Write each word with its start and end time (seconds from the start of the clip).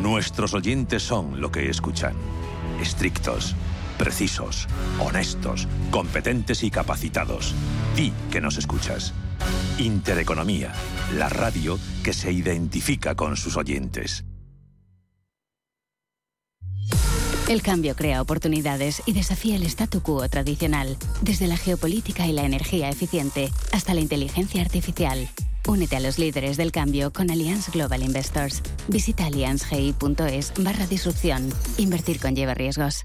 Nuestros 0.00 0.54
oyentes 0.54 1.02
son 1.02 1.40
lo 1.40 1.50
que 1.50 1.68
escuchan. 1.68 2.14
Estrictos, 2.80 3.54
precisos, 3.98 4.66
honestos, 4.98 5.68
competentes 5.90 6.62
y 6.64 6.70
capacitados. 6.70 7.54
Di 7.96 8.12
que 8.30 8.40
nos 8.40 8.58
escuchas. 8.58 9.14
Intereconomía, 9.78 10.72
la 11.16 11.28
radio 11.28 11.78
que 12.02 12.12
se 12.12 12.32
identifica 12.32 13.14
con 13.14 13.36
sus 13.36 13.56
oyentes. 13.56 14.24
El 17.52 17.60
cambio 17.60 17.94
crea 17.94 18.22
oportunidades 18.22 19.02
y 19.04 19.12
desafía 19.12 19.56
el 19.56 19.64
statu 19.64 20.00
quo 20.00 20.26
tradicional, 20.30 20.96
desde 21.20 21.46
la 21.46 21.58
geopolítica 21.58 22.26
y 22.26 22.32
la 22.32 22.44
energía 22.44 22.88
eficiente 22.88 23.50
hasta 23.72 23.92
la 23.92 24.00
inteligencia 24.00 24.62
artificial. 24.62 25.28
Únete 25.68 25.96
a 25.96 26.00
los 26.00 26.18
líderes 26.18 26.56
del 26.56 26.72
cambio 26.72 27.12
con 27.12 27.30
Allianz 27.30 27.68
Global 27.68 28.02
Investors. 28.02 28.62
Visita 28.88 29.26
allianzgi.es 29.26 30.54
barra 30.60 30.86
disrupción. 30.86 31.52
Invertir 31.76 32.20
conlleva 32.20 32.54
riesgos. 32.54 33.04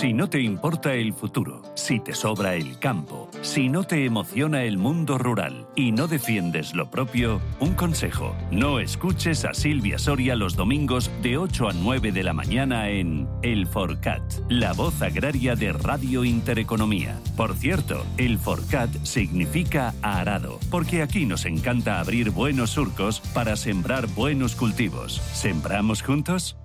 Si 0.00 0.14
no 0.14 0.30
te 0.30 0.40
importa 0.40 0.94
el 0.94 1.12
futuro, 1.12 1.60
si 1.74 2.00
te 2.00 2.14
sobra 2.14 2.54
el 2.54 2.78
campo, 2.78 3.28
si 3.42 3.68
no 3.68 3.84
te 3.84 4.06
emociona 4.06 4.62
el 4.62 4.78
mundo 4.78 5.18
rural 5.18 5.66
y 5.76 5.92
no 5.92 6.08
defiendes 6.08 6.74
lo 6.74 6.90
propio, 6.90 7.42
un 7.58 7.74
consejo, 7.74 8.34
no 8.50 8.80
escuches 8.80 9.44
a 9.44 9.52
Silvia 9.52 9.98
Soria 9.98 10.36
los 10.36 10.56
domingos 10.56 11.10
de 11.20 11.36
8 11.36 11.68
a 11.68 11.72
9 11.74 12.12
de 12.12 12.22
la 12.22 12.32
mañana 12.32 12.88
en 12.88 13.28
El 13.42 13.66
Forcat, 13.66 14.22
la 14.48 14.72
voz 14.72 15.02
agraria 15.02 15.54
de 15.54 15.70
Radio 15.74 16.24
Intereconomía. 16.24 17.20
Por 17.36 17.54
cierto, 17.54 18.06
El 18.16 18.38
Forcat 18.38 19.04
significa 19.04 19.92
arado, 20.00 20.60
porque 20.70 21.02
aquí 21.02 21.26
nos 21.26 21.44
encanta 21.44 22.00
abrir 22.00 22.30
buenos 22.30 22.70
surcos 22.70 23.20
para 23.34 23.54
sembrar 23.54 24.06
buenos 24.06 24.56
cultivos. 24.56 25.20
¿Sembramos 25.34 26.00
juntos? 26.00 26.56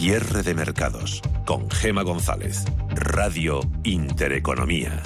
Cierre 0.00 0.42
de 0.42 0.54
mercados 0.54 1.20
con 1.44 1.70
Gema 1.70 2.02
González, 2.02 2.64
Radio 2.94 3.60
Intereconomía. 3.84 5.02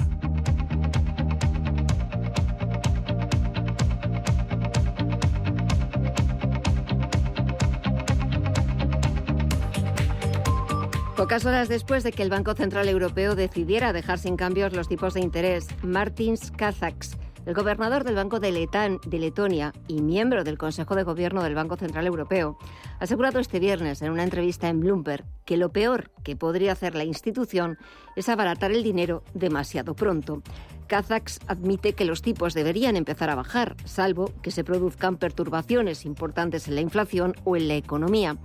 Pocas 11.16 11.44
horas 11.44 11.68
después 11.68 12.04
de 12.04 12.12
que 12.12 12.22
el 12.22 12.30
Banco 12.30 12.54
Central 12.54 12.88
Europeo 12.88 13.34
decidiera 13.34 13.92
dejar 13.92 14.20
sin 14.20 14.36
cambios 14.36 14.74
los 14.74 14.86
tipos 14.86 15.14
de 15.14 15.22
interés, 15.22 15.66
Martins 15.82 16.52
Kazaks, 16.52 17.16
el 17.46 17.54
gobernador 17.54 18.04
del 18.04 18.14
Banco 18.14 18.40
de, 18.40 18.52
Letán, 18.52 19.00
de 19.06 19.18
Letonia 19.18 19.72
y 19.86 20.00
miembro 20.00 20.44
del 20.44 20.58
Consejo 20.58 20.94
de 20.94 21.02
Gobierno 21.02 21.42
del 21.42 21.54
Banco 21.54 21.76
Central 21.76 22.06
Europeo, 22.06 22.58
ha 22.98 23.04
asegurado 23.04 23.38
este 23.38 23.60
viernes 23.60 24.00
en 24.02 24.10
una 24.10 24.24
entrevista 24.24 24.68
en 24.68 24.80
Bloomberg 24.80 25.24
que 25.44 25.56
lo 25.56 25.70
peor 25.70 26.10
que 26.22 26.36
podría 26.36 26.72
hacer 26.72 26.94
la 26.94 27.04
institución 27.04 27.78
es 28.16 28.28
abaratar 28.28 28.72
el 28.72 28.82
dinero 28.82 29.22
demasiado 29.34 29.94
pronto. 29.94 30.42
Kazaks 30.86 31.40
admite 31.46 31.94
que 31.94 32.04
los 32.04 32.22
tipos 32.22 32.54
deberían 32.54 32.96
empezar 32.96 33.30
a 33.30 33.34
bajar, 33.34 33.76
salvo 33.84 34.32
que 34.42 34.50
se 34.50 34.64
produzcan 34.64 35.16
perturbaciones 35.16 36.04
importantes 36.04 36.68
en 36.68 36.74
la 36.74 36.80
inflación 36.80 37.34
o 37.44 37.56
en 37.56 37.68
la 37.68 37.74
economía. 37.74 38.36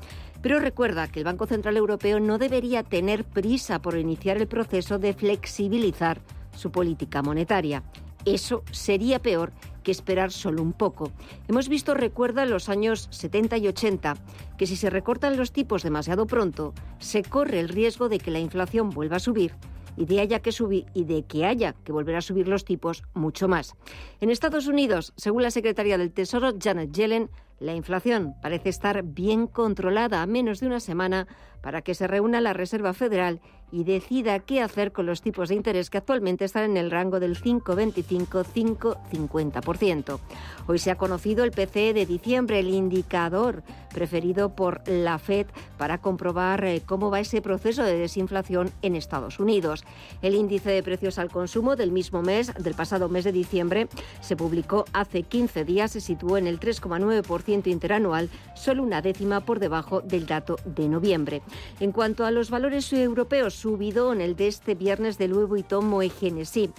Pero 0.41 0.59
recuerda 0.59 1.07
que 1.07 1.19
el 1.19 1.25
Banco 1.25 1.47
Central 1.47 1.75
Europeo 1.75 2.19
no 2.19 2.37
debería 2.37 2.83
tener 2.83 3.25
prisa 3.25 3.81
por 3.81 3.97
iniciar 3.97 4.37
el 4.37 4.47
proceso 4.47 4.97
de 4.97 5.13
flexibilizar 5.13 6.21
su 6.55 6.71
política 6.71 7.21
monetaria. 7.21 7.83
Eso 8.25 8.63
sería 8.71 9.19
peor 9.19 9.51
que 9.83 9.91
esperar 9.91 10.31
solo 10.31 10.61
un 10.61 10.73
poco. 10.73 11.11
Hemos 11.47 11.69
visto, 11.69 11.93
recuerda, 11.93 12.43
en 12.43 12.49
los 12.49 12.69
años 12.69 13.07
70 13.11 13.57
y 13.57 13.67
80, 13.67 14.15
que 14.57 14.67
si 14.67 14.75
se 14.75 14.89
recortan 14.89 15.37
los 15.37 15.51
tipos 15.51 15.83
demasiado 15.83 16.27
pronto, 16.27 16.73
se 16.99 17.23
corre 17.23 17.59
el 17.59 17.69
riesgo 17.69 18.09
de 18.09 18.19
que 18.19 18.31
la 18.31 18.39
inflación 18.39 18.89
vuelva 18.89 19.17
a 19.17 19.19
subir 19.19 19.53
y 19.99 20.05
de 20.05 20.21
haya 20.21 20.39
que 20.39 20.51
subir 20.51 20.85
y 20.93 21.03
de 21.03 21.23
que 21.23 21.45
haya 21.45 21.75
que 21.83 21.91
volver 21.91 22.15
a 22.15 22.21
subir 22.21 22.47
los 22.47 22.63
tipos 22.63 23.03
mucho 23.13 23.47
más. 23.47 23.75
En 24.21 24.29
Estados 24.29 24.67
Unidos, 24.67 25.13
según 25.17 25.43
la 25.43 25.51
secretaria 25.51 25.97
del 25.97 26.13
Tesoro 26.13 26.53
Janet 26.57 26.91
Yellen, 26.93 27.29
la 27.59 27.73
inflación 27.73 28.35
parece 28.41 28.69
estar 28.69 29.03
bien 29.03 29.45
controlada 29.45 30.21
a 30.21 30.25
menos 30.25 30.61
de 30.61 30.67
una 30.67 30.79
semana 30.79 31.27
para 31.61 31.81
que 31.81 31.93
se 31.93 32.07
reúna 32.07 32.39
la 32.39 32.53
Reserva 32.53 32.93
Federal 32.93 33.41
y 33.71 33.83
decida 33.83 34.39
qué 34.39 34.61
hacer 34.61 34.91
con 34.91 35.05
los 35.05 35.21
tipos 35.21 35.49
de 35.49 35.55
interés 35.55 35.89
que 35.89 35.97
actualmente 35.97 36.45
están 36.45 36.63
en 36.63 36.77
el 36.77 36.91
rango 36.91 37.19
del 37.19 37.41
5,25-5,50%. 37.41 40.19
Hoy 40.67 40.79
se 40.79 40.91
ha 40.91 40.95
conocido 40.95 41.43
el 41.43 41.51
PCE 41.51 41.93
de 41.93 42.05
diciembre, 42.05 42.59
el 42.59 42.69
indicador 42.69 43.63
preferido 43.93 44.55
por 44.55 44.87
la 44.87 45.19
Fed 45.19 45.47
para 45.77 45.97
comprobar 45.97 46.63
eh, 46.63 46.81
cómo 46.85 47.09
va 47.09 47.19
ese 47.19 47.41
proceso 47.41 47.83
de 47.83 47.97
desinflación 47.97 48.71
en 48.81 48.95
Estados 48.95 49.39
Unidos. 49.39 49.83
El 50.21 50.35
índice 50.35 50.69
de 50.69 50.83
precios 50.83 51.19
al 51.19 51.29
consumo 51.29 51.75
del 51.75 51.91
mismo 51.91 52.21
mes, 52.21 52.53
del 52.53 52.75
pasado 52.75 53.09
mes 53.09 53.23
de 53.23 53.31
diciembre, 53.31 53.87
se 54.21 54.35
publicó 54.35 54.85
hace 54.93 55.23
15 55.23 55.65
días, 55.65 55.91
se 55.91 56.01
situó 56.01 56.37
en 56.37 56.47
el 56.47 56.59
3,9% 56.59 57.67
interanual, 57.67 58.29
solo 58.55 58.83
una 58.83 59.01
décima 59.01 59.41
por 59.41 59.59
debajo 59.59 60.01
del 60.01 60.25
dato 60.25 60.57
de 60.65 60.87
noviembre. 60.87 61.41
En 61.79 61.91
cuanto 61.91 62.25
a 62.25 62.31
los 62.31 62.49
valores 62.49 62.91
europeos, 62.93 63.58
en 63.65 64.21
el 64.21 64.35
de 64.35 64.47
este 64.47 64.73
viernes 64.73 65.17
de 65.17 65.27
Louis 65.27 65.49
Vuitton 65.49 65.89
Moët 65.89 66.13
Genesis. 66.17 66.69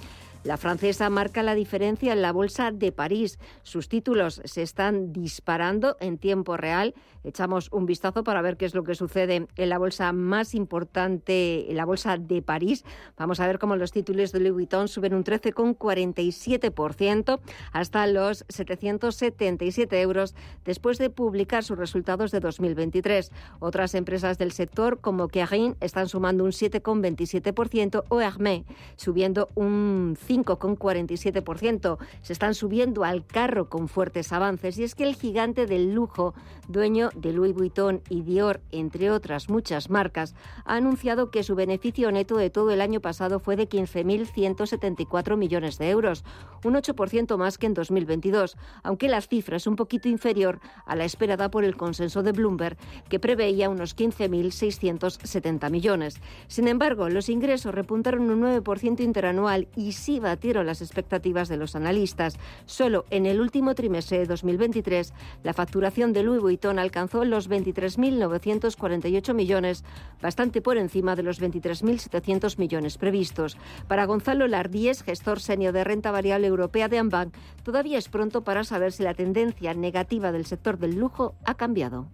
La 0.42 0.56
francesa 0.56 1.10
marca 1.10 1.42
la 1.42 1.54
diferencia 1.54 2.14
en 2.14 2.22
la 2.22 2.32
bolsa 2.32 2.70
de 2.70 2.92
París. 2.92 3.38
Sus 3.62 3.90
títulos 3.90 4.40
se 4.46 4.62
están 4.62 5.12
disparando 5.12 5.98
en 6.00 6.16
tiempo 6.16 6.56
real. 6.56 6.94
Echamos 7.24 7.68
un 7.72 7.84
vistazo 7.84 8.24
para 8.24 8.40
ver 8.40 8.56
qué 8.56 8.64
es 8.64 8.74
lo 8.74 8.82
que 8.82 8.94
sucede 8.94 9.46
en 9.54 9.68
la 9.68 9.76
bolsa 9.76 10.14
más 10.14 10.54
importante, 10.54 11.66
la 11.72 11.84
bolsa 11.84 12.16
de 12.16 12.40
París. 12.40 12.86
Vamos 13.18 13.38
a 13.40 13.46
ver 13.46 13.58
cómo 13.58 13.76
los 13.76 13.92
títulos 13.92 14.32
de 14.32 14.40
Louis 14.40 14.54
Vuitton 14.54 14.88
suben 14.88 15.12
un 15.12 15.24
13,47% 15.24 17.38
hasta 17.72 18.06
los 18.06 18.46
777 18.48 20.00
euros 20.00 20.34
después 20.64 20.96
de 20.96 21.10
publicar 21.10 21.64
sus 21.64 21.76
resultados 21.76 22.30
de 22.30 22.40
2023. 22.40 23.30
Otras 23.58 23.94
empresas 23.94 24.38
del 24.38 24.52
sector 24.52 25.02
como 25.02 25.28
Kering 25.28 25.76
están 25.80 26.08
sumando 26.08 26.44
un 26.44 26.52
7,27% 26.52 28.04
o 28.08 28.22
Hermès 28.22 28.64
subiendo 28.96 29.50
un 29.54 30.16
5,47%. 30.30 31.98
Se 32.22 32.32
están 32.32 32.54
subiendo 32.54 33.02
al 33.02 33.26
carro 33.26 33.68
con 33.68 33.88
fuertes 33.88 34.32
avances 34.32 34.78
y 34.78 34.84
es 34.84 34.94
que 34.94 35.02
el 35.02 35.16
gigante 35.16 35.66
del 35.66 35.92
lujo, 35.92 36.34
dueño 36.68 37.10
de 37.16 37.32
Louis 37.32 37.52
Vuitton 37.52 38.00
y 38.08 38.22
Dior, 38.22 38.60
entre 38.70 39.10
otras 39.10 39.50
muchas 39.50 39.90
marcas, 39.90 40.36
ha 40.64 40.76
anunciado 40.76 41.32
que 41.32 41.42
su 41.42 41.56
beneficio 41.56 42.12
neto 42.12 42.36
de 42.36 42.50
todo 42.50 42.70
el 42.70 42.80
año 42.80 43.00
pasado 43.00 43.40
fue 43.40 43.56
de 43.56 43.68
15.174 43.68 45.36
millones 45.36 45.78
de 45.78 45.90
euros, 45.90 46.24
un 46.62 46.74
8% 46.74 47.36
más 47.36 47.58
que 47.58 47.66
en 47.66 47.74
2022, 47.74 48.56
aunque 48.84 49.08
la 49.08 49.20
cifra 49.20 49.56
es 49.56 49.66
un 49.66 49.74
poquito 49.74 50.08
inferior 50.08 50.60
a 50.86 50.94
la 50.94 51.04
esperada 51.04 51.50
por 51.50 51.64
el 51.64 51.76
consenso 51.76 52.22
de 52.22 52.32
Bloomberg, 52.32 52.76
que 53.08 53.18
preveía 53.18 53.68
unos 53.68 53.96
15.670 53.96 55.70
millones. 55.70 56.20
Sin 56.46 56.68
embargo, 56.68 57.08
los 57.08 57.28
ingresos 57.28 57.74
repuntaron 57.74 58.30
un 58.30 58.42
9% 58.42 59.00
interanual 59.00 59.66
y 59.74 59.92
sí 59.92 60.19
batieron 60.20 60.66
las 60.66 60.82
expectativas 60.82 61.48
de 61.48 61.56
los 61.56 61.74
analistas. 61.74 62.38
Solo 62.66 63.04
en 63.10 63.26
el 63.26 63.40
último 63.40 63.74
trimestre 63.74 64.18
de 64.18 64.26
2023, 64.26 65.12
la 65.42 65.52
facturación 65.52 66.12
de 66.12 66.22
Louis 66.22 66.40
Vuitton 66.40 66.78
alcanzó 66.78 67.24
los 67.24 67.50
23.948 67.50 69.34
millones, 69.34 69.84
bastante 70.20 70.62
por 70.62 70.76
encima 70.76 71.16
de 71.16 71.22
los 71.22 71.40
23.700 71.40 72.58
millones 72.58 72.98
previstos. 72.98 73.56
Para 73.88 74.04
Gonzalo 74.04 74.46
Lardíez, 74.46 75.02
gestor 75.02 75.40
senior 75.40 75.72
de 75.72 75.84
renta 75.84 76.10
variable 76.10 76.46
europea 76.46 76.88
de 76.88 76.98
Ambank, 76.98 77.34
todavía 77.62 77.98
es 77.98 78.08
pronto 78.08 78.44
para 78.44 78.64
saber 78.64 78.92
si 78.92 79.02
la 79.02 79.14
tendencia 79.14 79.74
negativa 79.74 80.32
del 80.32 80.46
sector 80.46 80.78
del 80.78 80.96
lujo 80.96 81.34
ha 81.44 81.54
cambiado. 81.54 82.08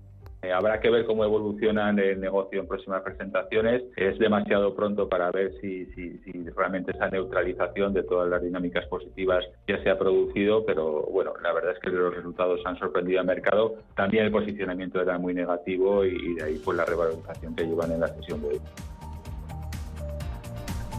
Eh, 0.46 0.52
habrá 0.52 0.78
que 0.78 0.90
ver 0.90 1.06
cómo 1.06 1.24
evolucionan 1.24 1.98
el 1.98 2.20
negocio 2.20 2.60
en 2.60 2.68
próximas 2.68 3.02
presentaciones. 3.02 3.82
Es 3.96 4.16
demasiado 4.18 4.76
pronto 4.76 5.08
para 5.08 5.32
ver 5.32 5.52
si, 5.60 5.86
si, 5.86 6.18
si 6.18 6.48
realmente 6.50 6.92
esa 6.92 7.08
neutralización 7.08 7.92
de 7.92 8.04
todas 8.04 8.28
las 8.28 8.40
dinámicas 8.42 8.86
positivas 8.86 9.44
ya 9.66 9.82
se 9.82 9.90
ha 9.90 9.98
producido, 9.98 10.64
pero 10.64 11.02
bueno, 11.10 11.32
la 11.42 11.52
verdad 11.52 11.72
es 11.72 11.80
que 11.80 11.90
los 11.90 12.14
resultados 12.14 12.60
han 12.64 12.78
sorprendido 12.78 13.18
al 13.18 13.26
mercado. 13.26 13.74
También 13.96 14.26
el 14.26 14.30
posicionamiento 14.30 15.00
era 15.00 15.18
muy 15.18 15.34
negativo 15.34 16.04
y, 16.04 16.34
de 16.34 16.44
ahí 16.44 16.60
pues 16.64 16.76
la 16.76 16.84
revalorización 16.84 17.56
que 17.56 17.66
llevan 17.66 17.90
en 17.90 18.00
la 18.00 18.08
sesión 18.08 18.40
de 18.42 18.48
hoy. 18.48 18.60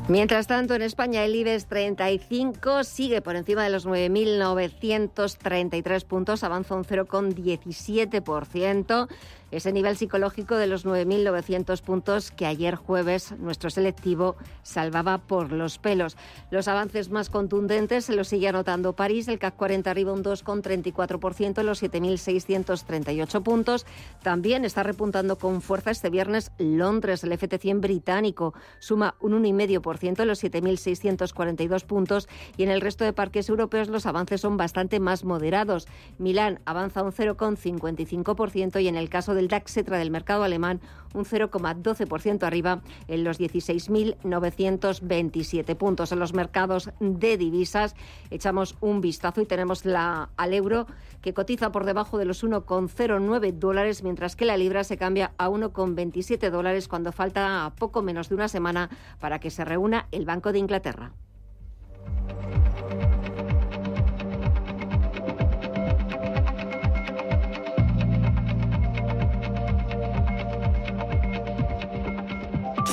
Mientras 0.09 0.47
tanto, 0.47 0.73
en 0.73 0.83
España 0.83 1.25
el 1.25 1.35
IBEX 1.35 1.65
35 1.65 2.85
sigue 2.85 3.21
por 3.21 3.35
encima 3.35 3.65
de 3.65 3.69
los 3.69 3.85
9.933 3.85 6.05
puntos, 6.05 6.45
avanza 6.45 6.75
un 6.75 6.85
0,17% 6.85 9.09
ese 9.51 9.71
nivel 9.71 9.97
psicológico 9.97 10.55
de 10.55 10.67
los 10.67 10.85
9.900 10.85 11.81
puntos 11.81 12.31
que 12.31 12.45
ayer 12.45 12.75
jueves 12.75 13.33
nuestro 13.39 13.69
selectivo 13.69 14.35
salvaba 14.63 15.17
por 15.17 15.51
los 15.51 15.77
pelos. 15.77 16.17
Los 16.51 16.67
avances 16.67 17.09
más 17.09 17.29
contundentes 17.29 18.05
se 18.05 18.15
los 18.15 18.27
sigue 18.27 18.49
anotando 18.49 18.93
París, 18.93 19.27
el 19.27 19.39
CAC 19.39 19.55
40 19.55 19.89
arriba 19.89 20.13
un 20.13 20.23
2,34% 20.23 21.59
en 21.59 21.65
los 21.65 21.81
7.638 21.81 23.43
puntos. 23.43 23.85
También 24.21 24.65
está 24.65 24.83
repuntando 24.83 25.37
con 25.37 25.61
fuerza 25.61 25.91
este 25.91 26.09
viernes 26.09 26.51
Londres, 26.57 27.23
el 27.23 27.31
FT100 27.31 27.79
británico 27.79 28.53
suma 28.79 29.15
un 29.19 29.33
1,5% 29.43 30.21
en 30.21 30.27
los 30.27 30.43
7.642 30.43 31.85
puntos 31.85 32.27
y 32.57 32.63
en 32.63 32.69
el 32.69 32.81
resto 32.81 33.03
de 33.03 33.13
parques 33.13 33.49
europeos 33.49 33.87
los 33.87 34.05
avances 34.05 34.41
son 34.41 34.57
bastante 34.57 34.99
más 34.99 35.23
moderados. 35.23 35.87
Milán 36.17 36.59
avanza 36.65 37.03
un 37.03 37.11
0,55% 37.11 38.81
y 38.81 38.87
en 38.87 38.95
el 38.95 39.09
caso 39.09 39.33
de 39.33 39.36
del 39.37 39.47
DAX 39.47 39.71
Cetra 39.71 39.97
del 39.97 40.11
mercado 40.11 40.43
alemán 40.43 40.81
un 41.13 41.25
0,12% 41.25 42.43
arriba 42.43 42.81
en 43.07 43.23
los 43.23 43.39
16.927 43.39 45.75
puntos. 45.75 46.11
En 46.11 46.19
los 46.19 46.33
mercados 46.33 46.89
de 46.99 47.37
divisas 47.37 47.95
echamos 48.29 48.75
un 48.81 49.01
vistazo 49.01 49.41
y 49.41 49.45
tenemos 49.45 49.85
la, 49.85 50.29
al 50.37 50.53
euro 50.53 50.87
que 51.21 51.33
cotiza 51.33 51.71
por 51.71 51.85
debajo 51.85 52.17
de 52.17 52.25
los 52.25 52.43
1,09 52.43 53.53
dólares, 53.53 54.03
mientras 54.03 54.35
que 54.35 54.45
la 54.45 54.57
libra 54.57 54.83
se 54.83 54.97
cambia 54.97 55.33
a 55.37 55.49
1,27 55.49 56.49
dólares 56.49 56.87
cuando 56.87 57.11
falta 57.11 57.73
poco 57.77 58.01
menos 58.01 58.29
de 58.29 58.35
una 58.35 58.47
semana 58.47 58.89
para 59.19 59.39
que 59.39 59.49
se 59.49 59.65
reúna 59.65 60.07
el 60.11 60.25
Banco 60.25 60.51
de 60.51 60.59
Inglaterra. 60.59 61.13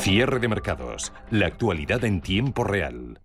Cierre 0.05 0.39
de 0.39 0.49
mercados. 0.49 1.15
La 1.31 1.47
actualidad 1.47 2.05
en 2.05 2.21
tiempo 2.21 2.62
real. 2.62 3.23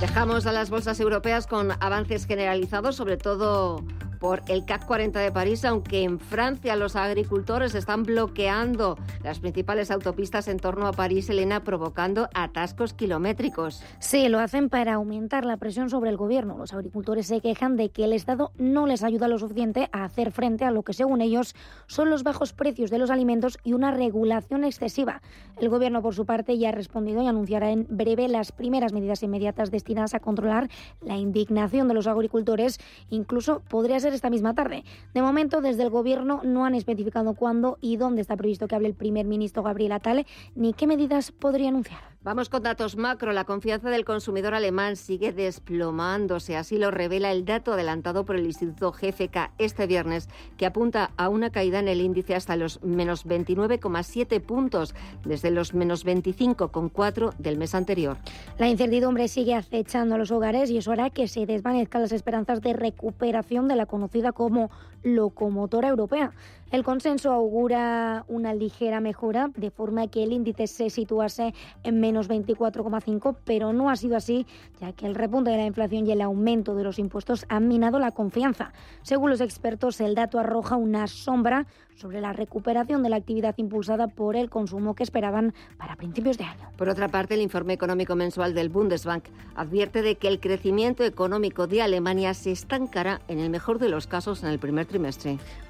Dejamos 0.00 0.46
a 0.46 0.52
las 0.52 0.68
bolsas 0.68 0.98
europeas 0.98 1.46
con 1.46 1.70
avances 1.78 2.26
generalizados, 2.26 2.96
sobre 2.96 3.16
todo 3.16 3.84
por 4.24 4.42
el 4.48 4.64
CAC 4.64 4.86
40 4.86 5.20
de 5.20 5.30
París, 5.30 5.66
aunque 5.66 6.02
en 6.02 6.18
Francia 6.18 6.76
los 6.76 6.96
agricultores 6.96 7.74
están 7.74 8.04
bloqueando 8.04 8.96
las 9.22 9.38
principales 9.38 9.90
autopistas 9.90 10.48
en 10.48 10.56
torno 10.56 10.86
a 10.86 10.94
París, 10.94 11.28
Elena, 11.28 11.62
provocando 11.62 12.30
atascos 12.32 12.94
kilométricos. 12.94 13.82
Sí, 13.98 14.30
lo 14.30 14.38
hacen 14.38 14.70
para 14.70 14.94
aumentar 14.94 15.44
la 15.44 15.58
presión 15.58 15.90
sobre 15.90 16.08
el 16.08 16.16
gobierno. 16.16 16.56
Los 16.56 16.72
agricultores 16.72 17.26
se 17.26 17.42
quejan 17.42 17.76
de 17.76 17.90
que 17.90 18.04
el 18.04 18.14
Estado 18.14 18.50
no 18.56 18.86
les 18.86 19.02
ayuda 19.02 19.28
lo 19.28 19.38
suficiente 19.38 19.90
a 19.92 20.04
hacer 20.04 20.32
frente 20.32 20.64
a 20.64 20.70
lo 20.70 20.84
que, 20.84 20.94
según 20.94 21.20
ellos, 21.20 21.54
son 21.86 22.08
los 22.08 22.22
bajos 22.22 22.54
precios 22.54 22.90
de 22.90 22.96
los 22.96 23.10
alimentos 23.10 23.58
y 23.62 23.74
una 23.74 23.90
regulación 23.90 24.64
excesiva. 24.64 25.20
El 25.60 25.68
gobierno, 25.68 26.00
por 26.00 26.14
su 26.14 26.24
parte, 26.24 26.56
ya 26.56 26.70
ha 26.70 26.72
respondido 26.72 27.22
y 27.22 27.26
anunciará 27.26 27.70
en 27.70 27.86
breve 27.90 28.28
las 28.28 28.52
primeras 28.52 28.94
medidas 28.94 29.22
inmediatas 29.22 29.70
destinadas 29.70 30.14
a 30.14 30.20
controlar 30.20 30.70
la 31.02 31.18
indignación 31.18 31.88
de 31.88 31.94
los 31.94 32.06
agricultores. 32.06 32.80
Incluso 33.10 33.60
podría 33.68 34.00
ser 34.00 34.13
esta 34.14 34.30
misma 34.30 34.54
tarde. 34.54 34.84
De 35.12 35.22
momento, 35.22 35.60
desde 35.60 35.82
el 35.82 35.90
Gobierno 35.90 36.40
no 36.44 36.64
han 36.64 36.74
especificado 36.74 37.34
cuándo 37.34 37.78
y 37.80 37.96
dónde 37.96 38.22
está 38.22 38.36
previsto 38.36 38.68
que 38.68 38.74
hable 38.74 38.88
el 38.88 38.94
primer 38.94 39.26
ministro 39.26 39.62
Gabriel 39.62 39.92
Attal 39.92 40.26
ni 40.54 40.72
qué 40.72 40.86
medidas 40.86 41.32
podría 41.32 41.68
anunciar. 41.68 42.14
Vamos 42.24 42.48
con 42.48 42.62
datos 42.62 42.96
macro. 42.96 43.32
La 43.32 43.44
confianza 43.44 43.90
del 43.90 44.06
consumidor 44.06 44.54
alemán 44.54 44.96
sigue 44.96 45.34
desplomándose. 45.34 46.56
Así 46.56 46.78
lo 46.78 46.90
revela 46.90 47.30
el 47.30 47.44
dato 47.44 47.74
adelantado 47.74 48.24
por 48.24 48.36
el 48.36 48.46
Instituto 48.46 48.92
GFK 48.92 49.52
este 49.58 49.86
viernes, 49.86 50.30
que 50.56 50.64
apunta 50.64 51.10
a 51.18 51.28
una 51.28 51.50
caída 51.50 51.80
en 51.80 51.88
el 51.88 52.00
índice 52.00 52.34
hasta 52.34 52.56
los 52.56 52.82
menos 52.82 53.26
29,7 53.26 54.40
puntos, 54.40 54.94
desde 55.22 55.50
los 55.50 55.74
menos 55.74 56.06
25,4 56.06 57.34
del 57.36 57.58
mes 57.58 57.74
anterior. 57.74 58.16
La 58.56 58.68
incertidumbre 58.68 59.28
sigue 59.28 59.54
acechando 59.54 60.14
a 60.14 60.18
los 60.18 60.30
hogares 60.30 60.70
y 60.70 60.78
eso 60.78 60.92
hará 60.92 61.10
que 61.10 61.28
se 61.28 61.44
desvanezcan 61.44 62.00
las 62.00 62.12
esperanzas 62.12 62.62
de 62.62 62.72
recuperación 62.72 63.68
de 63.68 63.76
la 63.76 63.84
conocida 63.94 64.32
como 64.32 64.72
locomotora 65.04 65.88
europea. 65.88 66.32
El 66.70 66.82
consenso 66.82 67.30
augura 67.30 68.24
una 68.26 68.52
ligera 68.52 68.98
mejora, 68.98 69.48
de 69.54 69.70
forma 69.70 70.08
que 70.08 70.24
el 70.24 70.32
índice 70.32 70.66
se 70.66 70.90
situase 70.90 71.54
en 71.84 72.00
menos 72.00 72.28
24,5, 72.28 73.36
pero 73.44 73.72
no 73.72 73.90
ha 73.90 73.96
sido 73.96 74.16
así, 74.16 74.44
ya 74.80 74.92
que 74.92 75.06
el 75.06 75.14
repunte 75.14 75.50
de 75.50 75.58
la 75.58 75.66
inflación 75.66 76.04
y 76.04 76.10
el 76.10 76.20
aumento 76.20 76.74
de 76.74 76.82
los 76.82 76.98
impuestos 76.98 77.46
han 77.48 77.68
minado 77.68 78.00
la 78.00 78.10
confianza. 78.10 78.72
Según 79.02 79.30
los 79.30 79.40
expertos, 79.40 80.00
el 80.00 80.16
dato 80.16 80.40
arroja 80.40 80.74
una 80.74 81.06
sombra 81.06 81.66
sobre 81.94 82.20
la 82.20 82.32
recuperación 82.32 83.04
de 83.04 83.08
la 83.08 83.16
actividad 83.16 83.54
impulsada 83.56 84.08
por 84.08 84.34
el 84.34 84.50
consumo 84.50 84.94
que 84.94 85.04
esperaban 85.04 85.54
para 85.78 85.94
principios 85.94 86.38
de 86.38 86.44
año. 86.44 86.70
Por 86.76 86.88
otra 86.88 87.08
parte, 87.08 87.34
el 87.34 87.40
informe 87.40 87.72
económico 87.72 88.16
mensual 88.16 88.52
del 88.52 88.68
Bundesbank 88.68 89.26
advierte 89.54 90.02
de 90.02 90.16
que 90.16 90.26
el 90.26 90.40
crecimiento 90.40 91.04
económico 91.04 91.68
de 91.68 91.82
Alemania 91.82 92.34
se 92.34 92.50
estancará 92.50 93.20
en 93.28 93.38
el 93.38 93.50
mejor 93.50 93.78
de 93.78 93.88
los 93.88 94.08
casos 94.08 94.42
en 94.42 94.48
el 94.50 94.58
primer 94.58 94.86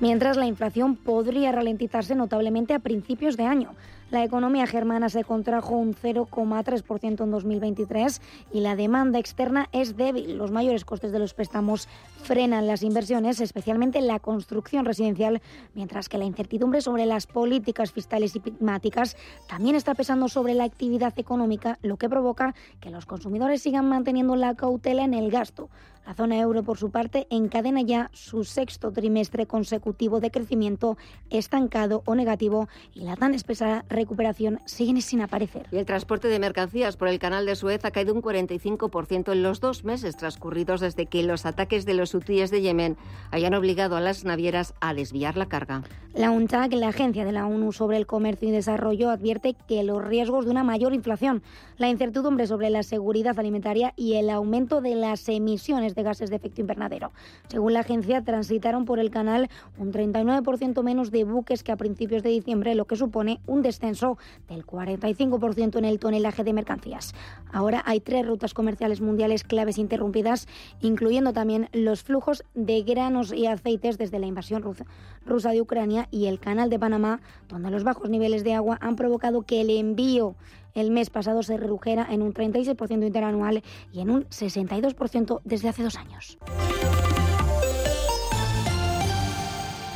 Mientras 0.00 0.36
la 0.36 0.46
inflación 0.46 0.96
podría 0.96 1.52
ralentizarse 1.52 2.14
notablemente 2.14 2.74
a 2.74 2.78
principios 2.78 3.36
de 3.36 3.44
año. 3.44 3.74
La 4.10 4.22
economía 4.22 4.66
germana 4.66 5.08
se 5.08 5.24
contrajo 5.24 5.74
un 5.74 5.94
0,3% 5.94 7.24
en 7.24 7.30
2023 7.30 8.20
y 8.52 8.60
la 8.60 8.76
demanda 8.76 9.18
externa 9.18 9.68
es 9.72 9.96
débil. 9.96 10.36
Los 10.36 10.50
mayores 10.50 10.84
costes 10.84 11.10
de 11.10 11.18
los 11.18 11.34
préstamos 11.34 11.88
frenan 12.22 12.66
las 12.66 12.82
inversiones, 12.82 13.40
especialmente 13.40 13.98
en 13.98 14.06
la 14.06 14.20
construcción 14.20 14.84
residencial, 14.84 15.40
mientras 15.74 16.08
que 16.08 16.18
la 16.18 16.26
incertidumbre 16.26 16.82
sobre 16.82 17.06
las 17.06 17.26
políticas 17.26 17.92
fiscales 17.92 18.36
y 18.36 18.40
climáticas 18.40 19.16
también 19.48 19.74
está 19.74 19.94
pesando 19.94 20.28
sobre 20.28 20.54
la 20.54 20.64
actividad 20.64 21.14
económica, 21.18 21.78
lo 21.82 21.96
que 21.96 22.08
provoca 22.08 22.54
que 22.80 22.90
los 22.90 23.06
consumidores 23.06 23.62
sigan 23.62 23.88
manteniendo 23.88 24.36
la 24.36 24.54
cautela 24.54 25.04
en 25.04 25.14
el 25.14 25.30
gasto. 25.30 25.70
La 26.06 26.12
zona 26.12 26.38
euro, 26.38 26.62
por 26.62 26.76
su 26.76 26.90
parte, 26.90 27.26
encadena 27.30 27.80
ya 27.80 28.10
su 28.12 28.44
sexto 28.44 28.92
trimestre 28.92 29.46
consecutivo 29.46 30.20
de 30.20 30.30
crecimiento 30.30 30.98
estancado 31.30 32.02
o 32.04 32.14
negativo 32.14 32.68
y 32.92 33.00
la 33.04 33.16
tan 33.16 33.32
espesa 33.32 33.86
recuperación 33.94 34.60
sigue 34.64 34.94
sin 35.00 35.20
aparecer. 35.22 35.66
Y 35.72 35.76
el 35.76 35.86
transporte 35.86 36.28
de 36.28 36.38
mercancías 36.38 36.96
por 36.96 37.08
el 37.08 37.18
canal 37.18 37.46
de 37.46 37.56
Suez 37.56 37.84
ha 37.84 37.90
caído 37.90 38.14
un 38.14 38.22
45% 38.22 39.32
en 39.32 39.42
los 39.42 39.60
dos 39.60 39.84
meses 39.84 40.16
transcurridos 40.16 40.80
desde 40.80 41.06
que 41.06 41.22
los 41.22 41.46
ataques 41.46 41.84
de 41.86 41.94
los 41.94 42.14
hutíes 42.14 42.50
de 42.50 42.60
Yemen 42.60 42.96
hayan 43.30 43.54
obligado 43.54 43.96
a 43.96 44.00
las 44.00 44.24
navieras 44.24 44.74
a 44.80 44.94
desviar 44.94 45.36
la 45.36 45.46
carga. 45.46 45.82
La 46.14 46.30
UNTAC, 46.30 46.72
la 46.74 46.88
agencia 46.88 47.24
de 47.24 47.32
la 47.32 47.46
ONU 47.46 47.72
sobre 47.72 47.96
el 47.96 48.06
comercio 48.06 48.48
y 48.48 48.52
desarrollo, 48.52 49.10
advierte 49.10 49.56
que 49.66 49.82
los 49.82 50.04
riesgos 50.04 50.44
de 50.44 50.52
una 50.52 50.62
mayor 50.62 50.94
inflación, 50.94 51.42
la 51.76 51.88
incertidumbre 51.88 52.46
sobre 52.46 52.70
la 52.70 52.84
seguridad 52.84 53.38
alimentaria 53.38 53.92
y 53.96 54.14
el 54.14 54.30
aumento 54.30 54.80
de 54.80 54.94
las 54.94 55.28
emisiones 55.28 55.94
de 55.94 56.02
gases 56.04 56.30
de 56.30 56.36
efecto 56.36 56.60
invernadero. 56.60 57.10
Según 57.48 57.72
la 57.72 57.80
agencia, 57.80 58.22
transitaron 58.22 58.84
por 58.84 59.00
el 59.00 59.10
canal 59.10 59.48
un 59.76 59.92
39% 59.92 60.82
menos 60.84 61.10
de 61.10 61.24
buques 61.24 61.64
que 61.64 61.72
a 61.72 61.76
principios 61.76 62.22
de 62.22 62.30
diciembre, 62.30 62.76
lo 62.76 62.84
que 62.84 62.96
supone 62.96 63.40
un 63.46 63.62
descenso 63.62 63.83
del 64.48 64.66
45% 64.66 65.78
en 65.78 65.84
el 65.84 65.98
tonelaje 65.98 66.42
de 66.42 66.52
mercancías. 66.52 67.14
Ahora 67.52 67.82
hay 67.84 68.00
tres 68.00 68.26
rutas 68.26 68.54
comerciales 68.54 69.00
mundiales 69.00 69.44
claves 69.44 69.78
interrumpidas, 69.78 70.48
incluyendo 70.80 71.32
también 71.32 71.68
los 71.72 72.02
flujos 72.02 72.44
de 72.54 72.82
granos 72.82 73.32
y 73.32 73.46
aceites 73.46 73.98
desde 73.98 74.18
la 74.18 74.26
invasión 74.26 74.64
rusa 75.26 75.50
de 75.50 75.60
Ucrania 75.60 76.08
y 76.10 76.26
el 76.26 76.40
canal 76.40 76.70
de 76.70 76.78
Panamá, 76.78 77.20
donde 77.48 77.70
los 77.70 77.84
bajos 77.84 78.08
niveles 78.08 78.42
de 78.42 78.54
agua 78.54 78.78
han 78.80 78.96
provocado 78.96 79.42
que 79.42 79.60
el 79.60 79.70
envío 79.70 80.34
el 80.74 80.90
mes 80.90 81.08
pasado 81.08 81.42
se 81.42 81.56
redujera 81.56 82.06
en 82.10 82.20
un 82.20 82.34
36% 82.34 83.06
interanual 83.06 83.62
y 83.92 84.00
en 84.00 84.10
un 84.10 84.24
62% 84.24 85.40
desde 85.44 85.68
hace 85.68 85.84
dos 85.84 85.96
años. 85.96 86.36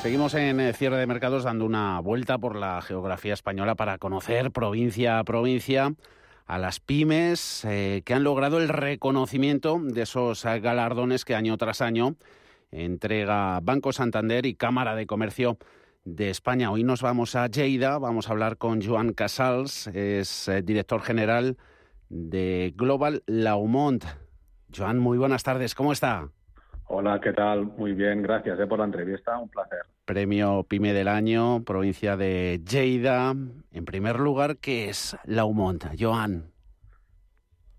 Seguimos 0.03 0.35
en 0.35 0.61
eh, 0.61 0.73
cierre 0.73 0.97
de 0.97 1.07
mercados 1.07 1.45
dando 1.45 1.67
una 1.67 2.01
vuelta 2.01 2.39
por 2.39 2.57
la 2.57 2.81
geografía 2.83 3.35
española 3.35 3.75
para 3.75 3.99
conocer 3.99 4.53
provincia 4.53 5.19
a 5.19 5.25
provincia 5.25 5.95
a 6.47 6.59
las 6.59 6.81
pymes 6.81 7.65
eh, 7.65 8.03
que 8.05 8.15
han 8.15 8.25
logrado 8.25 8.59
el 8.59 8.69
reconocimiento 8.69 9.79
de 9.83 10.03
esos 10.03 10.45
galardones 10.45 11.25
que 11.25 11.35
año 11.35 11.57
tras 11.59 11.83
año 11.83 12.17
entrega 12.71 13.61
Banco 13.61 13.93
Santander 13.93 14.47
y 14.47 14.55
Cámara 14.55 14.95
de 14.95 15.07
Comercio 15.07 15.59
de 16.05 16.31
España. 16.31 16.71
Hoy 16.71 16.85
nos 16.85 17.03
vamos 17.03 17.35
a 17.35 17.47
Lleida, 17.49 17.99
vamos 17.99 18.29
a 18.29 18.33
hablar 18.33 18.57
con 18.57 18.83
Joan 18.83 19.13
Casals, 19.13 19.89
es 19.89 20.49
eh, 20.49 20.63
director 20.63 21.03
general 21.03 21.57
de 22.09 22.73
Global 22.77 23.23
Laumont. 23.27 24.05
Joan, 24.75 24.99
muy 24.99 25.19
buenas 25.19 25.43
tardes, 25.43 25.75
¿cómo 25.75 25.93
está? 25.93 26.31
Hola, 26.91 27.21
¿qué 27.21 27.35
tal? 27.35 27.67
Muy 27.77 27.93
bien, 27.93 28.23
gracias 28.23 28.59
eh, 28.59 28.67
por 28.67 28.79
la 28.79 28.87
entrevista, 28.87 29.39
un 29.39 29.51
placer. 29.51 29.81
Premio 30.07 30.65
PYME 30.67 30.95
del 30.95 31.09
año, 31.09 31.63
provincia 31.63 32.17
de 32.17 32.63
Lleida. 32.67 33.33
En 33.73 33.85
primer 33.85 34.19
lugar, 34.19 34.57
¿qué 34.57 34.89
es 34.89 35.15
Laumont? 35.27 35.85
Joan. 36.01 36.51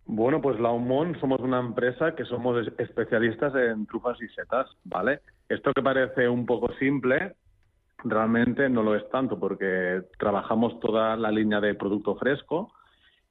Bueno, 0.05 0.39
pues 0.39 0.59
Laumont 0.59 1.19
somos 1.19 1.39
una 1.39 1.59
empresa 1.59 2.13
que 2.15 2.23
somos 2.23 2.67
especialistas 2.77 3.55
en 3.55 3.87
trufas 3.87 4.21
y 4.21 4.27
setas, 4.27 4.67
¿vale? 4.83 5.21
Esto 5.49 5.71
que 5.73 5.81
parece 5.81 6.29
un 6.29 6.45
poco 6.45 6.71
simple, 6.75 7.35
realmente 8.03 8.69
no 8.69 8.83
lo 8.83 8.95
es 8.95 9.09
tanto 9.09 9.39
porque 9.39 10.03
trabajamos 10.19 10.79
toda 10.79 11.15
la 11.15 11.31
línea 11.31 11.59
de 11.59 11.73
producto 11.73 12.15
fresco 12.15 12.71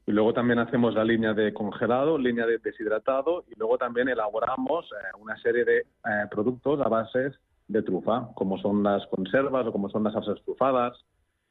y 0.08 0.12
luego 0.12 0.32
también 0.32 0.58
hacemos 0.58 0.94
la 0.94 1.04
línea 1.04 1.34
de 1.34 1.52
congelado, 1.52 2.16
línea 2.16 2.46
de 2.46 2.56
deshidratado 2.56 3.44
y 3.46 3.58
luego 3.58 3.76
también 3.76 4.08
elaboramos 4.08 4.86
eh, 4.86 5.18
una 5.20 5.36
serie 5.36 5.66
de 5.66 5.80
eh, 5.80 6.26
productos 6.30 6.80
a 6.80 6.88
bases 6.88 7.38
de 7.68 7.82
trufa, 7.82 8.30
como 8.34 8.56
son 8.56 8.82
las 8.82 9.06
conservas 9.08 9.66
o 9.66 9.72
como 9.72 9.90
son 9.90 10.04
las 10.04 10.14
salsas 10.14 10.42
trufadas, 10.46 10.96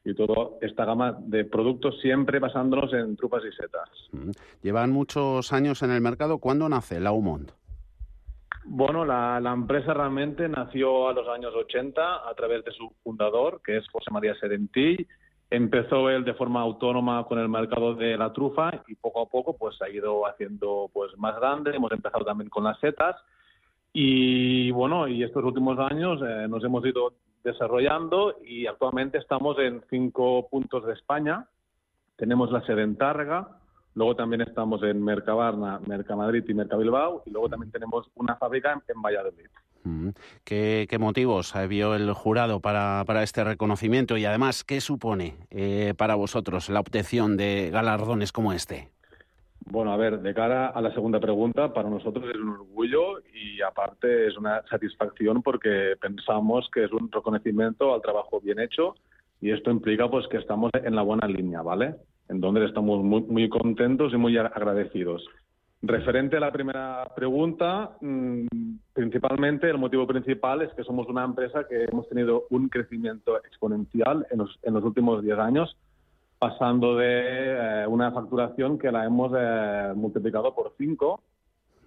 y 0.03 0.15
toda 0.15 0.57
esta 0.61 0.85
gama 0.85 1.15
de 1.19 1.45
productos 1.45 2.01
siempre 2.01 2.39
basándonos 2.39 2.91
en 2.93 3.15
trufas 3.15 3.43
y 3.45 3.55
setas. 3.55 3.89
Mm. 4.11 4.31
Llevan 4.63 4.91
muchos 4.91 5.53
años 5.53 5.83
en 5.83 5.91
el 5.91 6.01
mercado. 6.01 6.39
¿Cuándo 6.39 6.67
nace 6.67 6.99
Laumont? 6.99 7.51
Bueno, 8.65 9.05
la, 9.05 9.37
empresa 9.53 9.93
realmente 9.93 10.49
nació 10.49 11.09
a 11.09 11.13
los 11.13 11.27
años 11.27 11.53
80 11.53 12.27
a 12.27 12.33
través 12.33 12.65
de 12.65 12.71
su 12.71 12.91
fundador, 13.03 13.61
que 13.63 13.77
es 13.77 13.87
José 13.89 14.09
María 14.09 14.33
Sedentí. 14.39 14.97
Empezó 15.50 16.10
él 16.10 16.25
de 16.25 16.34
forma 16.34 16.62
autónoma 16.62 17.24
con 17.25 17.39
el 17.39 17.48
mercado 17.48 17.96
de 17.96 18.18
la 18.18 18.34
trufa 18.34 18.84
y 18.88 18.96
poco 18.96 19.22
a 19.22 19.30
poco 19.30 19.56
pues 19.58 19.82
ha 19.82 19.89
ido 19.89 20.27
haciendo 20.27 20.89
pues 20.94 21.18
más 21.18 21.36
grande. 21.38 21.75
Hemos 21.75 21.92
empezado 21.92 22.25
también 22.25 22.50
con 22.50 22.66
las 22.66 22.80
setas 22.80 23.16
y 23.94 24.70
bueno, 24.72 25.08
y 25.08 25.24
estos 25.24 25.44
últimos 25.44 25.80
años 25.80 26.22
eh, 26.22 26.48
nos 26.48 26.63
hemos 26.63 26.86
ido 26.86 27.13
desarrollando 27.44 28.36
y 28.44 28.68
actualmente 28.68 29.18
estamos 29.18 29.58
en 29.60 29.82
cinco 29.89 30.48
puntos 30.50 30.86
de 30.86 30.94
España. 30.94 31.48
Tenemos 32.16 32.51
la 32.51 32.62
sede 32.66 32.84
en 32.84 32.98
Tárrega, 32.98 33.48
luego 33.96 34.16
también 34.16 34.42
estamos 34.42 34.84
en 34.84 35.04
Mercabarna, 35.04 35.80
Mercamadrid 35.88 36.44
y 36.48 36.54
Mercabilbao 36.54 37.24
y 37.25 37.32
luego 37.32 37.50
también 37.50 37.72
tenemos 37.72 38.08
una 38.16 38.36
fábrica 38.36 38.80
en, 38.88 39.01
Valladolid. 39.01 39.48
¿Qué, 40.44 40.88
motivos 41.00 41.53
vio 41.70 41.96
el 41.96 42.12
jurado 42.13 42.60
para, 42.60 43.03
para, 43.06 43.24
este 43.24 43.44
reconocimiento 43.44 44.17
y 44.17 44.25
además 44.25 44.63
qué 44.63 44.82
supone 44.82 45.36
eh, 45.51 45.94
para 45.98 46.15
vosotros 46.15 46.70
la 46.70 46.79
obtención 46.79 47.38
de 47.38 47.70
galardones 47.72 48.32
como 48.32 48.53
este? 48.53 48.89
Bueno, 49.70 49.91
a 49.91 49.98
ver, 49.98 50.22
de 50.22 50.34
cara 50.34 50.67
a 50.67 50.82
la 50.82 50.94
segunda 50.94 51.20
pregunta, 51.20 51.74
para 51.74 51.89
nosotros 51.89 52.25
es 52.29 52.39
un 52.39 52.50
orgullo 52.50 53.20
y 53.34 53.62
aparte 53.62 54.27
es 54.27 54.38
una 54.38 54.63
satisfacción 54.70 55.41
porque 55.41 55.96
pensamos 56.00 56.70
que 56.74 56.86
es 56.86 56.91
un 56.94 57.12
reconocimiento 57.12 57.94
al 57.94 58.01
trabajo 58.01 58.39
bien 58.39 58.60
hecho 58.60 58.96
y 59.41 59.51
esto 59.51 59.70
implica 59.70 60.10
pues 60.10 60.25
que 60.27 60.38
estamos 60.38 60.72
en 60.74 60.96
la 60.96 61.01
buena 61.01 61.27
línea, 61.27 61.62
¿vale? 61.62 61.96
En 62.29 62.39
donde 62.39 62.65
estamos 62.65 63.03
muy, 63.03 63.22
muy 63.22 63.50
contentos 63.50 64.13
y 64.13 64.17
muy 64.17 64.38
agradecidos. 64.38 65.27
Referente 65.81 66.38
a 66.38 66.39
la 66.39 66.51
primera 66.51 67.05
pregunta, 67.15 67.98
mm, 68.01 68.48
principalmente 68.93 69.69
el 69.69 69.77
motivo 69.77 70.07
principal 70.07 70.63
es 70.63 70.74
que 70.74 70.84
somos 70.84 71.07
una 71.07 71.24
empresa 71.24 71.67
que 71.69 71.84
hemos 71.84 72.10
tenido 72.10 72.46
un 72.50 72.67
crecimiento 72.67 73.38
exponencial 73.38 74.25
en 74.31 74.39
los, 74.74 74.84
últimos 74.84 75.24
10 75.24 75.38
años 75.38 75.77
pasando 76.39 76.96
de 76.96 77.84
eh, 77.84 77.88
una 77.88 78.12
facturación 78.12 78.79
que 78.79 78.91
la 78.91 79.05
hemos 79.05 79.31
eh, 79.38 79.93
multiplicado 79.96 80.53
por 80.55 80.74
cinco. 80.77 81.22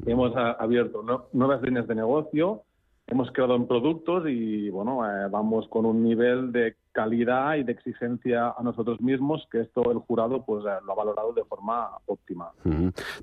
Hemos 0.07 0.35
abierto 0.37 1.29
nuevas 1.33 1.61
líneas 1.61 1.87
de 1.87 1.95
negocio, 1.95 2.63
hemos 3.07 3.31
creado 3.33 3.57
en 3.57 3.67
productos 3.67 4.25
y 4.29 4.71
bueno, 4.71 5.05
eh, 5.05 5.29
vamos 5.31 5.67
con 5.69 5.85
un 5.85 6.03
nivel 6.03 6.53
de 6.53 6.77
calidad 6.93 7.57
y 7.57 7.65
de 7.65 7.73
exigencia 7.73 8.55
a 8.57 8.63
nosotros 8.63 9.01
mismos 9.01 9.47
que 9.51 9.61
esto 9.61 9.91
el 9.91 9.99
jurado 9.99 10.45
pues 10.45 10.65
lo 10.65 10.93
ha 10.93 10.95
valorado 10.95 11.33
de 11.33 11.45
forma 11.45 11.91
óptima. 12.07 12.51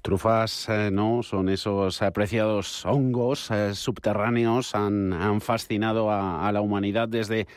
Trufas, 0.02 0.70
¿no? 0.92 1.22
Son 1.24 1.50
esos 1.50 2.02
apreciados 2.02 2.86
hongos 2.86 3.50
subterráneos, 3.74 4.74
han, 4.74 5.42
fascinado 5.42 6.10
a 6.12 6.50
la 6.52 6.62
humanidad 6.62 7.10
desde 7.10 7.48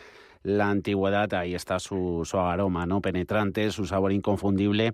la 0.43 0.71
antigüedad, 0.71 1.33
ahí 1.35 1.55
está 1.55 1.79
su, 1.79 2.23
su 2.25 2.39
aroma 2.39 2.87
¿no? 2.87 3.01
penetrante, 3.01 3.71
su 3.71 3.85
sabor 3.85 4.13
inconfundible, 4.13 4.93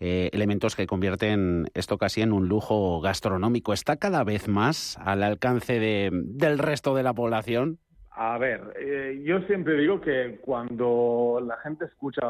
eh, 0.00 0.30
elementos 0.32 0.76
que 0.76 0.86
convierten 0.86 1.66
esto 1.74 1.98
casi 1.98 2.22
en 2.22 2.32
un 2.32 2.48
lujo 2.48 3.00
gastronómico. 3.00 3.72
¿Está 3.72 3.96
cada 3.96 4.24
vez 4.24 4.48
más 4.48 4.98
al 4.98 5.22
alcance 5.22 5.78
de, 5.78 6.10
del 6.12 6.58
resto 6.58 6.94
de 6.94 7.02
la 7.02 7.14
población? 7.14 7.78
A 8.18 8.38
ver, 8.38 8.72
eh, 8.80 9.22
yo 9.26 9.40
siempre 9.42 9.76
digo 9.76 10.00
que 10.00 10.38
cuando 10.40 11.38
la 11.46 11.58
gente 11.58 11.84
escucha 11.84 12.26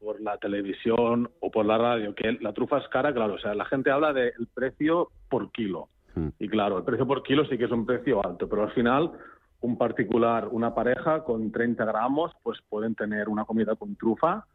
por 0.00 0.20
la 0.20 0.38
televisión 0.38 1.30
o 1.38 1.50
por 1.52 1.66
la 1.66 1.78
radio 1.78 2.14
que 2.16 2.32
la 2.40 2.52
trufa 2.52 2.78
es 2.78 2.88
cara, 2.88 3.14
claro, 3.14 3.34
o 3.34 3.38
sea, 3.38 3.54
la 3.54 3.64
gente 3.66 3.92
habla 3.92 4.12
del 4.12 4.48
precio 4.52 5.10
por 5.28 5.52
kilo. 5.52 5.88
Hmm. 6.16 6.30
Y 6.40 6.48
claro, 6.48 6.78
el 6.78 6.84
precio 6.84 7.06
por 7.06 7.22
kilo 7.22 7.44
sí 7.44 7.56
que 7.56 7.66
es 7.66 7.70
un 7.70 7.86
precio 7.86 8.24
alto, 8.26 8.48
pero 8.48 8.64
al 8.64 8.72
final 8.72 9.12
un 9.60 9.76
particular, 9.76 10.48
una 10.50 10.74
pareja 10.74 11.24
con 11.24 11.50
30 11.50 11.84
gramos, 11.84 12.32
pues 12.42 12.58
pueden 12.68 12.94
tener 12.94 13.28
una 13.28 13.44
comida 13.44 13.74
con 13.76 13.96
trufa 13.96 14.46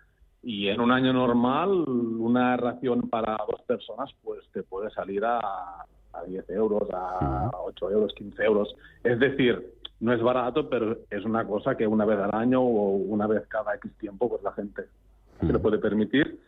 y 0.41 0.67
en 0.67 0.81
un 0.81 0.91
año 0.91 1.13
normal 1.13 1.71
una 1.71 2.57
ración 2.57 3.09
para 3.09 3.37
dos 3.49 3.61
personas 3.67 4.09
pues 4.23 4.45
te 4.51 4.63
puede 4.63 4.91
salir 4.91 5.23
a, 5.25 5.39
a 5.39 6.23
10 6.27 6.49
euros, 6.51 6.89
a 6.93 7.51
8 7.65 7.91
euros, 7.91 8.13
15 8.13 8.43
euros. 8.43 8.75
Es 9.03 9.19
decir, 9.19 9.73
no 9.99 10.13
es 10.13 10.21
barato, 10.21 10.69
pero 10.69 10.97
es 11.09 11.23
una 11.25 11.45
cosa 11.45 11.75
que 11.75 11.87
una 11.87 12.05
vez 12.05 12.19
al 12.19 12.35
año 12.35 12.61
o 12.61 12.95
una 12.95 13.27
vez 13.27 13.45
cada 13.47 13.75
X 13.75 13.91
tiempo 13.97 14.29
pues 14.29 14.43
la 14.43 14.51
gente 14.53 14.83
se 15.39 15.51
lo 15.51 15.61
puede 15.61 15.77
permitir 15.77 16.39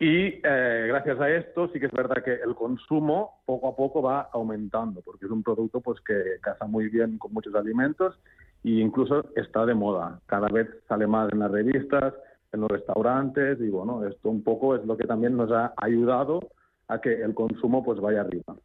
y 0.00 0.40
eh, 0.44 0.84
gracias 0.88 1.20
a 1.20 1.28
esto 1.28 1.68
sí 1.72 1.80
que 1.80 1.86
es 1.86 1.92
verdad 1.92 2.22
que 2.24 2.34
el 2.34 2.54
consumo 2.54 3.40
poco 3.44 3.68
a 3.68 3.76
poco 3.76 4.00
va 4.00 4.28
aumentando, 4.32 5.00
porque 5.02 5.26
es 5.26 5.30
un 5.32 5.42
producto 5.42 5.80
pues 5.80 6.00
que 6.00 6.38
casa 6.40 6.66
muy 6.66 6.88
bien 6.88 7.18
con 7.18 7.32
muchos 7.32 7.54
alimentos 7.54 8.18
e 8.64 8.70
incluso 8.70 9.24
está 9.34 9.66
de 9.66 9.74
moda. 9.74 10.20
Cada 10.26 10.48
vez 10.48 10.68
sale 10.88 11.06
más 11.06 11.32
en 11.32 11.40
las 11.40 11.50
revistas, 11.50 12.14
en 12.52 12.60
los 12.60 12.70
restaurantes 12.70 13.58
y 13.60 13.68
bueno, 13.68 14.06
esto 14.06 14.30
un 14.30 14.44
poco 14.44 14.76
es 14.76 14.84
lo 14.86 14.96
que 14.96 15.06
también 15.06 15.36
nos 15.36 15.50
ha 15.50 15.72
ayudado 15.76 16.48
a 16.86 17.00
que 17.00 17.20
el 17.20 17.34
consumo 17.34 17.84
pues 17.84 18.00
vaya 18.00 18.20
arriba. 18.22 18.56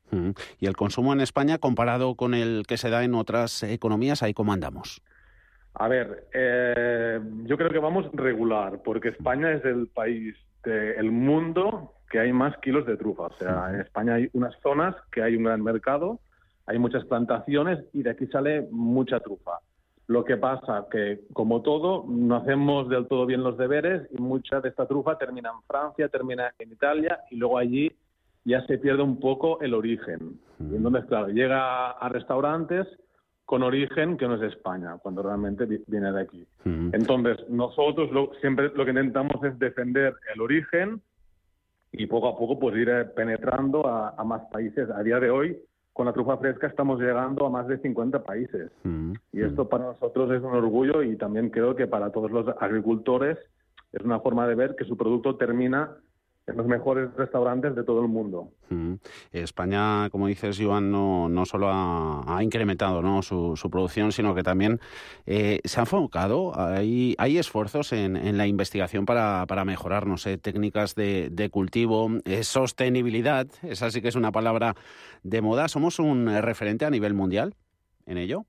Y 0.59 0.67
el 0.67 0.75
consumo 0.75 1.13
en 1.13 1.19
España 1.19 1.57
comparado 1.57 2.15
con 2.15 2.33
el 2.33 2.63
que 2.67 2.77
se 2.77 2.89
da 2.89 3.03
en 3.03 3.15
otras 3.15 3.63
economías, 3.63 4.23
ahí 4.23 4.33
cómo 4.33 4.53
andamos. 4.53 5.01
A 5.73 5.87
ver, 5.87 6.27
eh, 6.33 7.19
yo 7.45 7.57
creo 7.57 7.69
que 7.69 7.79
vamos 7.79 8.05
regular, 8.13 8.81
porque 8.83 9.09
España 9.09 9.51
es 9.51 9.65
el 9.65 9.87
país 9.87 10.35
del 10.63 11.11
mundo 11.11 11.93
que 12.09 12.19
hay 12.19 12.31
más 12.31 12.57
kilos 12.57 12.85
de 12.85 12.97
trufa. 12.97 13.23
O 13.23 13.33
sea, 13.37 13.71
en 13.73 13.81
España 13.81 14.15
hay 14.15 14.29
unas 14.33 14.55
zonas 14.61 14.95
que 15.11 15.21
hay 15.21 15.35
un 15.35 15.43
gran 15.43 15.63
mercado, 15.63 16.19
hay 16.65 16.77
muchas 16.79 17.03
plantaciones 17.05 17.83
y 17.91 18.03
de 18.03 18.11
aquí 18.11 18.27
sale 18.27 18.67
mucha 18.71 19.19
trufa. 19.19 19.59
Lo 20.07 20.23
que 20.23 20.37
pasa 20.37 20.85
que, 20.91 21.21
como 21.33 21.61
todo, 21.61 22.05
no 22.07 22.35
hacemos 22.35 22.89
del 22.89 23.07
todo 23.07 23.25
bien 23.25 23.41
los 23.41 23.57
deberes 23.57 24.07
y 24.11 24.21
mucha 24.21 24.59
de 24.61 24.69
esta 24.69 24.85
trufa 24.85 25.17
termina 25.17 25.49
en 25.49 25.61
Francia, 25.65 26.09
termina 26.09 26.53
en 26.59 26.71
Italia 26.71 27.21
y 27.31 27.37
luego 27.37 27.57
allí 27.57 27.91
ya 28.45 28.65
se 28.67 28.77
pierde 28.77 29.01
un 29.01 29.19
poco 29.19 29.61
el 29.61 29.73
origen. 29.73 30.39
Y 30.59 30.75
entonces, 30.75 31.05
claro, 31.05 31.29
llega 31.29 31.91
a 31.91 32.09
restaurantes 32.09 32.85
con 33.45 33.63
origen 33.63 34.17
que 34.17 34.27
no 34.27 34.35
es 34.35 34.53
España, 34.53 34.97
cuando 35.01 35.21
realmente 35.21 35.65
viene 35.87 36.11
de 36.11 36.21
aquí. 36.21 36.47
Entonces, 36.65 37.49
nosotros 37.49 38.09
siempre 38.39 38.71
lo 38.73 38.85
que 38.85 38.91
intentamos 38.91 39.43
es 39.43 39.57
defender 39.59 40.15
el 40.33 40.41
origen 40.41 41.01
y 41.91 42.07
poco 42.07 42.29
a 42.29 42.37
poco 42.37 42.59
pues 42.59 42.75
ir 42.75 42.89
eh, 42.89 43.05
penetrando 43.05 43.87
a, 43.87 44.23
más 44.23 44.43
países. 44.51 44.89
A 44.89 45.03
día 45.03 45.19
de 45.19 45.29
hoy, 45.29 45.57
con 45.91 46.07
la 46.07 46.13
trufa 46.13 46.37
fresca 46.37 46.67
estamos 46.67 46.99
llegando 46.99 47.45
a 47.45 47.49
más 47.49 47.67
de 47.67 47.77
50 47.77 48.23
países. 48.23 48.71
Y 49.31 49.41
esto 49.41 49.69
para 49.69 49.85
nosotros 49.85 50.31
es 50.31 50.41
un 50.41 50.55
orgullo 50.55 51.03
y 51.03 51.15
también 51.17 51.49
creo 51.49 51.75
que 51.75 51.85
para 51.85 52.11
todos 52.11 52.31
los 52.31 52.47
agricultores 52.59 53.37
es 53.91 54.01
una 54.03 54.19
forma 54.19 54.47
de 54.47 54.55
ver 54.55 54.75
que 54.75 54.85
su 54.85 54.97
producto 54.97 55.35
termina 55.35 55.91
en 56.45 56.57
los 56.57 56.65
mejores 56.65 57.13
restaurantes 57.15 57.73
de 57.75 57.83
todo 57.83 58.01
el 58.01 58.09
mundo. 58.09 58.49
Mm. 58.69 58.95
España, 59.31 60.09
como 60.09 60.27
dices, 60.27 60.59
Joan, 60.61 60.91
no, 60.91 61.29
no 61.29 61.45
solo 61.45 61.69
ha, 61.71 62.39
incrementado 62.41 63.01
¿no? 63.01 63.21
su, 63.21 63.69
producción, 63.71 64.11
sino 64.11 64.35
que 64.35 64.43
también 64.43 64.79
eh, 65.25 65.61
se 65.63 65.79
ha 65.79 65.83
enfocado, 65.83 66.51
hay, 66.59 67.15
hay 67.17 67.37
esfuerzos 67.37 67.93
en, 67.93 68.37
la 68.37 68.47
investigación 68.47 69.05
para, 69.05 69.45
para 69.47 69.63
mejorar, 69.63 70.05
no 70.05 70.17
sé, 70.17 70.37
técnicas 70.37 70.95
de, 70.95 71.49
cultivo, 71.51 72.09
eh, 72.25 72.43
sostenibilidad, 72.43 73.47
esa 73.61 73.89
sí 73.89 74.01
que 74.01 74.09
es 74.09 74.15
una 74.15 74.31
palabra 74.31 74.75
de 75.23 75.41
moda. 75.41 75.67
¿Somos 75.67 75.99
un 75.99 76.27
referente 76.41 76.85
a 76.85 76.89
nivel 76.89 77.13
mundial 77.13 77.53
en 78.05 78.17
ello? 78.17 78.45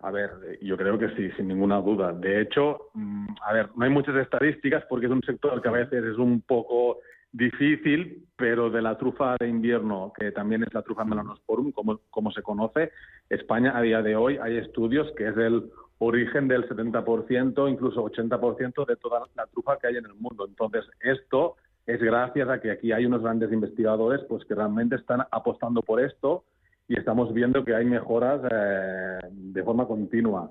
A 0.00 0.10
ver, 0.10 0.30
yo 0.62 0.76
creo 0.76 0.98
que 0.98 1.08
sí, 1.16 1.30
sin 1.36 1.48
ninguna 1.48 1.80
duda. 1.80 2.12
De 2.12 2.42
hecho, 2.42 2.90
mm, 2.94 3.26
a 3.42 3.52
ver, 3.52 3.70
no 3.74 3.84
hay 3.84 3.90
muchas 3.90 4.14
estadísticas 4.16 4.84
porque 4.88 5.06
es 5.06 5.12
un 5.12 5.22
sector 5.22 5.60
que 5.60 5.68
a 5.68 5.72
veces 5.72 6.04
es 6.04 6.18
un 6.18 6.40
poco 6.42 6.98
difícil, 7.32 8.26
pero 8.36 8.70
de 8.70 8.82
la 8.82 8.96
trufa 8.96 9.36
de 9.38 9.48
invierno, 9.48 10.12
que 10.18 10.32
también 10.32 10.62
es 10.62 10.72
la 10.72 10.82
trufa 10.82 11.04
melanosporum, 11.04 11.72
como, 11.72 12.00
como 12.10 12.30
se 12.32 12.42
conoce, 12.42 12.90
España 13.28 13.76
a 13.76 13.82
día 13.82 14.02
de 14.02 14.16
hoy 14.16 14.38
hay 14.40 14.56
estudios 14.56 15.10
que 15.16 15.28
es 15.28 15.36
el 15.36 15.70
origen 15.98 16.48
del 16.48 16.68
70%, 16.68 17.70
incluso 17.70 18.04
80% 18.04 18.86
de 18.86 18.96
toda 18.96 19.22
la 19.34 19.46
trufa 19.46 19.78
que 19.78 19.88
hay 19.88 19.96
en 19.96 20.06
el 20.06 20.14
mundo. 20.14 20.46
Entonces, 20.46 20.84
esto 21.00 21.56
es 21.86 22.00
gracias 22.00 22.48
a 22.48 22.60
que 22.60 22.70
aquí 22.70 22.92
hay 22.92 23.06
unos 23.06 23.22
grandes 23.22 23.52
investigadores 23.52 24.20
pues 24.28 24.44
que 24.44 24.54
realmente 24.54 24.96
están 24.96 25.22
apostando 25.30 25.82
por 25.82 26.00
esto 26.00 26.44
y 26.86 26.98
estamos 26.98 27.32
viendo 27.34 27.64
que 27.64 27.74
hay 27.74 27.84
mejoras 27.84 28.40
eh, 28.50 29.18
de 29.30 29.62
forma 29.62 29.86
continua. 29.86 30.50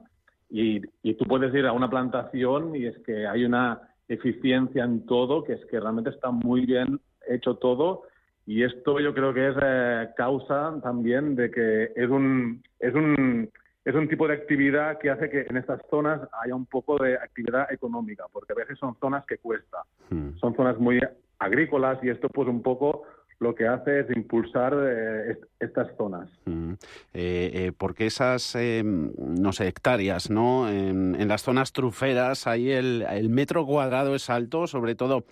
Y, 0.50 0.82
y 1.04 1.14
tú 1.16 1.26
puedes 1.26 1.54
ir 1.54 1.66
a 1.66 1.74
una 1.74 1.90
plantación 1.90 2.76
y 2.76 2.86
es 2.86 2.98
que 3.00 3.28
hay 3.28 3.44
una 3.46 3.82
eficiencia 4.08 4.84
en 4.84 5.06
todo, 5.06 5.44
que 5.44 5.54
es 5.54 5.66
que 5.66 5.80
realmente 5.80 6.10
está 6.10 6.32
muy 6.32 6.66
bien 6.66 7.00
hecho 7.28 7.56
todo 7.56 8.04
y 8.46 8.64
esto 8.64 9.00
yo 9.00 9.14
creo 9.14 9.34
que 9.34 9.50
es 9.50 9.56
eh, 9.62 10.10
causa 10.16 10.80
también 10.82 11.36
de 11.36 11.52
que 11.52 11.92
es 11.96 12.10
un, 12.10 12.64
es 12.80 12.94
un 12.96 13.50
es 13.84 13.96
un 13.96 14.10
tipo 14.10 14.28
de 14.28 14.34
actividad 14.34 14.98
que 15.00 15.10
hace 15.10 15.30
que 15.30 15.46
en 15.50 15.56
estas 15.56 15.80
zonas 15.90 16.20
haya 16.44 16.54
un 16.54 16.66
poco 16.66 17.02
de 17.02 17.16
actividad 17.16 17.72
económica, 17.72 18.26
porque 18.34 18.52
a 18.52 18.56
veces 18.56 18.78
son 18.78 18.98
zonas 19.00 19.26
que 19.26 19.38
cuesta, 19.38 19.84
hmm. 20.10 20.38
son 20.40 20.56
zonas 20.58 20.78
muy 20.78 21.00
agrícolas 21.40 21.98
y 22.04 22.10
esto 22.10 22.28
pues 22.28 22.50
un 22.50 22.62
poco 22.62 23.04
lo 23.40 23.54
que 23.54 23.68
hace 23.68 24.00
es 24.02 24.08
impulsar 24.16 24.74
eh, 24.76 25.38
estas 25.60 25.96
zonas. 25.98 26.30
Mm. 26.46 26.74
Eh, 27.14 27.52
eh, 27.54 27.72
porque 27.78 28.08
esas, 28.08 28.58
no 28.84 29.54
sé, 29.54 29.68
hectáreas, 29.68 30.30
¿no? 30.30 30.70
En, 30.70 31.28
las 31.28 31.44
zonas 31.44 31.74
truferas, 31.74 32.48
ahí 32.48 32.72
el, 32.72 33.30
metro 33.30 33.66
cuadrado 33.66 34.16
es 34.16 34.30
alto, 34.30 34.68
sobre 34.68 34.96
todo 34.96 35.26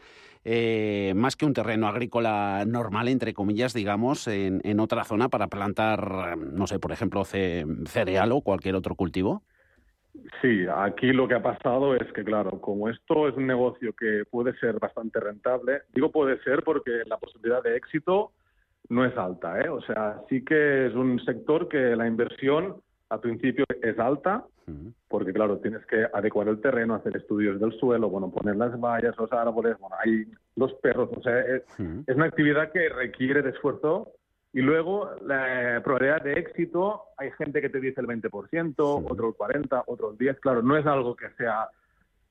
más 1.16 1.36
que 1.36 1.46
un 1.46 1.54
terreno 1.54 1.88
agrícola 1.88 2.66
normal, 2.68 3.08
entre 3.08 3.34
comillas, 3.34 3.74
digamos, 3.74 4.28
en, 4.28 4.62
en 4.64 4.80
otra 4.80 5.04
zona 5.04 5.30
para 5.30 5.48
plantar, 5.48 6.38
no 6.38 6.68
sé, 6.68 6.78
por 6.78 6.92
ejemplo, 6.92 7.26
cereal 7.26 8.32
o 8.32 8.42
cualquier 8.42 8.76
otro 8.76 8.94
cultivo. 8.96 9.42
Sí, 10.42 10.66
aquí 10.74 11.14
lo 11.14 11.28
que 11.28 11.36
ha 11.36 11.42
pasado 11.42 11.96
es 11.96 12.12
que, 12.14 12.24
claro, 12.24 12.62
como 12.62 12.90
esto 12.90 13.28
es 13.28 13.36
un 13.36 13.48
negocio 13.48 13.94
que 13.94 14.24
puede 14.30 14.58
ser 14.60 14.80
bastante 14.80 15.20
rentable, 15.20 15.82
digo 15.94 16.12
puede 16.12 16.42
ser 16.44 16.64
porque 16.64 17.04
la 17.06 17.18
posibilidad 17.18 17.64
de 17.64 17.76
éxito 17.76 18.32
no 18.90 19.06
es 19.06 19.18
alta, 19.18 19.60
¿eh? 19.62 19.70
O 19.70 19.82
sea, 19.82 20.22
sí 20.30 20.44
que 20.44 20.88
es 20.88 20.94
un 20.94 21.20
sector 21.26 21.68
que 21.68 21.96
la 21.96 22.08
inversión 22.08 22.76
al 23.10 23.20
principio 23.20 23.66
es 23.82 23.98
alta, 24.00 24.46
porque, 25.08 25.32
claro, 25.32 25.60
tienes 25.60 25.86
que 25.86 26.08
adecuar 26.12 26.48
el 26.48 26.60
terreno, 26.60 26.96
hacer 26.96 27.16
estudios 27.16 27.60
del 27.60 27.72
suelo, 27.74 28.10
bueno, 28.10 28.32
poner 28.32 28.56
las 28.56 28.80
vallas, 28.80 29.16
los 29.18 29.32
árboles, 29.32 29.78
bueno, 29.80 29.96
hay 30.04 30.26
los 30.56 30.74
perros, 30.76 31.10
o 31.16 31.22
sea, 31.22 31.40
es 31.40 31.64
una 32.16 32.26
actividad 32.26 32.72
que 32.72 32.90
requiere 32.90 33.44
de 33.44 33.52
esfuerzo 33.52 34.12
y 34.56 34.62
luego, 34.62 35.10
la 35.22 35.82
probabilidad 35.84 36.22
de 36.22 36.40
éxito, 36.40 37.08
hay 37.18 37.30
gente 37.32 37.60
que 37.60 37.68
te 37.68 37.82
dice 37.82 38.00
el 38.00 38.08
20%, 38.08 38.74
otro 38.78 39.28
el 39.28 39.34
40%, 39.34 39.84
otro 39.86 40.12
el 40.12 40.18
10%. 40.18 40.40
Claro, 40.40 40.62
no 40.62 40.78
es 40.78 40.86
algo 40.86 41.14
que 41.14 41.30
sea 41.32 41.68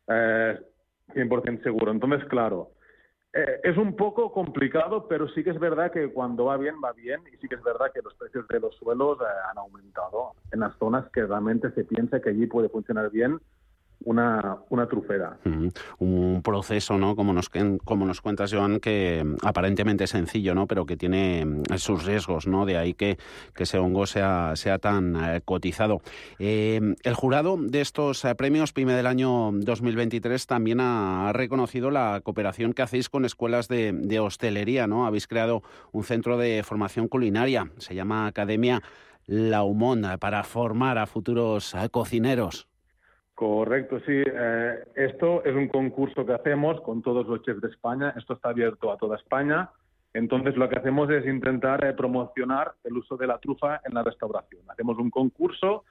eh, 0.08 0.58
100% 1.08 1.62
seguro. 1.62 1.92
Entonces, 1.92 2.26
claro, 2.30 2.70
eh, 3.34 3.60
es 3.62 3.76
un 3.76 3.94
poco 3.94 4.32
complicado, 4.32 5.06
pero 5.06 5.28
sí 5.28 5.44
que 5.44 5.50
es 5.50 5.60
verdad 5.60 5.92
que 5.92 6.14
cuando 6.14 6.46
va 6.46 6.56
bien, 6.56 6.76
va 6.82 6.94
bien. 6.94 7.20
Y 7.30 7.36
sí 7.36 7.46
que 7.46 7.56
es 7.56 7.62
verdad 7.62 7.92
que 7.92 8.00
los 8.00 8.14
precios 8.14 8.48
de 8.48 8.58
los 8.58 8.74
suelos 8.76 9.18
eh, 9.20 9.24
han 9.50 9.58
aumentado 9.58 10.32
en 10.50 10.60
las 10.60 10.74
zonas 10.78 11.04
que 11.12 11.26
realmente 11.26 11.72
se 11.72 11.84
piensa 11.84 12.22
que 12.22 12.30
allí 12.30 12.46
puede 12.46 12.70
funcionar 12.70 13.10
bien 13.10 13.38
una, 14.04 14.58
una 14.68 14.86
trufera. 14.86 15.38
Un 15.98 16.42
proceso, 16.42 16.98
¿no? 16.98 17.16
Como 17.16 17.32
nos, 17.32 17.50
como 17.84 18.06
nos 18.06 18.20
cuentas, 18.20 18.52
Joan, 18.52 18.80
que 18.80 19.24
aparentemente 19.42 20.04
es 20.04 20.10
sencillo, 20.10 20.54
¿no? 20.54 20.66
Pero 20.66 20.86
que 20.86 20.96
tiene 20.96 21.44
mm, 21.44 21.62
sus 21.76 22.04
riesgos, 22.04 22.46
¿no? 22.46 22.66
De 22.66 22.76
ahí 22.76 22.94
que, 22.94 23.18
que 23.54 23.64
ese 23.64 23.78
hongo 23.78 24.06
sea, 24.06 24.52
sea 24.56 24.78
tan 24.78 25.16
eh, 25.16 25.40
cotizado. 25.44 26.00
Eh, 26.38 26.94
el 27.02 27.14
jurado 27.14 27.56
de 27.58 27.80
estos 27.80 28.24
eh, 28.24 28.34
premios 28.34 28.72
PYME 28.72 28.94
del 28.94 29.06
año 29.06 29.50
2023 29.52 30.46
también 30.46 30.80
ha, 30.80 31.32
reconocido 31.32 31.90
la 31.90 32.20
cooperación 32.22 32.72
que 32.72 32.82
hacéis 32.82 33.08
con 33.08 33.24
escuelas 33.24 33.68
de, 33.68 33.92
de 33.92 34.20
hostelería, 34.20 34.86
¿no? 34.86 35.06
Habéis 35.06 35.26
creado 35.26 35.62
un 35.92 36.04
centro 36.04 36.36
de 36.36 36.62
formación 36.62 37.08
culinaria, 37.08 37.70
se 37.78 37.94
llama 37.94 38.26
Academia 38.26 38.82
Laumón, 39.26 40.04
para 40.20 40.44
formar 40.44 40.98
a 40.98 41.06
futuros 41.06 41.74
cocineros. 41.90 42.68
Correcto, 43.34 43.98
sí. 44.06 44.12
Eh, 44.12 44.84
esto 44.94 45.44
es 45.44 45.54
un 45.54 45.66
concurso 45.66 46.24
que 46.24 46.32
hacemos 46.32 46.80
con 46.82 47.02
todos 47.02 47.26
los 47.26 47.42
chefs 47.42 47.60
de 47.60 47.68
España. 47.68 48.14
Esto 48.16 48.34
está 48.34 48.50
abierto 48.50 48.92
a 48.92 48.96
toda 48.96 49.16
España. 49.16 49.70
Entonces, 50.12 50.56
lo 50.56 50.68
que 50.68 50.78
hacemos 50.78 51.10
es 51.10 51.26
intentar 51.26 51.84
eh, 51.84 51.92
promocionar 51.94 52.74
el 52.84 52.96
uso 52.96 53.16
de 53.16 53.26
la 53.26 53.38
trufa 53.38 53.80
en 53.84 53.94
la 53.94 54.04
restauración. 54.04 54.62
Hacemos 54.68 54.98
un 54.98 55.10
concurso 55.10 55.84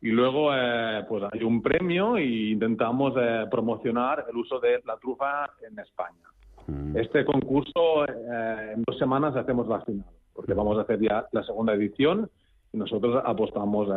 y 0.00 0.08
luego 0.08 0.54
eh, 0.54 1.04
pues 1.06 1.24
hay 1.30 1.42
un 1.42 1.60
premio 1.60 2.16
e 2.16 2.24
intentamos 2.24 3.12
promocionar 3.50 4.24
el 4.30 4.36
uso 4.36 4.58
de 4.58 4.80
la 4.86 4.96
trufa 4.96 5.50
en 5.68 5.78
España. 5.78 6.24
Mm. 6.66 6.96
Este 6.96 7.26
concurso, 7.26 8.08
en 8.08 8.82
dos 8.86 8.98
semanas 8.98 9.36
hacemos 9.36 9.68
la 9.68 9.82
final, 9.82 10.06
porque 10.32 10.54
vamos 10.54 10.78
a 10.78 10.82
hacer 10.82 11.00
ya 11.00 11.26
la 11.32 11.42
segunda 11.42 11.74
edición 11.74 12.30
y 12.72 12.78
nosotros 12.78 13.22
apostamos 13.24 13.88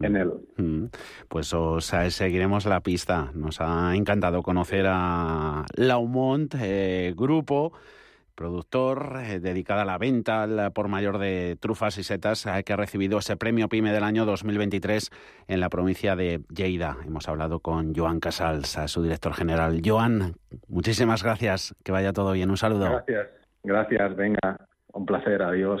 en 0.00 0.16
él. 0.16 0.32
Mm. 0.56 0.86
Pues 1.28 1.52
os 1.54 1.86
seguiremos 1.86 2.66
la 2.66 2.80
pista. 2.80 3.30
Nos 3.34 3.60
ha 3.60 3.94
encantado 3.94 4.42
conocer 4.42 4.86
a 4.88 5.64
Laumont, 5.74 6.54
eh, 6.60 7.14
grupo 7.16 7.72
productor 8.34 9.20
eh, 9.24 9.40
dedicado 9.40 9.80
a 9.80 9.84
la 9.86 9.96
venta 9.96 10.42
al 10.42 10.72
por 10.72 10.88
mayor 10.88 11.16
de 11.18 11.56
trufas 11.58 11.96
y 11.96 12.02
setas 12.02 12.44
eh, 12.44 12.62
que 12.64 12.74
ha 12.74 12.76
recibido 12.76 13.18
ese 13.18 13.36
premio 13.36 13.68
PYME 13.68 13.92
del 13.92 14.04
año 14.04 14.26
2023 14.26 15.10
en 15.48 15.60
la 15.60 15.70
provincia 15.70 16.14
de 16.14 16.42
Lleida. 16.54 16.98
Hemos 17.06 17.28
hablado 17.28 17.60
con 17.60 17.94
Joan 17.94 18.20
Casals, 18.20 18.78
su 18.86 19.02
director 19.02 19.32
general. 19.32 19.80
Joan, 19.82 20.34
muchísimas 20.68 21.24
gracias. 21.24 21.74
Que 21.82 21.92
vaya 21.92 22.12
todo 22.12 22.32
bien. 22.32 22.50
Un 22.50 22.58
saludo. 22.58 22.90
Gracias. 22.90 23.28
Gracias. 23.64 24.16
Venga. 24.16 24.68
Un 24.92 25.06
placer. 25.06 25.42
Adiós. 25.42 25.80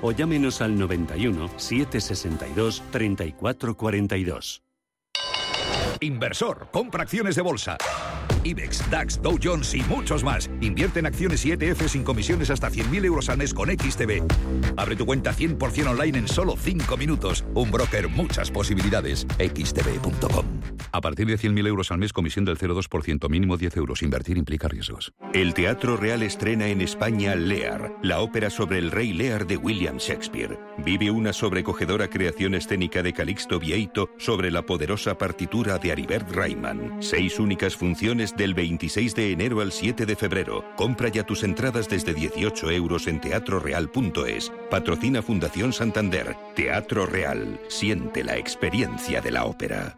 o 0.01 0.11
llámenos 0.11 0.61
al 0.61 0.77
91 0.77 1.49
762 1.57 2.83
3442. 2.91 4.61
Inversor, 5.99 6.69
compra 6.71 7.03
acciones 7.03 7.35
de 7.35 7.41
bolsa. 7.43 7.77
IBEX, 8.43 8.89
DAX, 8.89 9.21
Dow 9.21 9.37
Jones 9.41 9.73
y 9.73 9.81
muchos 9.83 10.23
más. 10.23 10.49
Invierte 10.61 10.99
en 10.99 11.05
acciones 11.05 11.45
y 11.45 11.51
ETF 11.51 11.87
sin 11.87 12.03
comisiones 12.03 12.49
hasta 12.49 12.69
100.000 12.69 13.05
euros 13.05 13.29
al 13.29 13.37
mes 13.37 13.53
con 13.53 13.69
XTB. 13.69 14.23
Abre 14.77 14.95
tu 14.95 15.05
cuenta 15.05 15.33
100% 15.33 15.87
online 15.87 16.17
en 16.17 16.27
solo 16.27 16.55
5 16.57 16.97
minutos. 16.97 17.45
Un 17.53 17.71
broker, 17.71 18.09
muchas 18.09 18.51
posibilidades. 18.51 19.27
XTB.com. 19.37 20.45
A 20.93 20.99
partir 20.99 21.27
de 21.27 21.37
100.000 21.37 21.67
euros 21.67 21.91
al 21.91 21.99
mes, 21.99 22.11
comisión 22.11 22.43
del 22.43 22.57
0,2%, 22.57 23.29
mínimo 23.29 23.55
10 23.57 23.77
euros. 23.77 24.01
Invertir 24.01 24.37
implica 24.37 24.67
riesgos. 24.67 25.13
El 25.33 25.53
Teatro 25.53 25.95
Real 25.95 26.21
estrena 26.23 26.67
en 26.67 26.81
España 26.81 27.35
Lear, 27.35 27.95
la 28.01 28.19
ópera 28.19 28.49
sobre 28.49 28.79
el 28.79 28.91
rey 28.91 29.13
Lear 29.13 29.47
de 29.47 29.57
William 29.57 29.97
Shakespeare. 29.97 30.59
Vive 30.79 31.11
una 31.11 31.31
sobrecogedora 31.31 32.09
creación 32.09 32.55
escénica 32.55 33.03
de 33.03 33.13
Calixto 33.13 33.59
Vieito 33.59 34.09
sobre 34.17 34.51
la 34.51 34.65
poderosa 34.65 35.17
partitura 35.17 35.77
de 35.77 35.91
Aribert 35.91 36.29
Reimann. 36.31 36.97
Seis 36.99 37.39
únicas 37.39 37.75
funciones 37.75 38.30
del 38.35 38.53
26 38.53 39.15
de 39.15 39.31
enero 39.31 39.61
al 39.61 39.71
7 39.71 40.05
de 40.05 40.15
febrero. 40.15 40.65
Compra 40.75 41.09
ya 41.09 41.23
tus 41.23 41.43
entradas 41.43 41.89
desde 41.89 42.13
18 42.13 42.71
euros 42.71 43.07
en 43.07 43.21
teatroreal.es. 43.21 44.51
Patrocina 44.69 45.21
Fundación 45.21 45.73
Santander. 45.73 46.35
Teatro 46.55 47.05
Real. 47.05 47.59
Siente 47.67 48.23
la 48.23 48.37
experiencia 48.37 49.21
de 49.21 49.31
la 49.31 49.45
ópera. 49.45 49.97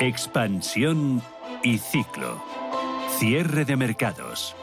Expansión 0.00 1.22
y 1.62 1.78
ciclo. 1.78 2.42
Cierre 3.18 3.64
de 3.64 3.76
mercados. 3.76 4.56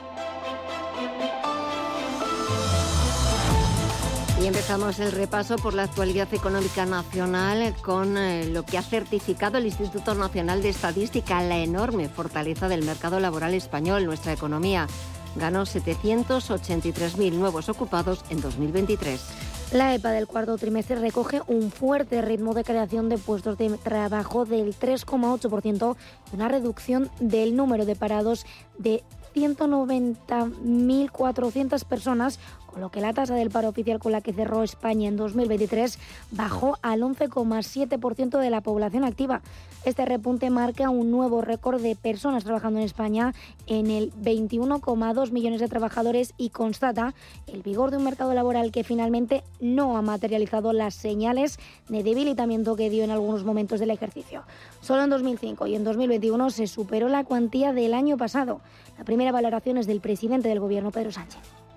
Y 4.41 4.47
empezamos 4.47 4.99
el 4.99 5.11
repaso 5.11 5.55
por 5.57 5.73
la 5.73 5.83
actualidad 5.83 6.33
económica 6.33 6.85
nacional 6.85 7.73
con 7.81 8.17
eh, 8.17 8.45
lo 8.45 8.63
que 8.63 8.77
ha 8.77 8.81
certificado 8.81 9.57
el 9.57 9.65
Instituto 9.65 10.13
Nacional 10.15 10.61
de 10.61 10.69
Estadística, 10.69 11.41
la 11.41 11.59
enorme 11.59 12.09
fortaleza 12.09 12.67
del 12.67 12.83
mercado 12.83 13.19
laboral 13.19 13.53
español. 13.53 14.05
Nuestra 14.05 14.33
economía 14.33 14.87
ganó 15.35 15.63
783.000 15.63 17.33
nuevos 17.33 17.69
ocupados 17.69 18.25
en 18.29 18.41
2023. 18.41 19.48
La 19.71 19.93
EPA 19.93 20.09
del 20.09 20.25
cuarto 20.25 20.57
trimestre 20.57 20.95
recoge 20.95 21.43
un 21.45 21.69
fuerte 21.69 22.23
ritmo 22.23 22.55
de 22.55 22.63
creación 22.63 23.07
de 23.07 23.19
puestos 23.19 23.55
de 23.55 23.69
trabajo 23.77 24.45
del 24.45 24.73
3,8% 24.73 25.95
y 26.31 26.35
una 26.35 26.47
reducción 26.47 27.11
del 27.19 27.55
número 27.55 27.85
de 27.85 27.95
parados 27.95 28.47
de 28.79 29.03
190.400 29.35 31.85
personas 31.85 32.39
con 32.69 32.81
lo 32.81 32.89
que 32.89 33.01
la 33.01 33.13
tasa 33.13 33.35
del 33.35 33.49
paro 33.49 33.69
oficial 33.69 33.99
con 33.99 34.11
la 34.11 34.21
que 34.21 34.33
cerró 34.33 34.63
España 34.63 35.07
en 35.07 35.17
2023 35.17 35.97
bajó 36.31 36.77
al 36.81 37.01
11,7% 37.01 38.39
de 38.39 38.49
la 38.49 38.61
población 38.61 39.03
activa. 39.03 39.41
Este 39.85 40.05
repunte 40.05 40.49
marca 40.49 40.89
un 40.89 41.09
nuevo 41.09 41.41
récord 41.41 41.81
de 41.81 41.95
personas 41.95 42.43
trabajando 42.43 42.79
en 42.79 42.85
España 42.85 43.33
en 43.67 43.89
el 43.89 44.11
21,2 44.13 45.31
millones 45.31 45.61
de 45.61 45.67
trabajadores 45.67 46.33
y 46.37 46.49
constata 46.49 47.13
el 47.47 47.61
vigor 47.61 47.91
de 47.91 47.97
un 47.97 48.03
mercado 48.03 48.33
laboral 48.33 48.71
que 48.71 48.83
finalmente 48.83 49.43
no 49.61 49.97
ha 49.97 50.01
materializado 50.01 50.73
las 50.73 50.95
señales 50.95 51.59
de 51.87 52.03
debilitamiento 52.03 52.75
que 52.75 52.89
dio 52.89 53.03
en 53.03 53.11
algunos 53.11 53.45
momentos 53.45 53.79
del 53.79 53.91
ejercicio. 53.91 54.43
Solo 54.81 55.03
en 55.03 55.09
2005 55.09 55.67
y 55.67 55.75
en 55.75 55.83
2021 55.83 56.49
se 56.49 56.67
superó 56.67 57.07
la 57.07 57.23
cuantía 57.23 57.73
del 57.73 57.93
año 57.93 58.17
pasado. 58.17 58.61
La 58.97 59.05
primera 59.05 59.31
valoración 59.31 59.77
es 59.77 59.87
del 59.87 60.01
presidente 60.01 60.49
del 60.49 60.59
Gobierno, 60.59 60.91
Pedro 60.91 61.11
Sánchez. 61.11 61.68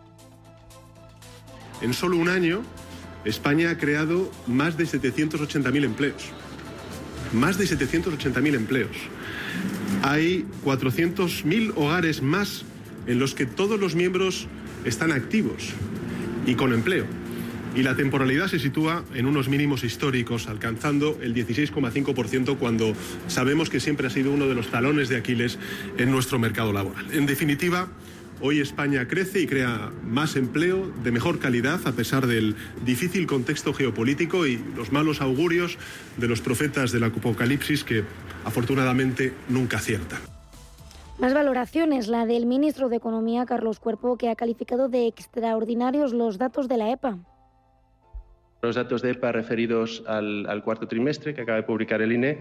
En 1.82 1.94
solo 1.94 2.16
un 2.16 2.28
año, 2.28 2.62
España 3.24 3.70
ha 3.70 3.78
creado 3.78 4.30
más 4.46 4.76
de 4.76 4.84
780.000 4.84 5.84
empleos. 5.84 6.22
Más 7.32 7.58
de 7.58 7.64
780.000 7.64 8.54
empleos. 8.54 8.96
Hay 10.02 10.46
400.000 10.64 11.72
hogares 11.76 12.22
más 12.22 12.64
en 13.06 13.18
los 13.18 13.34
que 13.34 13.46
todos 13.46 13.80
los 13.80 13.94
miembros 13.94 14.46
están 14.84 15.12
activos 15.12 15.70
y 16.46 16.54
con 16.54 16.72
empleo. 16.72 17.06
Y 17.74 17.82
la 17.82 17.96
temporalidad 17.96 18.48
se 18.48 18.58
sitúa 18.58 19.02
en 19.14 19.24
unos 19.26 19.48
mínimos 19.48 19.82
históricos, 19.82 20.46
alcanzando 20.46 21.18
el 21.22 21.34
16,5% 21.34 22.58
cuando 22.58 22.92
sabemos 23.28 23.70
que 23.70 23.80
siempre 23.80 24.06
ha 24.06 24.10
sido 24.10 24.30
uno 24.30 24.46
de 24.46 24.54
los 24.54 24.70
talones 24.70 25.08
de 25.08 25.16
Aquiles 25.16 25.58
en 25.96 26.10
nuestro 26.10 26.38
mercado 26.38 26.72
laboral. 26.72 27.06
En 27.12 27.24
definitiva, 27.24 27.88
Hoy 28.44 28.58
España 28.58 29.06
crece 29.06 29.40
y 29.40 29.46
crea 29.46 29.92
más 30.02 30.34
empleo 30.34 30.90
de 31.04 31.12
mejor 31.12 31.38
calidad 31.38 31.78
a 31.86 31.92
pesar 31.92 32.26
del 32.26 32.56
difícil 32.84 33.28
contexto 33.28 33.72
geopolítico 33.72 34.48
y 34.48 34.56
los 34.74 34.90
malos 34.90 35.20
augurios 35.20 35.78
de 36.16 36.26
los 36.26 36.40
profetas 36.40 36.90
del 36.90 37.04
apocalipsis 37.04 37.84
que 37.84 38.02
afortunadamente 38.44 39.32
nunca 39.48 39.76
aciertan. 39.76 40.18
Más 41.20 41.34
valoraciones, 41.34 42.08
la 42.08 42.26
del 42.26 42.46
ministro 42.46 42.88
de 42.88 42.96
Economía, 42.96 43.46
Carlos 43.46 43.78
Cuerpo, 43.78 44.18
que 44.18 44.28
ha 44.28 44.34
calificado 44.34 44.88
de 44.88 45.06
extraordinarios 45.06 46.12
los 46.12 46.36
datos 46.36 46.66
de 46.66 46.78
la 46.78 46.90
EPA. 46.90 47.18
Los 48.60 48.74
datos 48.74 49.02
de 49.02 49.10
EPA 49.10 49.30
referidos 49.30 50.02
al, 50.08 50.46
al 50.48 50.64
cuarto 50.64 50.88
trimestre 50.88 51.32
que 51.32 51.42
acaba 51.42 51.58
de 51.58 51.62
publicar 51.62 52.02
el 52.02 52.10
INE 52.10 52.38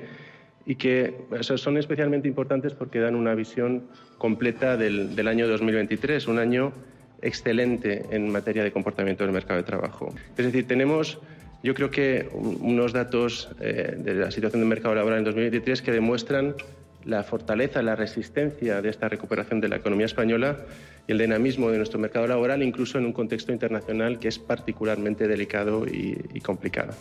y 0.66 0.76
que 0.76 1.16
son 1.42 1.78
especialmente 1.78 2.28
importantes 2.28 2.74
porque 2.74 3.00
dan 3.00 3.16
una 3.16 3.36
visión 3.36 3.84
completa 4.18 4.78
del, 4.78 5.16
del, 5.16 5.28
año 5.28 5.48
2023, 5.48 6.28
un 6.28 6.40
año 6.40 6.74
excelente 7.22 8.06
en 8.12 8.30
materia 8.30 8.64
de 8.64 8.72
comportamiento 8.72 9.24
del 9.24 9.34
mercado 9.34 9.58
de 9.58 9.64
trabajo. 9.64 10.14
Es 10.38 10.46
decir, 10.46 10.68
tenemos, 10.68 11.20
yo 11.64 11.74
creo 11.74 11.90
que 11.90 12.30
unos 12.34 12.94
datos 12.94 13.50
eh, 13.60 13.96
de 13.98 14.14
la 14.16 14.32
situación 14.32 14.62
del 14.62 14.70
mercado 14.70 14.96
laboral 14.96 15.20
en 15.20 15.26
2023 15.26 15.82
que 15.82 15.92
demuestran 15.92 16.56
la 17.06 17.24
fortaleza, 17.24 17.82
la 17.82 17.96
resistencia 17.96 18.82
de 18.82 18.90
esta 18.90 19.10
recuperación 19.10 19.60
de 19.60 19.70
la 19.70 19.78
economía 19.78 20.06
española 20.06 20.58
y 21.12 21.14
el 21.14 21.18
dinamismo 21.18 21.70
de 21.70 21.78
nuestro 21.78 22.00
mercado 22.00 22.26
laboral, 22.26 22.64
incluso 22.64 22.98
en 22.98 23.06
un 23.06 23.12
contexto 23.12 23.52
internacional 23.52 24.18
que 24.18 24.30
es 24.30 24.40
particularmente 24.40 25.28
delicado 25.28 25.86
y, 25.86 26.18
y 26.34 26.40
complicado. 26.40 26.94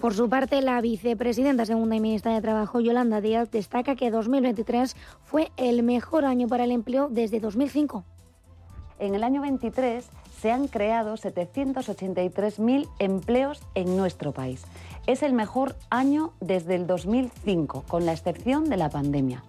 Por 0.00 0.14
su 0.14 0.28
parte, 0.28 0.62
la 0.62 0.80
vicepresidenta 0.80 1.66
segunda 1.66 1.96
y 1.96 2.00
ministra 2.00 2.32
de 2.32 2.40
Trabajo, 2.40 2.78
Yolanda 2.78 3.20
Díaz, 3.20 3.50
destaca 3.50 3.96
que 3.96 4.12
2023 4.12 4.94
fue 5.24 5.50
el 5.56 5.82
mejor 5.82 6.24
año 6.24 6.46
para 6.46 6.62
el 6.62 6.70
empleo 6.70 7.08
desde 7.10 7.40
2005. 7.40 8.04
En 9.00 9.16
el 9.16 9.24
año 9.24 9.42
23 9.42 10.08
se 10.40 10.52
han 10.52 10.68
creado 10.68 11.14
783.000 11.14 12.88
empleos 13.00 13.60
en 13.74 13.96
nuestro 13.96 14.32
país. 14.32 14.62
Es 15.08 15.24
el 15.24 15.32
mejor 15.32 15.74
año 15.90 16.32
desde 16.40 16.76
el 16.76 16.86
2005, 16.86 17.84
con 17.88 18.06
la 18.06 18.12
excepción 18.12 18.68
de 18.68 18.76
la 18.76 18.88
pandemia. 18.88 19.42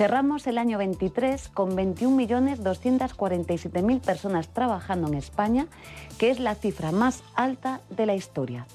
Cerramos 0.00 0.46
el 0.46 0.56
año 0.56 0.78
23 0.78 1.50
con 1.50 1.76
21.247.000 1.76 4.00
personas 4.00 4.48
trabajando 4.48 5.08
en 5.08 5.14
España, 5.14 5.66
que 6.16 6.30
es 6.30 6.40
la 6.40 6.54
cifra 6.54 6.90
más 6.90 7.22
alta 7.34 7.82
de 7.90 8.06
la 8.06 8.14
historia. 8.14 8.66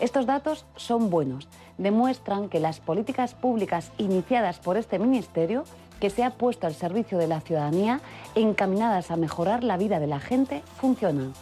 Estos 0.00 0.26
datos 0.26 0.66
son 0.76 1.08
buenos, 1.08 1.48
demuestran 1.78 2.50
que 2.50 2.60
las 2.60 2.80
políticas 2.80 3.32
públicas 3.32 3.90
iniciadas 3.96 4.58
por 4.58 4.76
este 4.76 4.98
Ministerio, 4.98 5.64
que 5.98 6.10
se 6.10 6.24
ha 6.24 6.30
puesto 6.32 6.66
al 6.66 6.74
servicio 6.74 7.16
de 7.16 7.28
la 7.28 7.40
ciudadanía, 7.40 8.02
encaminadas 8.34 9.10
a 9.10 9.16
mejorar 9.16 9.64
la 9.64 9.78
vida 9.78 9.98
de 9.98 10.08
la 10.08 10.20
gente, 10.20 10.62
funcionan. 10.76 11.32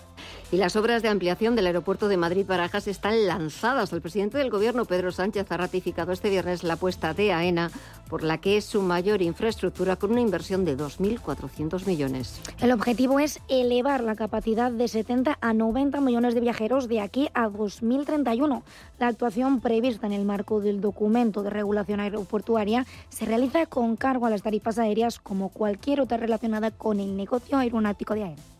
Y 0.54 0.56
las 0.56 0.76
obras 0.76 1.02
de 1.02 1.08
ampliación 1.08 1.56
del 1.56 1.66
aeropuerto 1.66 2.06
de 2.06 2.16
Madrid-Barajas 2.16 2.86
están 2.86 3.26
lanzadas. 3.26 3.92
El 3.92 4.00
presidente 4.00 4.38
del 4.38 4.50
Gobierno, 4.50 4.84
Pedro 4.84 5.10
Sánchez, 5.10 5.50
ha 5.50 5.56
ratificado 5.56 6.12
este 6.12 6.30
viernes 6.30 6.62
la 6.62 6.74
apuesta 6.74 7.12
de 7.12 7.32
AENA, 7.32 7.72
por 8.08 8.22
la 8.22 8.38
que 8.38 8.56
es 8.56 8.64
su 8.64 8.80
mayor 8.80 9.20
infraestructura 9.20 9.96
con 9.96 10.12
una 10.12 10.20
inversión 10.20 10.64
de 10.64 10.78
2.400 10.78 11.84
millones. 11.86 12.40
El 12.60 12.70
objetivo 12.70 13.18
es 13.18 13.40
elevar 13.48 14.04
la 14.04 14.14
capacidad 14.14 14.70
de 14.70 14.86
70 14.86 15.38
a 15.40 15.54
90 15.54 16.00
millones 16.00 16.36
de 16.36 16.40
viajeros 16.40 16.86
de 16.86 17.00
aquí 17.00 17.30
a 17.34 17.48
2031. 17.48 18.62
La 19.00 19.08
actuación 19.08 19.58
prevista 19.58 20.06
en 20.06 20.12
el 20.12 20.24
marco 20.24 20.60
del 20.60 20.80
documento 20.80 21.42
de 21.42 21.50
regulación 21.50 21.98
aeroportuaria 21.98 22.86
se 23.08 23.24
realiza 23.24 23.66
con 23.66 23.96
cargo 23.96 24.26
a 24.26 24.30
las 24.30 24.42
tarifas 24.42 24.78
aéreas 24.78 25.18
como 25.18 25.48
cualquier 25.48 26.00
otra 26.00 26.16
relacionada 26.16 26.70
con 26.70 27.00
el 27.00 27.16
negocio 27.16 27.58
aeronáutico 27.58 28.14
de 28.14 28.22
AENA. 28.22 28.53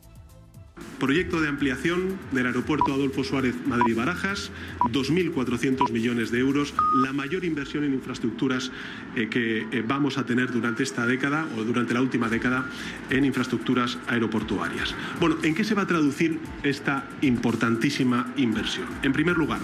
Proyecto 0.99 1.41
de 1.41 1.49
ampliación 1.49 2.19
del 2.33 2.47
aeropuerto 2.47 2.95
Adolfo 2.95 3.25
Suárez 3.25 3.55
Madrid-Barajas, 3.67 4.51
2.400 4.93 5.93
millones 5.93 6.31
de 6.31 6.39
euros, 6.39 6.73
la 7.03 7.13
mayor 7.13 7.45
inversión 7.45 7.85
en 7.85 7.95
infraestructuras 7.95 8.73
eh, 9.15 9.29
que 9.29 9.67
eh, 9.71 9.85
vamos 9.87 10.19
a 10.19 10.25
tener 10.25 10.51
durante 10.51 10.83
esta 10.83 11.07
década 11.07 11.47
o 11.59 11.63
durante 11.65 11.95
la 11.95 12.01
última 12.01 12.29
década 12.29 12.71
en 13.11 13.25
infraestructuras 13.25 13.99
aeroportuarias. 14.07 14.95
Bueno, 15.21 15.37
¿en 15.43 15.55
qué 15.55 15.63
se 15.63 15.75
va 15.75 15.83
a 15.83 15.87
traducir 15.87 16.39
esta 16.63 17.09
importantísima 17.21 18.33
inversión? 18.37 18.87
En 19.03 19.13
primer 19.13 19.37
lugar, 19.37 19.61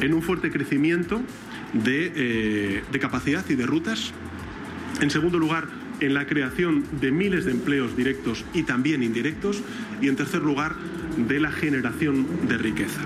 en 0.00 0.14
un 0.14 0.22
fuerte 0.22 0.50
crecimiento 0.50 1.20
de, 1.72 2.12
eh, 2.14 2.84
de 2.92 2.98
capacidad 2.98 3.44
y 3.48 3.56
de 3.56 3.66
rutas. 3.66 4.12
En 5.00 5.10
segundo 5.10 5.38
lugar, 5.38 5.79
en 6.00 6.14
la 6.14 6.26
creación 6.26 6.84
de 7.00 7.10
miles 7.10 7.44
de 7.44 7.52
empleos 7.52 7.96
directos 7.96 8.44
y 8.54 8.62
también 8.62 9.02
indirectos. 9.02 9.62
Y 10.00 10.08
en 10.08 10.16
tercer 10.16 10.42
lugar, 10.42 10.74
de 11.16 11.40
la 11.40 11.50
generación 11.50 12.48
de 12.48 12.56
riqueza. 12.56 13.00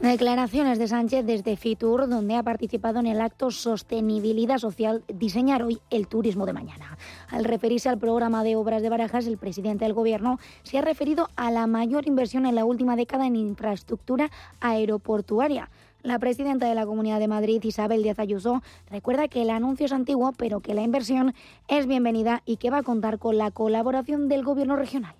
Declaraciones 0.00 0.78
de 0.78 0.86
Sánchez 0.86 1.24
desde 1.24 1.56
Fitur, 1.56 2.08
donde 2.08 2.34
ha 2.34 2.42
participado 2.42 2.98
en 2.98 3.06
el 3.06 3.22
acto 3.22 3.50
Sostenibilidad 3.50 4.58
Social, 4.58 5.02
diseñar 5.08 5.62
hoy 5.62 5.80
el 5.88 6.08
turismo 6.08 6.44
de 6.44 6.52
mañana. 6.52 6.98
Al 7.30 7.44
referirse 7.44 7.88
al 7.88 7.98
programa 7.98 8.44
de 8.44 8.54
obras 8.54 8.82
de 8.82 8.90
Barajas, 8.90 9.26
el 9.26 9.38
presidente 9.38 9.86
del 9.86 9.94
Gobierno 9.94 10.38
se 10.62 10.76
ha 10.76 10.82
referido 10.82 11.30
a 11.36 11.50
la 11.50 11.66
mayor 11.66 12.06
inversión 12.06 12.44
en 12.44 12.54
la 12.54 12.66
última 12.66 12.96
década 12.96 13.26
en 13.26 13.36
infraestructura 13.36 14.30
aeroportuaria. 14.60 15.70
La 16.04 16.18
presidenta 16.18 16.66
de 16.66 16.74
la 16.74 16.84
Comunidad 16.84 17.18
de 17.18 17.28
Madrid, 17.28 17.64
Isabel 17.64 18.02
Díaz 18.02 18.18
Ayuso, 18.18 18.62
recuerda 18.90 19.26
que 19.26 19.40
el 19.40 19.48
anuncio 19.48 19.86
es 19.86 19.92
antiguo, 19.92 20.32
pero 20.36 20.60
que 20.60 20.74
la 20.74 20.82
inversión 20.82 21.32
es 21.66 21.86
bienvenida 21.86 22.42
y 22.44 22.58
que 22.58 22.68
va 22.68 22.78
a 22.78 22.82
contar 22.82 23.18
con 23.18 23.38
la 23.38 23.50
colaboración 23.50 24.28
del 24.28 24.44
Gobierno 24.44 24.76
regional. 24.76 25.14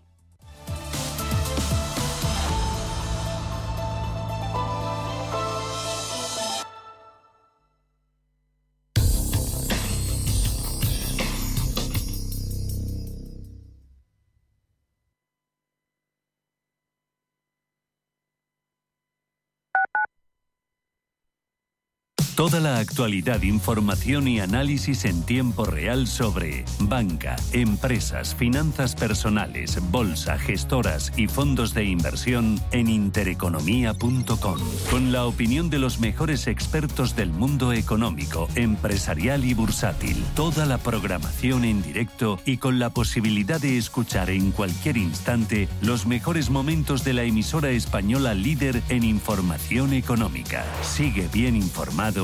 Toda 22.37 22.59
la 22.59 22.79
actualidad, 22.79 23.43
información 23.43 24.27
y 24.27 24.41
análisis 24.41 25.05
en 25.05 25.23
tiempo 25.23 25.65
real 25.65 26.09
sobre 26.09 26.65
banca, 26.81 27.37
empresas, 27.53 28.35
finanzas 28.35 28.97
personales, 28.97 29.79
bolsa, 29.93 30.37
gestoras 30.37 31.13
y 31.17 31.29
fondos 31.29 31.75
de 31.75 31.85
inversión 31.85 32.61
en 32.73 32.89
intereconomía.com. 32.89 34.59
Con 34.91 35.13
la 35.13 35.27
opinión 35.27 35.71
de 35.71 35.79
los 35.79 36.01
mejores 36.01 36.49
expertos 36.49 37.15
del 37.15 37.31
mundo 37.31 37.73
económico, 37.73 38.49
empresarial 38.57 39.45
y 39.45 39.55
bursátil. 39.55 40.17
Toda 40.35 40.67
la 40.67 40.79
programación 40.79 41.65
en 41.65 41.83
directo 41.83 42.41
y 42.45 42.57
con 42.57 42.81
la 42.81 42.91
posibilidad 42.91 43.61
de 43.61 43.79
escuchar 43.79 44.29
en 44.31 44.51
cualquier 44.51 44.97
instante 44.97 45.69
los 45.81 46.05
mejores 46.05 46.51
momentos 46.51 47.05
de 47.05 47.13
la 47.13 47.23
emisora 47.23 47.71
española 47.71 48.35
líder 48.35 48.83
en 48.89 49.05
información 49.05 49.93
económica. 49.93 50.65
Sigue 50.83 51.29
bien 51.33 51.55
informado 51.55 52.24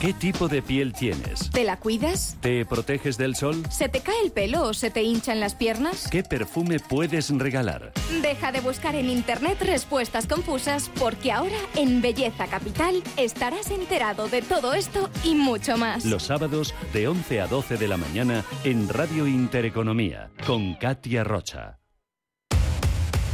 ¿Qué 0.00 0.12
tipo 0.12 0.46
de 0.46 0.62
piel 0.62 0.92
tienes? 0.92 1.50
¿Te 1.50 1.64
la 1.64 1.80
cuidas? 1.80 2.36
¿Te 2.40 2.64
proteges 2.64 3.18
del 3.18 3.34
sol? 3.34 3.64
¿Se 3.68 3.88
te 3.88 4.00
cae 4.00 4.14
el 4.22 4.30
pelo 4.30 4.62
o 4.62 4.72
se 4.72 4.90
te 4.90 5.02
hinchan 5.02 5.40
las 5.40 5.56
piernas? 5.56 6.06
¿Qué 6.08 6.22
perfume 6.22 6.78
puedes 6.78 7.36
regalar? 7.36 7.92
Deja 8.22 8.52
de 8.52 8.60
buscar 8.60 8.94
en 8.94 9.10
internet 9.10 9.58
respuestas 9.60 10.28
confusas 10.28 10.88
porque 11.00 11.32
ahora 11.32 11.58
en 11.74 12.00
Belleza 12.00 12.46
Capital 12.46 13.02
estarás 13.16 13.72
enterado 13.72 14.28
de 14.28 14.40
todo 14.40 14.72
esto 14.72 15.10
y 15.24 15.34
mucho 15.34 15.76
más. 15.76 16.04
Los 16.04 16.22
sábados 16.22 16.74
de 16.92 17.08
11 17.08 17.40
a 17.40 17.48
12 17.48 17.76
de 17.76 17.88
la 17.88 17.96
mañana 17.96 18.44
en 18.62 18.88
Radio 18.88 19.26
Intereconomía 19.26 20.30
con 20.46 20.74
Katia 20.74 21.24
Rocha. 21.24 21.80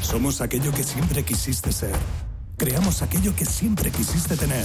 Somos 0.00 0.40
aquello 0.40 0.72
que 0.72 0.82
siempre 0.82 1.24
quisiste 1.24 1.72
ser. 1.72 1.94
Creamos 2.56 3.02
aquello 3.02 3.36
que 3.36 3.44
siempre 3.44 3.90
quisiste 3.90 4.34
tener. 4.34 4.64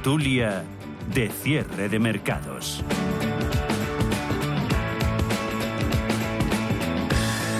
Tertulia 0.00 0.64
de 1.12 1.28
cierre 1.28 1.90
de 1.90 1.98
mercados. 1.98 2.82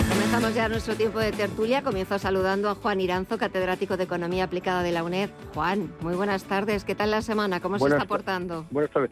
Comenzamos 0.09 0.55
ya 0.55 0.67
nuestro 0.67 0.95
tiempo 0.95 1.19
de 1.19 1.33
tertulia. 1.33 1.83
Comienzo 1.83 2.17
saludando 2.17 2.71
a 2.71 2.73
Juan 2.73 2.99
Iranzo, 2.99 3.37
catedrático 3.37 3.95
de 3.95 4.05
Economía 4.05 4.45
Aplicada 4.45 4.81
de 4.81 4.91
la 4.91 5.03
UNED. 5.03 5.29
Juan, 5.53 5.91
muy 6.01 6.15
buenas 6.15 6.45
tardes. 6.45 6.83
¿Qué 6.83 6.95
tal 6.95 7.11
la 7.11 7.21
semana? 7.21 7.59
¿Cómo 7.59 7.77
se 7.77 7.87
está 7.87 8.05
portando? 8.05 8.65
Buenas 8.71 8.91
tardes. 8.91 9.11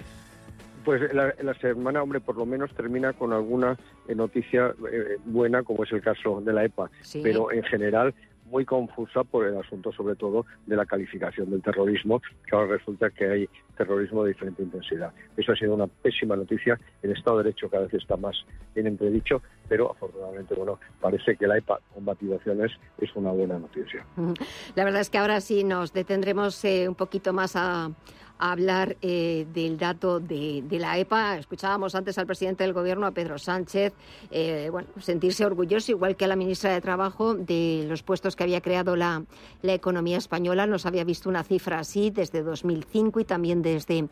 Pues 0.83 1.13
la, 1.13 1.31
la, 1.43 1.53
semana, 1.59 2.01
hombre, 2.01 2.21
por 2.21 2.35
lo 2.35 2.47
menos 2.47 2.73
termina 2.73 3.13
con 3.13 3.31
alguna 3.31 3.77
eh, 4.07 4.15
noticia 4.15 4.73
eh, 4.91 5.17
buena, 5.25 5.61
como 5.61 5.83
es 5.83 5.91
el 5.91 6.01
caso 6.01 6.41
de 6.41 6.51
la 6.51 6.65
EPA. 6.65 6.89
Sí. 7.01 7.19
Pero 7.21 7.51
en 7.51 7.61
general 7.61 8.15
muy 8.49 8.65
confusa 8.65 9.23
por 9.23 9.45
el 9.45 9.57
asunto, 9.57 9.91
sobre 9.91 10.15
todo, 10.15 10.45
de 10.65 10.75
la 10.75 10.85
calificación 10.85 11.49
del 11.49 11.61
terrorismo, 11.61 12.21
que 12.45 12.55
ahora 12.55 12.77
resulta 12.77 13.09
que 13.09 13.29
hay 13.29 13.49
terrorismo 13.77 14.23
de 14.23 14.33
diferente 14.33 14.63
intensidad. 14.63 15.13
Eso 15.37 15.53
ha 15.53 15.55
sido 15.55 15.73
una 15.73 15.87
pésima 15.87 16.35
noticia. 16.35 16.79
El 17.01 17.11
Estado 17.11 17.37
de 17.37 17.43
Derecho 17.45 17.69
cada 17.69 17.83
vez 17.83 17.93
está 17.93 18.17
más 18.17 18.35
en 18.75 18.87
entredicho, 18.87 19.41
pero 19.67 19.91
afortunadamente, 19.91 20.55
bueno, 20.55 20.79
parece 20.99 21.35
que 21.37 21.47
la 21.47 21.57
EPA 21.57 21.79
combativaciones 21.93 22.71
es 22.99 23.15
una 23.15 23.31
buena 23.31 23.57
noticia. 23.57 24.05
La 24.75 24.83
verdad 24.83 25.01
es 25.01 25.09
que 25.09 25.17
ahora 25.17 25.41
sí 25.41 25.63
nos 25.63 25.93
detendremos 25.93 26.63
eh, 26.65 26.87
un 26.87 26.95
poquito 26.95 27.33
más 27.33 27.55
a 27.55 27.91
hablar 28.39 28.95
eh, 29.01 29.45
del 29.53 29.77
dato 29.77 30.19
de, 30.19 30.63
la 30.71 30.97
EPA. 30.97 31.37
Escuchábamos 31.37 31.93
antes 31.93 32.17
al 32.17 32.25
presidente 32.25 32.63
del 32.63 32.73
Gobierno, 32.73 33.05
a 33.05 33.11
Pedro 33.11 33.37
Sánchez, 33.37 33.93
eh, 34.31 34.71
sentirse 34.99 35.45
orgulloso, 35.45 35.91
igual 35.91 36.15
que 36.15 36.25
a 36.25 36.27
la 36.29 36.37
ministra 36.37 36.71
de 36.71 36.79
Trabajo, 36.79 37.35
de 37.35 37.85
los 37.87 38.01
puestos 38.01 38.35
que 38.37 38.43
había 38.43 38.61
creado 38.61 38.95
la, 38.95 39.23
la 39.61 39.73
economía 39.73 40.17
española. 40.17 40.65
Nos 40.65 40.85
había 40.85 41.03
visto 41.03 41.29
una 41.29 41.43
cifra 41.43 41.79
así 41.79 42.11
desde 42.11 42.41
2005 42.41 43.19
y 43.19 43.25
también 43.25 43.61
desde 43.61 44.07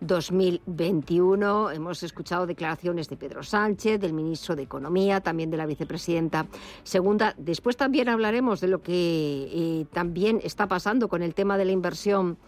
2021. 0.00 1.72
Hemos 1.72 2.04
escuchado 2.04 2.46
declaraciones 2.46 3.08
de 3.08 3.16
Pedro 3.16 3.42
Sánchez, 3.42 4.00
del 4.00 4.12
ministro 4.12 4.54
de 4.54 4.62
Economía, 4.62 5.20
también 5.20 5.50
de 5.50 5.56
la 5.56 5.66
vicepresidenta 5.66 6.46
segunda. 6.84 7.34
Después 7.36 7.76
también 7.76 8.08
hablaremos 8.08 8.60
de 8.60 8.68
lo 8.68 8.80
que 8.80 8.92
eh, 8.92 9.86
también 9.92 10.40
está 10.44 10.68
pasando 10.68 11.08
con 11.08 11.22
el 11.22 11.34
tema 11.34 11.58
de 11.58 11.64
la 11.64 11.72
inversión 11.72 12.38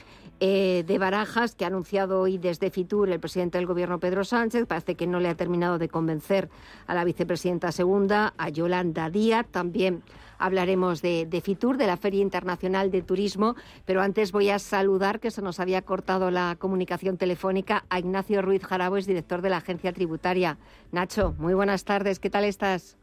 eh, 0.40 0.84
de 0.86 0.98
Barajas 0.98 1.54
que 1.54 1.64
ha 1.64 1.68
anunciado 1.68 2.20
hoy 2.20 2.38
desde 2.38 2.70
Fitur 2.70 3.08
el 3.10 3.20
presidente 3.20 3.58
del 3.58 3.66
Gobierno 3.66 4.00
Pedro 4.00 4.24
Sánchez. 4.24 4.66
Parece 4.66 4.94
que 4.94 5.06
no 5.06 5.20
le 5.20 5.28
ha 5.28 5.34
terminado 5.34 5.78
de 5.78 5.88
convencer 5.88 6.50
a 6.86 6.94
la 6.94 7.04
vicepresidenta 7.04 7.72
segunda, 7.72 8.34
a 8.36 8.48
Yolanda 8.48 9.10
Díaz. 9.10 9.46
También 9.50 10.02
hablaremos 10.38 11.02
de, 11.02 11.40
Fitur, 11.42 11.76
de 11.76 11.86
la 11.86 11.96
Feria 11.96 12.20
Internacional 12.20 12.90
de 12.90 13.02
Turismo, 13.02 13.54
pero 13.84 14.02
antes 14.02 14.32
voy 14.32 14.50
a 14.50 14.58
saludar, 14.58 15.20
que 15.20 15.30
se 15.30 15.42
nos 15.42 15.60
había 15.60 15.82
cortado 15.82 16.30
la 16.30 16.56
comunicación 16.58 17.16
telefónica, 17.16 17.84
a 17.88 17.98
Ignacio 17.98 18.42
Ruiz 18.42 18.64
Jaraboes, 18.64 19.06
director 19.06 19.42
de 19.42 19.50
la 19.50 19.58
Agencia 19.58 19.92
Tributaria. 19.92 20.58
Nacho, 20.92 21.34
muy 21.38 21.54
buenas 21.54 21.84
tardes, 21.84 22.18
¿qué 22.18 22.30
tal 22.30 22.44
estás? 22.44 22.96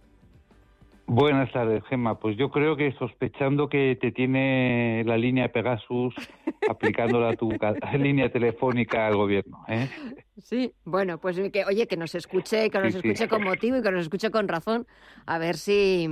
Buenas 1.13 1.51
tardes, 1.51 1.83
Gemma. 1.89 2.17
Pues 2.19 2.37
yo 2.37 2.49
creo 2.51 2.77
que 2.77 2.93
sospechando 2.93 3.67
que 3.67 3.97
te 3.99 4.13
tiene 4.13 5.03
la 5.05 5.17
línea 5.17 5.51
Pegasus 5.51 6.15
aplicándola 6.69 7.31
a 7.31 7.35
tu 7.35 7.51
línea 7.99 8.31
telefónica 8.31 9.07
al 9.07 9.17
gobierno. 9.17 9.57
¿eh? 9.67 9.89
Sí, 10.37 10.71
bueno, 10.85 11.17
pues 11.17 11.37
que, 11.51 11.65
oye, 11.65 11.85
que 11.85 11.97
nos 11.97 12.15
escuche, 12.15 12.69
que 12.69 12.79
nos 12.79 12.95
escuche 12.95 13.27
con 13.27 13.43
motivo 13.43 13.75
y 13.75 13.81
que 13.81 13.91
nos 13.91 14.03
escuche 14.03 14.31
con 14.31 14.47
razón. 14.47 14.87
A 15.25 15.37
ver 15.37 15.57
si, 15.57 16.07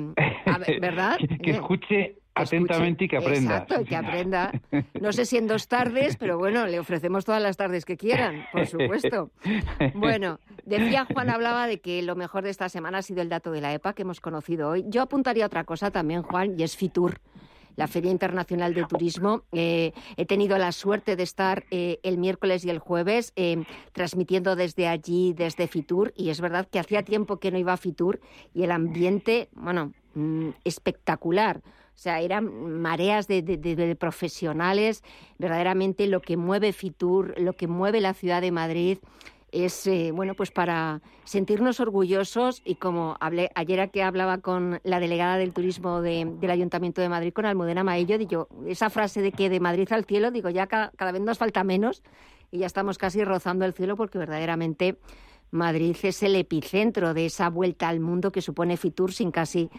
¿verdad? 0.81 1.17
que, 1.43 1.51
escuche 1.51 2.17
atentamente 2.41 3.05
y 3.05 3.07
que 3.07 3.17
aprenda. 3.17 3.57
Exacto, 3.59 3.85
que 3.85 3.95
aprenda. 3.95 4.51
No 4.99 5.11
sé 5.13 5.25
si 5.25 5.37
en 5.37 5.47
dos 5.47 5.67
tardes, 5.67 6.17
pero 6.17 6.37
bueno, 6.37 6.65
le 6.67 6.79
ofrecemos 6.79 7.25
todas 7.25 7.41
las 7.41 7.57
tardes 7.57 7.85
que 7.85 7.97
quieran, 7.97 8.45
por 8.51 8.65
supuesto. 8.67 9.31
Bueno, 9.93 10.39
decía 10.65 11.05
Juan, 11.05 11.29
hablaba 11.29 11.67
de 11.67 11.79
que 11.79 12.01
lo 12.01 12.15
mejor 12.15 12.43
de 12.43 12.49
esta 12.49 12.69
semana 12.69 12.99
ha 12.99 13.01
sido 13.01 13.21
el 13.21 13.29
dato 13.29 13.51
de 13.51 13.61
la 13.61 13.73
EPA 13.73 13.93
que 13.93 14.03
hemos 14.03 14.19
conocido 14.19 14.69
hoy. 14.69 14.85
Yo 14.87 15.01
apuntaría 15.01 15.45
otra 15.45 15.63
cosa 15.63 15.91
también, 15.91 16.21
Juan, 16.23 16.55
y 16.57 16.63
es 16.63 16.75
Fitur 16.75 17.19
la 17.79 17.87
Feria 17.87 18.11
Internacional 18.11 18.73
de 18.73 18.83
Turismo. 18.83 19.43
Eh, 19.53 19.93
he 20.17 20.25
tenido 20.25 20.57
la 20.57 20.73
suerte 20.73 21.15
de 21.15 21.23
estar 21.23 21.63
eh, 21.71 21.99
el 22.03 22.17
miércoles 22.17 22.65
y 22.65 22.69
el 22.69 22.77
jueves 22.77 23.31
eh, 23.37 23.63
transmitiendo 23.93 24.57
desde 24.57 24.89
allí, 24.89 25.31
desde 25.31 25.65
Fitur, 25.67 26.11
y 26.17 26.29
es 26.29 26.41
verdad 26.41 26.67
que 26.69 26.79
hacía 26.79 27.03
tiempo 27.03 27.39
que 27.39 27.51
no 27.51 27.57
iba 27.57 27.71
a 27.71 27.77
Fitur 27.77 28.19
y 28.53 28.63
el 28.63 28.71
ambiente, 28.71 29.47
bueno, 29.53 29.93
mm, 30.13 30.49
espectacular. 30.65 31.61
O 31.99 32.01
sea, 32.01 32.21
eran 32.21 32.79
mareas 32.79 33.27
de, 33.27 33.97
profesionales, 33.99 35.03
verdaderamente 35.37 36.07
lo 36.07 36.21
que 36.21 36.37
mueve 36.37 36.71
Fitur, 36.71 37.37
lo 37.37 37.57
que 37.57 37.67
mueve 37.67 37.99
la 37.99 38.13
ciudad 38.13 38.39
de 38.39 38.53
Madrid 38.53 38.99
es 39.51 39.85
eh, 39.85 40.11
bueno 40.13 40.33
pues 40.33 40.49
para 40.49 41.01
sentirnos 41.25 41.81
orgullosos. 41.81 42.61
Y 42.63 42.75
como 42.75 43.17
hablé 43.19 43.51
ayer 43.53 43.91
que 43.91 44.01
hablaba 44.01 44.37
con 44.37 44.79
la 44.85 45.01
delegada 45.01 45.35
del 45.35 45.51
turismo 45.51 46.01
del 46.01 46.49
Ayuntamiento 46.49 47.01
de 47.01 47.09
Madrid 47.09 47.33
con 47.33 47.45
Almudena 47.45 47.83
Maello 47.83 48.17
digo 48.17 48.47
esa 48.65 48.89
frase 48.89 49.21
de 49.21 49.33
que 49.33 49.49
de 49.49 49.59
Madrid 49.59 49.91
al 49.91 50.05
cielo 50.05 50.31
digo 50.31 50.49
ya 50.49 50.67
cada, 50.67 50.91
cada, 50.91 51.11
vez 51.11 51.21
nos 51.21 51.37
falta 51.37 51.65
menos. 51.65 52.01
Y 52.49 52.59
ya 52.59 52.65
estamos 52.65 52.97
casi 52.97 53.25
rozando 53.25 53.65
el 53.65 53.73
cielo 53.73 53.97
porque 53.97 54.17
verdaderamente 54.17 54.97
Madrid 55.51 55.97
es 56.03 56.23
el 56.23 56.37
epicentro 56.37 57.13
de 57.13 57.25
esa 57.25 57.49
vuelta 57.49 57.89
al 57.89 57.99
mundo 57.99 58.31
que 58.31 58.41
supone 58.41 58.77
Fitur 58.77 59.11
sin 59.11 59.31
casi 59.31 59.69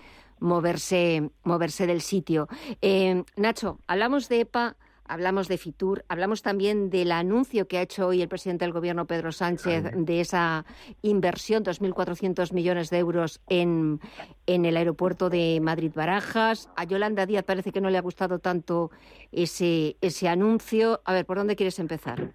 moverse, 0.41 1.31
moverse 1.45 1.87
del 1.87 2.01
sitio. 2.01 2.49
Eh, 2.83 3.23
Nacho, 3.37 3.79
hablamos 3.87 4.29
de 4.29 4.41
EPA, 4.41 4.77
hablamos 5.11 5.49
de 5.49 5.59
Fitur, 5.59 6.05
hablamos 6.09 6.43
también 6.43 6.89
del 6.89 7.13
anuncio 7.13 7.67
que 7.67 7.79
ha 7.79 7.83
hecho 7.83 8.07
hoy 8.07 8.23
el 8.23 8.29
presidente 8.29 8.65
del 8.65 8.73
Gobierno, 8.73 9.07
Pedro 9.07 9.33
Sánchez, 9.33 9.85
de 9.95 10.21
esa 10.21 10.65
inversión, 11.03 11.65
2.400 11.65 12.53
millones 12.53 12.91
de 12.91 12.99
euros 12.99 13.41
en, 13.49 14.01
en 14.47 14.65
el 14.65 14.77
aeropuerto 14.77 15.29
de 15.29 15.59
Madrid-Barajas. 15.61 16.71
A 16.77 16.85
Yolanda 16.85 17.27
Díaz 17.27 17.45
parece 17.45 17.73
que 17.73 17.81
no 17.81 17.91
le 17.91 17.99
ha 17.99 18.03
gustado 18.03 18.39
tanto 18.39 18.91
ese, 19.33 19.97
ese 20.01 20.29
anuncio. 20.29 21.01
A 21.05 21.13
ver, 21.13 21.27
¿por 21.27 21.39
dónde 21.39 21.57
quieres 21.57 21.79
empezar? 21.81 22.33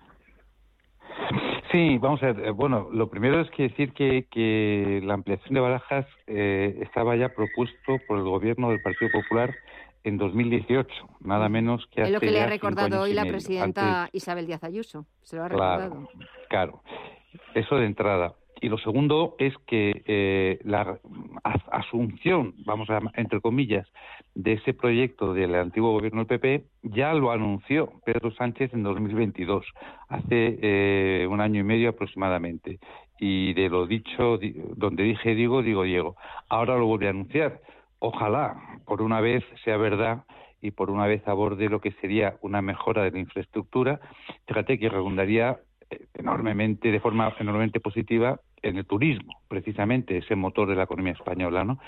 Sí, 1.76 1.98
vamos 1.98 2.24
a 2.24 2.28
ver. 2.28 2.46
Eh, 2.46 2.52
bueno, 2.52 2.88
lo 2.94 3.10
primero 3.10 3.42
es 3.42 3.52
que 3.52 3.64
decir 3.64 3.92
que, 3.92 4.28
que 4.32 5.02
la 5.04 5.14
ampliación 5.14 5.56
de 5.56 5.60
Barajas 5.60 6.06
eh, 6.26 6.80
estaba 6.82 7.18
ya 7.18 7.28
propuesto 7.36 7.98
por 8.08 8.18
el 8.18 8.24
gobierno 8.24 8.70
del 8.70 8.82
Partido 8.82 9.12
Popular 9.12 9.54
en 10.06 10.18
2018, 10.18 10.88
nada 11.20 11.50
menos 11.50 11.86
que 11.88 12.04
hace 12.04 12.12
Es 12.12 12.14
lo 12.14 12.22
que 12.22 12.32
le 12.32 12.40
ha 12.40 12.48
recordado 12.48 13.02
hoy 13.02 13.14
la 13.14 13.26
presidenta 13.26 14.08
Isabel 14.14 14.48
Díaz 14.48 14.64
Ayuso. 14.64 15.06
Se 15.24 15.36
lo 15.36 15.44
ha 15.44 15.50
recordado. 15.50 16.08
Claro, 16.48 16.82
eso 17.54 17.76
de 17.76 17.88
entrada. 17.88 18.36
Y 18.66 18.68
lo 18.68 18.80
segundo 18.80 19.36
es 19.38 19.54
que 19.68 20.02
eh, 20.08 20.58
la 20.64 20.98
asunción, 21.72 22.56
vamos 22.66 22.90
a 22.90 23.00
entre 23.14 23.40
comillas, 23.40 23.88
de 24.34 24.54
ese 24.54 24.74
proyecto 24.74 25.36
del 25.36 25.54
antiguo 25.54 25.92
gobierno 25.92 26.26
del 26.26 26.40
PP 26.40 26.66
ya 26.82 27.14
lo 27.14 27.30
anunció 27.30 27.94
Pedro 28.08 28.32
Sánchez 28.32 28.74
en 28.74 28.82
2022, 28.82 29.68
hace 30.10 30.58
eh, 30.64 31.28
un 31.30 31.42
año 31.42 31.60
y 31.60 31.64
medio 31.64 31.90
aproximadamente. 31.90 32.80
Y 33.20 33.54
de 33.54 33.70
lo 33.70 33.86
dicho, 33.86 34.40
donde 34.76 35.04
dije 35.04 35.36
digo, 35.36 35.62
digo 35.62 35.84
Diego. 35.84 36.16
Ahora 36.50 36.76
lo 36.76 36.88
vuelve 36.88 37.06
a 37.06 37.12
anunciar. 37.12 37.62
Ojalá, 38.00 38.80
por 38.88 39.04
una 39.04 39.22
vez, 39.22 39.44
sea 39.64 39.78
verdad 39.78 40.24
y 40.60 40.72
por 40.72 40.90
una 40.90 41.06
vez 41.06 41.22
aborde 41.28 41.70
lo 41.70 41.82
que 41.82 41.92
sería 42.02 42.38
una 42.42 42.64
mejora 42.64 43.04
de 43.04 43.12
la 43.12 43.20
infraestructura. 43.20 44.00
Fíjate 44.48 44.80
que 44.80 44.90
redundaría 44.90 45.60
enormemente, 46.14 46.92
de 46.92 47.00
forma 47.00 47.34
enormemente 47.40 47.80
positiva 47.80 48.40
en 48.62 48.78
el 48.78 48.86
turismo, 48.86 49.42
precisamente 49.48 50.18
ese 50.18 50.36
motor 50.36 50.68
de 50.68 50.76
la 50.76 50.84
economía 50.84 51.14
española, 51.14 51.64
¿no? 51.64 51.80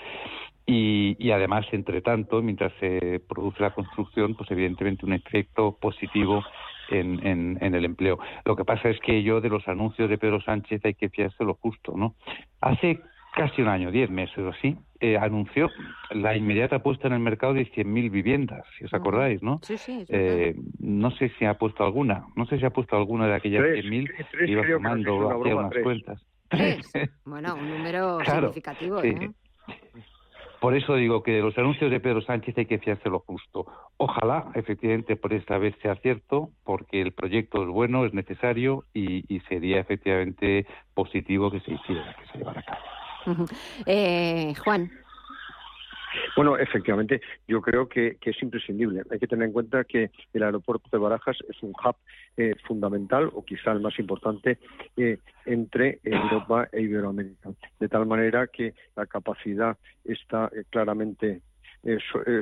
Y, 0.66 1.16
y, 1.18 1.30
además, 1.30 1.66
entre 1.72 2.02
tanto, 2.02 2.42
mientras 2.42 2.72
se 2.78 3.22
produce 3.26 3.62
la 3.62 3.72
construcción, 3.74 4.34
pues 4.34 4.50
evidentemente 4.50 5.06
un 5.06 5.14
efecto 5.14 5.78
positivo 5.80 6.44
en, 6.90 7.26
en, 7.26 7.58
en, 7.60 7.74
el 7.74 7.84
empleo. 7.86 8.18
Lo 8.44 8.54
que 8.54 8.64
pasa 8.64 8.90
es 8.90 9.00
que 9.00 9.22
yo 9.22 9.40
de 9.40 9.48
los 9.48 9.66
anuncios 9.66 10.10
de 10.10 10.18
Pedro 10.18 10.40
Sánchez 10.42 10.84
hay 10.84 10.94
que 10.94 11.08
fiarse 11.08 11.42
lo 11.42 11.54
justo, 11.54 11.94
¿no? 11.96 12.14
Hace 12.60 13.00
casi 13.38 13.62
un 13.62 13.68
año, 13.68 13.90
diez 13.90 14.10
meses 14.10 14.38
o 14.38 14.48
así, 14.48 14.76
eh, 15.00 15.16
anunció 15.16 15.70
la 16.10 16.36
inmediata 16.36 16.80
puesta 16.80 17.06
en 17.06 17.14
el 17.14 17.20
mercado 17.20 17.54
de 17.54 17.70
100.000 17.70 18.10
viviendas, 18.10 18.64
si 18.76 18.84
os 18.84 18.92
acordáis, 18.92 19.42
¿no? 19.42 19.60
Sí, 19.62 19.78
sí. 19.78 20.04
Eh, 20.08 20.56
no 20.80 21.12
sé 21.12 21.30
si 21.38 21.44
ha 21.44 21.54
puesto 21.54 21.84
alguna, 21.84 22.26
no 22.34 22.46
sé 22.46 22.58
si 22.58 22.66
ha 22.66 22.70
puesto 22.70 22.96
alguna 22.96 23.28
de 23.28 23.34
aquellas 23.34 23.62
100.000 23.62 24.48
iba 24.48 24.66
sumando, 24.66 25.30
hacía 25.30 25.56
unas 25.56 25.82
cuentas. 25.82 26.22
Bueno, 27.24 27.54
un 27.54 27.68
número 27.68 28.18
significativo, 28.24 29.02
¿eh? 29.02 29.30
Por 30.60 30.74
eso 30.74 30.96
digo 30.96 31.22
que 31.22 31.32
de 31.32 31.42
los 31.42 31.56
anuncios 31.56 31.90
de 31.90 32.00
Pedro 32.00 32.20
Sánchez 32.20 32.58
hay 32.58 32.66
que 32.66 32.78
fiarse 32.78 33.08
lo 33.08 33.20
justo. 33.20 33.66
Ojalá, 33.96 34.50
efectivamente, 34.54 35.14
por 35.14 35.32
esta 35.32 35.56
vez 35.58 35.76
sea 35.82 35.94
cierto, 35.96 36.50
porque 36.64 37.00
el 37.00 37.12
proyecto 37.12 37.62
es 37.62 37.68
bueno, 37.68 38.04
es 38.04 38.12
necesario 38.12 38.84
y, 38.92 39.32
y 39.32 39.40
sería 39.40 39.78
efectivamente 39.78 40.66
positivo 40.94 41.50
que 41.52 41.60
se 41.60 41.74
hiciera, 41.74 42.16
que 42.18 42.26
se 42.32 42.38
llevara 42.38 42.60
a 42.60 42.64
cabo. 42.64 42.97
Eh, 43.86 44.54
Juan. 44.64 44.90
Bueno, 46.36 46.56
efectivamente, 46.56 47.20
yo 47.46 47.60
creo 47.60 47.88
que, 47.88 48.16
es 48.20 48.42
imprescindible. 48.42 49.02
Hay 49.10 49.18
que 49.18 49.26
tener 49.26 49.46
en 49.46 49.52
cuenta 49.52 49.84
que 49.84 50.10
el 50.32 50.42
aeropuerto 50.42 50.88
de 50.90 50.98
Barajas 50.98 51.36
es 51.48 51.62
un 51.62 51.70
hub 51.70 51.96
eh, 52.36 52.54
fundamental, 52.66 53.30
o 53.34 53.44
quizá 53.44 53.72
el 53.72 53.80
más 53.80 53.98
importante, 53.98 54.58
eh, 54.96 55.18
entre 55.46 56.00
Europa 56.02 56.68
e 56.72 56.82
Iberoamérica. 56.82 57.50
De 57.78 57.88
tal 57.88 58.06
manera 58.06 58.46
que 58.46 58.74
la 58.96 59.06
capacidad 59.06 59.76
está 60.04 60.50
claramente 60.70 61.40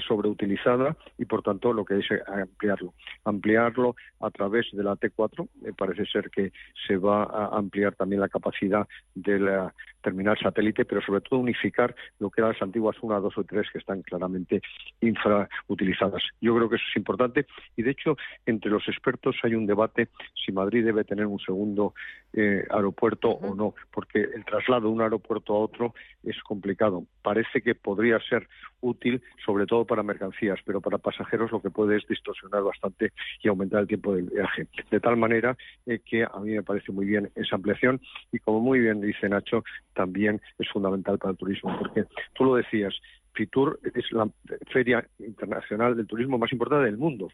sobreutilizada 0.07 0.97
y 1.19 1.25
por 1.25 1.43
tanto 1.43 1.73
lo 1.73 1.85
que 1.85 1.99
es 1.99 2.07
ampliarlo. 2.27 2.95
Ampliarlo 3.25 3.97
a 4.21 4.31
través 4.31 4.67
de 4.73 4.83
la 4.83 4.97
T4, 4.97 5.49
parece 5.77 6.07
ser 6.07 6.31
que 6.31 6.53
se 6.87 6.97
va 6.97 7.25
a 7.25 7.57
ampliar 7.57 7.95
también 7.95 8.21
la 8.21 8.29
capacidad 8.29 8.87
de 9.15 9.39
la 9.39 9.75
terminal 10.07 10.39
satélite, 10.39 10.85
pero 10.85 11.01
sobre 11.03 11.21
todo 11.21 11.41
unificar 11.41 11.95
lo 12.21 12.31
que 12.31 12.41
eran 12.41 12.53
las 12.53 12.63
antiguas 12.63 12.97
1, 13.01 13.21
2 13.21 13.39
o 13.39 13.45
3 13.45 13.67
que 13.73 13.79
están 13.79 14.03
claramente 14.03 14.63
infrautilizadas. 15.01 16.23
Yo 16.41 16.55
creo 16.55 16.69
que 16.69 16.77
eso 16.77 16.85
es 16.89 16.97
importante 16.97 17.47
y 17.77 17.83
de 17.83 17.91
hecho 17.91 18.17
entre 18.47 18.71
los 18.71 18.87
expertos 18.89 19.37
hay 19.43 19.55
un 19.55 19.67
debate 19.67 20.09
si 20.45 20.53
Madrid 20.53 20.85
debe 20.85 21.03
tener 21.03 21.27
un 21.27 21.41
segundo 21.41 21.95
eh, 22.33 22.65
aeropuerto 22.71 23.31
o 23.31 23.55
no, 23.55 23.75
porque 23.93 24.21
el 24.21 24.45
traslado 24.45 24.83
de 24.83 24.95
un 24.95 25.03
aeropuerto 25.03 25.55
a 25.55 25.59
otro 25.59 25.95
es 26.23 26.41
complicado. 26.43 27.05
Parece 27.23 27.61
que 27.61 27.75
podría 27.75 28.21
ser 28.21 28.49
útil 28.81 29.23
sobre 29.45 29.67
todo 29.67 29.85
para 29.85 30.03
mercancías, 30.03 30.59
pero 30.65 30.81
para 30.81 30.99
pasajeros 30.99 31.53
lo 31.53 31.61
que 31.61 31.71
puede 31.71 31.97
es 31.97 32.07
distorsionar 32.09 32.63
bastante 32.63 33.13
y 33.43 33.49
aumentar 33.49 33.81
el 33.81 33.87
tiempo 33.87 34.15
del 34.15 34.31
viaje. 34.31 34.67
De 34.91 35.01
tal 35.01 35.17
manera 35.17 35.57
eh, 35.87 36.01
que 36.05 36.25
a 36.25 36.39
mí 36.41 36.53
me 36.53 36.63
parece 36.63 36.93
muy 36.93 37.07
bien 37.07 37.31
esa 37.35 37.57
ampliación 37.57 38.01
y 38.33 38.39
como 38.39 38.61
muy 38.61 38.81
bien 38.81 39.01
dice 39.01 39.29
Nacho, 39.29 39.65
también 39.95 40.41
es 40.59 40.69
fundamental 40.69 41.19
para 41.19 41.33
el 41.33 41.37
turismo, 41.37 41.77
porque 41.79 42.05
tú 42.35 42.45
lo 42.45 42.57
decías, 42.57 42.95
Fitur 43.37 43.79
es 43.95 44.11
la 44.13 44.29
feria 44.73 45.07
internacional 45.19 45.97
del 45.97 46.07
turismo 46.07 46.39
más 46.39 46.51
importante 46.53 46.87
del 46.87 46.97
mundo. 46.97 47.29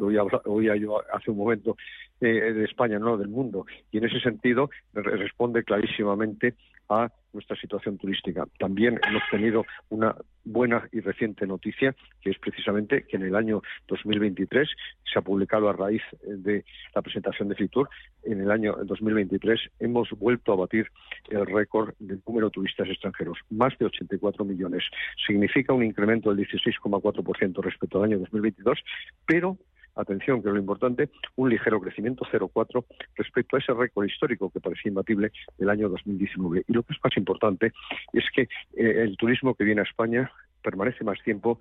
hoy 0.00 0.18
oía, 0.44 0.76
yo 0.76 1.00
hace 1.12 1.30
un 1.30 1.38
momento 1.38 1.76
eh, 2.20 2.52
de 2.52 2.64
España, 2.64 2.98
no 2.98 3.16
del 3.16 3.28
mundo. 3.28 3.66
Y 3.90 3.98
en 3.98 4.04
ese 4.04 4.20
sentido 4.20 4.70
responde 4.92 5.64
clarísimamente 5.64 6.54
a 6.88 7.10
nuestra 7.32 7.56
situación 7.56 7.98
turística. 7.98 8.46
También 8.58 8.98
hemos 9.06 9.22
tenido 9.30 9.64
una 9.90 10.14
buena 10.44 10.88
y 10.92 11.00
reciente 11.00 11.46
noticia, 11.46 11.94
que 12.22 12.30
es 12.30 12.38
precisamente 12.38 13.04
que 13.06 13.16
en 13.16 13.24
el 13.24 13.36
año 13.36 13.62
2023 13.88 14.68
se 15.04 15.18
ha 15.18 15.22
publicado 15.22 15.68
a 15.68 15.72
raíz 15.72 16.02
de 16.22 16.64
la 16.94 17.02
presentación 17.02 17.48
de 17.48 17.56
Fitur, 17.56 17.88
en 18.22 18.40
el 18.40 18.50
año 18.50 18.76
2023 18.84 19.60
hemos 19.80 20.10
vuelto 20.10 20.52
a 20.52 20.56
batir 20.56 20.90
el 21.28 21.46
récord 21.46 21.94
del 21.98 22.22
número 22.26 22.46
de 22.46 22.52
turistas 22.52 22.88
extranjeros, 22.88 23.38
más 23.50 23.76
de 23.78 23.86
84 23.86 24.44
millones. 24.44 24.84
Significa 25.26 25.72
un 25.72 25.84
incremento 25.84 26.34
del 26.34 26.46
16,4% 26.46 27.62
respecto 27.62 27.98
al 27.98 28.04
año 28.04 28.18
2022, 28.18 28.78
pero 29.26 29.58
atención, 29.96 30.42
que 30.42 30.48
es 30.48 30.54
lo 30.54 30.60
importante, 30.60 31.10
un 31.36 31.50
ligero 31.50 31.80
crecimiento 31.80 32.24
0,4 32.30 32.84
respecto 33.16 33.56
a 33.56 33.58
ese 33.58 33.72
récord 33.72 34.06
histórico 34.06 34.50
que 34.50 34.60
parecía 34.60 34.90
imbatible 34.90 35.32
del 35.58 35.70
año 35.70 35.88
2019. 35.88 36.64
Y 36.68 36.72
lo 36.72 36.82
que 36.82 36.92
es 36.92 36.98
más 37.02 37.16
importante 37.16 37.72
es 38.12 38.24
que 38.34 38.42
eh, 38.42 39.02
el 39.02 39.16
turismo 39.16 39.54
que 39.54 39.64
viene 39.64 39.80
a 39.80 39.84
España 39.84 40.30
permanece 40.66 41.04
más 41.04 41.22
tiempo 41.22 41.60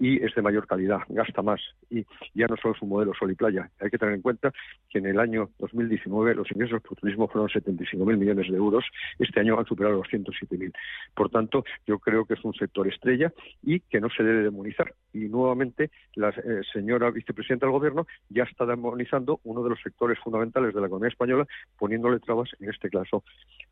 y 0.00 0.24
es 0.24 0.34
de 0.34 0.42
mayor 0.42 0.66
calidad, 0.66 1.00
gasta 1.08 1.40
más 1.40 1.60
y 1.88 2.04
ya 2.34 2.46
no 2.48 2.56
solo 2.56 2.74
es 2.74 2.82
un 2.82 2.88
modelo 2.88 3.12
sol 3.14 3.30
y 3.30 3.36
playa. 3.36 3.70
Hay 3.78 3.90
que 3.90 3.98
tener 3.98 4.14
en 4.14 4.22
cuenta 4.22 4.52
que 4.88 4.98
en 4.98 5.06
el 5.06 5.20
año 5.20 5.50
2019 5.60 6.34
los 6.34 6.50
ingresos 6.50 6.82
por 6.82 6.98
turismo 6.98 7.28
fueron 7.28 7.48
75.000 7.48 8.16
millones 8.16 8.50
de 8.50 8.56
euros, 8.56 8.84
este 9.20 9.38
año 9.38 9.56
han 9.56 9.66
superado 9.66 9.98
los 9.98 10.08
107.000. 10.08 10.72
Por 11.14 11.30
tanto, 11.30 11.64
yo 11.86 12.00
creo 12.00 12.24
que 12.24 12.34
es 12.34 12.44
un 12.44 12.54
sector 12.54 12.88
estrella 12.88 13.32
y 13.62 13.78
que 13.80 14.00
no 14.00 14.08
se 14.10 14.24
debe 14.24 14.42
demonizar. 14.42 14.94
Y 15.12 15.28
nuevamente 15.28 15.90
la 16.14 16.30
eh, 16.30 16.62
señora 16.72 17.10
vicepresidenta 17.12 17.66
del 17.66 17.72
Gobierno 17.72 18.06
ya 18.30 18.44
está 18.44 18.66
demonizando 18.66 19.40
uno 19.44 19.62
de 19.62 19.70
los 19.70 19.80
sectores 19.80 20.18
fundamentales 20.18 20.74
de 20.74 20.80
la 20.80 20.88
economía 20.88 21.10
española, 21.10 21.46
poniéndole 21.78 22.18
trabas, 22.18 22.50
en 22.58 22.70
este 22.70 22.90
caso, 22.90 23.22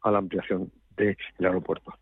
a 0.02 0.10
la 0.12 0.18
ampliación 0.18 0.70
del 0.98 1.16
aeropuerto. 1.46 1.94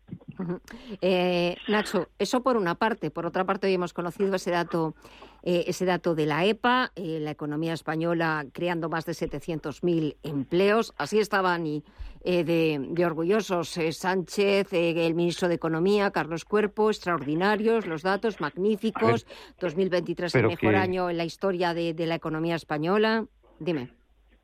Eh, 1.01 1.55
Nacho, 1.67 2.09
eso 2.19 2.41
por 2.41 2.57
una 2.57 2.75
parte. 2.75 3.11
Por 3.11 3.25
otra 3.25 3.45
parte, 3.45 3.67
hoy 3.67 3.73
hemos 3.73 3.93
conocido 3.93 4.35
ese 4.35 4.51
dato, 4.51 4.95
eh, 5.43 5.65
ese 5.67 5.85
dato 5.85 6.15
de 6.15 6.25
la 6.25 6.45
EPA, 6.45 6.91
eh, 6.95 7.19
la 7.21 7.31
economía 7.31 7.73
española 7.73 8.45
creando 8.51 8.89
más 8.89 9.05
de 9.05 9.13
700.000 9.13 10.17
empleos. 10.23 10.93
Así 10.97 11.19
estaban 11.19 11.65
y, 11.65 11.83
de, 12.23 13.05
orgullosos 13.05 13.79
Sánchez, 13.91 14.73
el 14.73 15.15
ministro 15.15 15.47
de 15.47 15.55
Economía, 15.55 16.11
Carlos 16.11 16.43
Cuerpo, 16.43 16.89
extraordinarios, 16.89 17.87
los 17.87 18.01
datos 18.01 18.41
magníficos. 18.41 19.25
2023 19.61 20.35
el 20.35 20.47
mejor 20.47 20.75
año 20.75 21.09
en 21.09 21.17
la 21.17 21.25
historia 21.25 21.73
de, 21.73 21.93
la 22.05 22.15
economía 22.15 22.55
española. 22.55 23.25
Dime, 23.59 23.89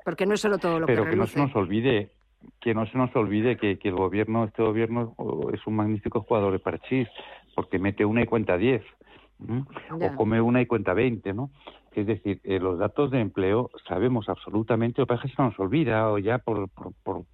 porque 0.05 0.25
no 0.25 0.33
es 0.33 0.41
solo 0.41 0.57
todo 0.57 0.79
lo 0.79 0.85
pero 0.85 1.03
que 1.03 1.11
que 1.11 1.15
no 1.17 1.27
se 1.27 1.39
nos 1.39 1.55
olvide 1.55 2.11
que 2.59 2.73
no 2.73 2.85
se 2.87 2.97
nos 2.97 3.15
olvide 3.15 3.57
que, 3.57 3.77
el 3.81 3.95
gobierno, 3.95 4.45
este 4.45 4.63
gobierno, 4.63 5.15
es 5.53 5.65
un 5.67 5.75
magnífico 5.75 6.21
jugador 6.21 6.53
de 6.53 6.59
parchís, 6.59 7.07
porque 7.55 7.79
mete 7.79 8.05
una 8.05 8.21
y 8.21 8.25
cuenta 8.25 8.57
diez, 8.57 8.83
o 9.91 10.15
come 10.15 10.39
una 10.41 10.61
y 10.61 10.65
cuenta 10.65 10.93
veinte, 10.93 11.33
¿no? 11.33 11.49
Es 11.95 12.07
decir, 12.07 12.39
eh, 12.43 12.59
los 12.59 12.79
datos 12.79 13.11
de 13.11 13.19
empleo 13.19 13.69
sabemos 13.87 14.29
absolutamente, 14.29 15.01
o 15.01 15.05
parece 15.05 15.29
que 15.29 15.35
se 15.35 15.41
nos 15.41 15.57
olvida, 15.59 16.09
o 16.11 16.17
ya 16.17 16.39
por, 16.39 16.69
por, 16.69 17.25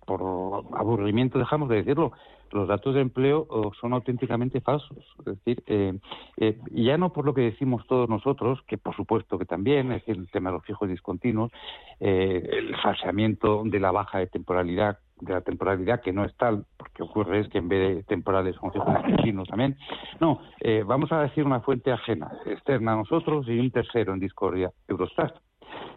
aburrimiento 0.73 1.39
dejamos 1.39 1.69
de 1.69 1.77
decirlo, 1.77 2.11
los 2.51 2.67
datos 2.67 2.95
de 2.95 3.01
empleo 3.01 3.47
son 3.79 3.93
auténticamente 3.93 4.59
falsos. 4.59 4.97
Es 5.19 5.25
decir, 5.25 5.63
eh, 5.67 5.93
eh, 6.37 6.57
ya 6.71 6.97
no 6.97 7.13
por 7.13 7.25
lo 7.25 7.33
que 7.33 7.41
decimos 7.41 7.85
todos 7.87 8.09
nosotros, 8.09 8.59
que 8.67 8.77
por 8.77 8.95
supuesto 8.95 9.37
que 9.37 9.45
también, 9.45 9.91
es 9.91 10.05
decir, 10.05 10.17
el 10.17 10.29
tema 10.31 10.49
de 10.49 10.57
los 10.57 10.65
fijos 10.65 10.89
discontinuos, 10.89 11.51
el 11.99 12.75
falseamiento 12.81 13.63
de 13.65 13.79
la 13.79 13.91
baja 13.91 14.19
de 14.19 14.27
temporalidad 14.27 14.97
de 15.21 15.33
la 15.33 15.41
temporalidad, 15.41 16.01
que 16.01 16.13
no 16.13 16.23
es 16.23 16.35
tal, 16.37 16.65
porque 16.77 17.03
ocurre 17.03 17.41
es 17.41 17.49
que 17.49 17.57
en 17.57 17.69
vez 17.69 17.97
de 17.97 18.03
temporales 18.03 18.55
son 18.55 18.71
discontinuos 18.71 19.47
también. 19.47 19.77
No, 20.19 20.41
eh, 20.59 20.83
vamos 20.85 21.11
a 21.11 21.21
decir 21.21 21.45
una 21.45 21.61
fuente 21.61 21.91
ajena, 21.91 22.31
externa 22.45 22.93
a 22.93 22.97
nosotros 22.97 23.47
y 23.47 23.59
un 23.59 23.71
tercero 23.71 24.13
en 24.13 24.19
discordia, 24.19 24.71
Eurostat. 24.87 25.35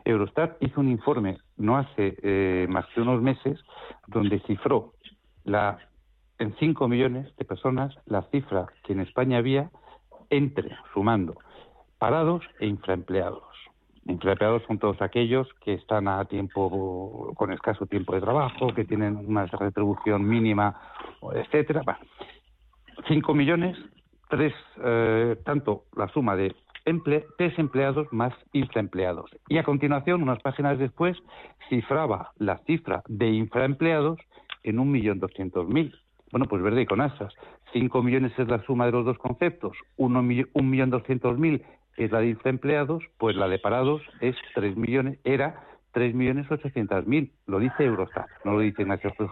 Eurostat 0.05 0.57
hizo 0.61 0.81
un 0.81 0.89
informe 0.89 1.39
no 1.57 1.79
hace 1.79 2.17
eh, 2.23 2.67
más 2.69 2.87
que 2.95 3.01
unos 3.01 3.23
meses 3.23 3.59
donde 4.07 4.41
cifró 4.41 4.93
la, 5.45 5.79
en 6.39 6.55
5 6.57 6.89
millones 6.89 7.35
de 7.37 7.45
personas 7.45 7.95
la 8.07 8.23
cifra 8.31 8.67
que 8.85 8.93
en 8.93 9.01
España 9.01 9.39
había 9.39 9.71
entre, 10.31 10.77
sumando, 10.93 11.35
parados 11.99 12.43
e 12.59 12.67
infraempleados. 12.67 13.52
Empleados 14.07 14.63
son 14.67 14.79
todos 14.79 15.01
aquellos 15.01 15.49
que 15.65 15.75
están 15.75 16.09
a 16.09 16.25
tiempo, 16.25 17.33
con 17.37 17.53
escaso 17.53 17.87
tiempo 17.87 18.15
de 18.15 18.21
trabajo, 18.21 18.75
que 18.75 18.85
tienen 18.85 19.17
una 19.17 19.47
retribución 19.47 20.27
mínima, 20.27 20.81
etcétera. 21.35 21.83
Bueno, 21.85 22.01
5 23.07 23.35
millones, 23.35 23.77
tres, 24.29 24.53
eh, 24.83 25.37
tanto 25.45 25.85
la 25.97 26.09
suma 26.09 26.37
de 26.37 26.55
desempleados 27.39 28.13
más 28.13 28.35
infraempleados. 28.53 29.31
Y 29.49 29.59
a 29.59 29.63
continuación, 29.63 30.23
unas 30.23 30.41
páginas 30.43 30.79
después, 30.79 31.17
cifraba 31.69 32.33
la 32.39 32.59
cifra 32.67 33.03
de 33.07 33.29
infraempleados 33.29 34.19
en 34.65 34.81
un 34.81 34.91
millón 34.91 35.21
doscientos 35.21 35.69
mil. 35.69 35.95
Bueno, 36.33 36.47
pues 36.47 36.63
verde 36.63 36.83
y 36.83 36.87
con 36.87 37.01
asas. 37.01 37.33
5 37.73 38.03
millones 38.03 38.33
es 38.39 38.49
la 38.49 38.63
suma 38.65 38.87
de 38.87 38.93
los 38.93 39.05
dos 39.05 39.19
conceptos. 39.19 39.77
un 39.97 40.27
millón 40.27 40.91
mil 41.97 42.05
es 42.05 42.13
la 42.13 42.21
de 42.21 42.29
infraempleados, 42.29 43.03
pues 43.19 43.37
la 43.37 43.49
de 43.49 43.59
parados 43.59 44.03
es 44.21 44.37
3 44.55 44.77
millones, 44.77 45.19
era 45.25 45.65
3 45.93 46.15
millones 46.15 46.51
800 46.51 47.07
mil. 47.07 47.33
Lo 47.47 47.59
dice 47.59 47.85
Eurostat, 47.85 48.27
no 48.45 48.53
lo 48.53 48.61
dice 48.61 48.83
Ignacio 48.83 49.13
Cruz 49.15 49.31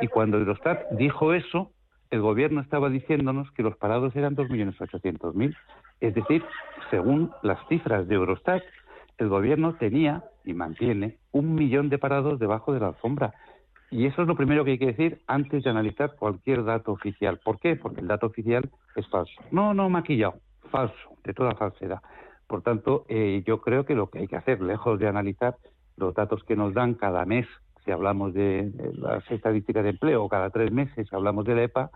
Y 0.00 0.08
cuando 0.08 0.38
Eurostat 0.38 0.90
dijo 0.92 1.34
eso, 1.34 1.72
el 2.10 2.20
gobierno 2.20 2.60
estaba 2.60 2.88
diciéndonos 2.88 3.50
que 3.52 3.62
los 3.62 3.76
parados 3.76 4.14
eran 4.16 4.34
2 4.34 4.50
millones 4.50 4.80
800 4.80 5.34
mil. 5.34 5.56
Es 6.00 6.14
decir, 6.14 6.44
según 6.90 7.30
las 7.42 7.58
cifras 7.68 8.06
de 8.06 8.14
Eurostat, 8.14 8.62
el 9.18 9.28
gobierno 9.28 9.74
tenía 9.74 10.24
y 10.44 10.54
mantiene 10.54 11.18
un 11.30 11.54
millón 11.54 11.88
de 11.88 11.98
parados 11.98 12.38
debajo 12.38 12.72
de 12.72 12.80
la 12.80 12.88
alfombra. 12.88 13.34
Y 13.90 14.06
eso 14.06 14.22
es 14.22 14.28
lo 14.28 14.36
primero 14.36 14.64
que 14.64 14.72
hay 14.72 14.78
que 14.78 14.86
decir 14.86 15.20
antes 15.26 15.64
de 15.64 15.70
analizar 15.70 16.16
cualquier 16.16 16.64
dato 16.64 16.92
oficial. 16.92 17.40
¿Por 17.44 17.60
qué? 17.60 17.76
Porque 17.76 18.00
el 18.00 18.08
dato 18.08 18.26
oficial 18.26 18.70
es 18.96 19.06
falso. 19.08 19.34
No, 19.50 19.74
no 19.74 19.90
maquillado 19.90 20.40
falso, 20.70 21.16
de 21.24 21.34
toda 21.34 21.54
falsedad. 21.54 22.00
Por 22.46 22.62
tanto, 22.62 23.04
eh, 23.08 23.42
yo 23.46 23.60
creo 23.60 23.84
que 23.84 23.94
lo 23.94 24.10
que 24.10 24.20
hay 24.20 24.28
que 24.28 24.36
hacer, 24.36 24.60
lejos 24.60 24.98
de 24.98 25.08
analizar 25.08 25.56
los 25.96 26.14
datos 26.14 26.44
que 26.44 26.56
nos 26.56 26.74
dan 26.74 26.94
cada 26.94 27.24
mes, 27.24 27.46
si 27.84 27.90
hablamos 27.90 28.34
de, 28.34 28.70
las 28.94 29.28
estadísticas 29.30 29.82
de 29.82 29.90
empleo, 29.90 30.24
o 30.24 30.28
cada 30.28 30.50
tres 30.50 30.70
meses 30.70 31.08
si 31.08 31.14
hablamos 31.14 31.44
de 31.44 31.54
la 31.54 31.62
EPA, 31.64 31.90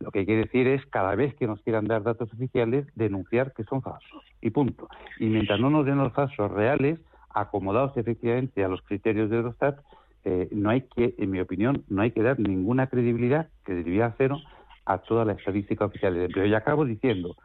lo 0.00 0.10
que 0.10 0.20
hay 0.20 0.26
que 0.26 0.36
decir 0.36 0.66
es, 0.66 0.84
cada 0.86 1.14
vez 1.14 1.34
que 1.36 1.46
nos 1.46 1.62
quieran 1.62 1.86
dar 1.86 2.02
datos 2.02 2.32
oficiales, 2.32 2.86
denunciar 2.94 3.52
que 3.52 3.64
son 3.64 3.82
falsos. 3.82 4.24
Y 4.40 4.50
punto. 4.50 4.88
Y 5.18 5.26
mientras 5.26 5.60
no 5.60 5.70
nos 5.70 5.86
den 5.86 5.98
los 5.98 6.12
falsos 6.12 6.50
reales, 6.50 6.98
acomodados 7.30 7.96
efectivamente 7.96 8.64
a 8.64 8.68
los 8.68 8.82
criterios 8.82 9.30
de 9.30 9.36
Eurostat, 9.36 9.78
eh, 10.24 10.48
no 10.52 10.70
hay 10.70 10.82
que, 10.82 11.14
en 11.18 11.30
mi 11.30 11.40
opinión, 11.40 11.84
no 11.88 12.02
hay 12.02 12.10
que 12.10 12.22
dar 12.22 12.38
ninguna 12.38 12.88
credibilidad, 12.88 13.48
que 13.64 13.74
debería 13.74 14.14
cero, 14.18 14.38
a 14.84 14.98
toda 14.98 15.24
la 15.24 15.32
estadística 15.32 15.84
oficial 15.84 16.14
de 16.14 16.26
empleo. 16.26 16.46
Y 16.46 16.54
acabo 16.54 16.84
diciendo 16.84 17.36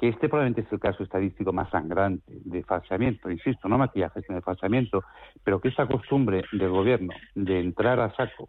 que 0.00 0.08
este 0.08 0.30
probablemente 0.30 0.62
es 0.62 0.72
el 0.72 0.80
caso 0.80 1.02
estadístico 1.02 1.52
más 1.52 1.68
sangrante 1.68 2.24
de 2.26 2.64
falseamiento, 2.64 3.30
insisto, 3.30 3.68
no 3.68 3.76
maquillaje, 3.76 4.22
sino 4.22 4.36
de 4.36 4.40
falseamiento, 4.40 5.04
pero 5.44 5.60
que 5.60 5.68
esta 5.68 5.86
costumbre 5.86 6.42
del 6.52 6.70
gobierno 6.70 7.12
de 7.34 7.60
entrar 7.60 8.00
a 8.00 8.10
saco 8.16 8.48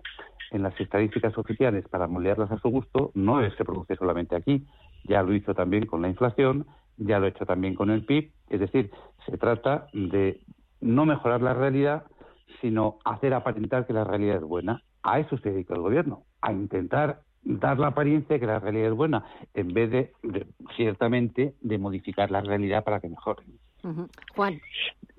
en 0.52 0.64
las 0.64 0.80
estadísticas 0.80 1.38
oficiales 1.38 1.86
para 1.90 2.08
moldearlas 2.08 2.52
a 2.52 2.58
su 2.60 2.70
gusto 2.70 3.12
no 3.16 3.42
se 3.52 3.66
produce 3.66 3.98
solamente 3.98 4.34
aquí, 4.34 4.66
ya 5.04 5.24
lo 5.24 5.34
hizo 5.34 5.54
también 5.54 5.86
con 5.88 6.02
la 6.02 6.08
inflación, 6.08 6.68
ya 6.96 7.20
lo 7.20 7.26
ha 7.26 7.30
hecho 7.30 7.46
también 7.46 7.76
con 7.76 7.90
el 7.90 8.06
PIB, 8.06 8.32
es 8.50 8.60
decir, 8.62 8.90
se 9.26 9.38
trata 9.38 9.88
de 9.92 10.40
no 10.80 11.06
mejorar 11.06 11.42
la 11.42 11.54
realidad, 11.54 12.04
sino 12.62 13.00
hacer 13.04 13.34
aparentar 13.34 13.86
que 13.86 13.94
la 13.94 14.06
realidad 14.06 14.38
es 14.38 14.44
buena. 14.44 14.82
A 15.04 15.20
eso 15.20 15.38
se 15.38 15.52
dedica 15.52 15.74
el 15.74 15.82
gobierno, 15.82 16.24
a 16.42 16.54
intentar 16.54 17.24
dar 17.44 17.80
la 17.80 17.88
apariencia 17.88 18.36
de 18.36 18.40
que 18.40 18.46
la 18.46 18.60
realidad 18.60 18.88
es 18.88 18.96
buena, 18.96 19.26
en 19.54 19.74
vez 19.74 19.92
de, 19.92 20.14
ciertamente, 20.76 21.56
de 21.62 21.78
modificar 21.78 22.32
la 22.32 22.42
realidad 22.42 22.84
para 22.84 23.00
que 23.00 23.10
mejore. 23.10 23.44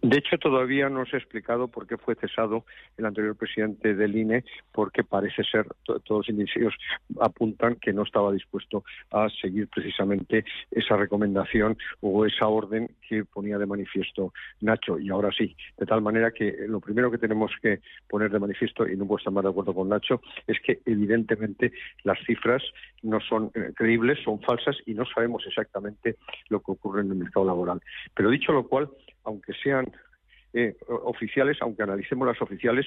De 0.02 0.18
hecho, 0.18 0.36
todavía 0.36 0.88
no 0.88 1.06
se 1.06 1.14
ha 1.14 1.20
explicado 1.20 1.68
por 1.68 1.86
qué 1.86 1.96
fue 1.96 2.16
cesado 2.16 2.64
el 2.96 3.06
anterior 3.06 3.36
presidente 3.36 3.94
del 3.94 4.16
INE, 4.16 4.44
porque 4.72 5.04
parece 5.04 5.44
ser, 5.44 5.64
todos 5.84 6.02
los 6.08 6.28
indicios 6.28 6.74
apuntan 7.20 7.76
que 7.76 7.92
no 7.92 8.02
estaba 8.02 8.32
dispuesto 8.32 8.82
a 9.12 9.28
seguir 9.28 9.68
precisamente 9.68 10.44
esa 10.72 10.96
recomendación 10.96 11.78
o 12.00 12.26
esa 12.26 12.48
orden 12.48 12.90
que 13.08 13.24
ponía 13.24 13.58
de 13.58 13.66
manifiesto 13.66 14.32
Nacho. 14.60 14.98
Y 14.98 15.08
ahora 15.08 15.30
sí, 15.30 15.56
de 15.78 15.86
tal 15.86 16.02
manera 16.02 16.32
que 16.32 16.52
lo 16.66 16.80
primero 16.80 17.08
que 17.08 17.18
tenemos 17.18 17.52
que 17.62 17.80
poner 18.08 18.32
de 18.32 18.40
manifiesto, 18.40 18.88
y 18.88 18.96
no 18.96 19.06
puedo 19.06 19.18
estar 19.18 19.32
más 19.32 19.44
de 19.44 19.50
acuerdo 19.50 19.72
con 19.72 19.88
Nacho, 19.88 20.20
es 20.48 20.58
que 20.60 20.80
evidentemente 20.84 21.72
las 22.02 22.18
cifras 22.26 22.60
no 23.02 23.20
son 23.20 23.52
eh, 23.54 23.72
creíbles, 23.76 24.18
son 24.24 24.40
falsas 24.40 24.76
y 24.84 24.94
no 24.94 25.04
sabemos 25.06 25.44
exactamente 25.46 26.16
lo 26.48 26.58
que 26.58 26.72
ocurre 26.72 27.02
en 27.02 27.12
el 27.12 27.18
mercado 27.18 27.46
laboral. 27.46 27.80
Pero 28.14 28.30
dicho 28.30 28.51
lo 28.54 28.68
cual, 28.68 28.90
aunque 29.24 29.52
sean 29.62 29.90
eh, 30.52 30.76
oficiales, 30.88 31.58
aunque 31.60 31.82
analicemos 31.82 32.26
las 32.26 32.40
oficiales, 32.42 32.86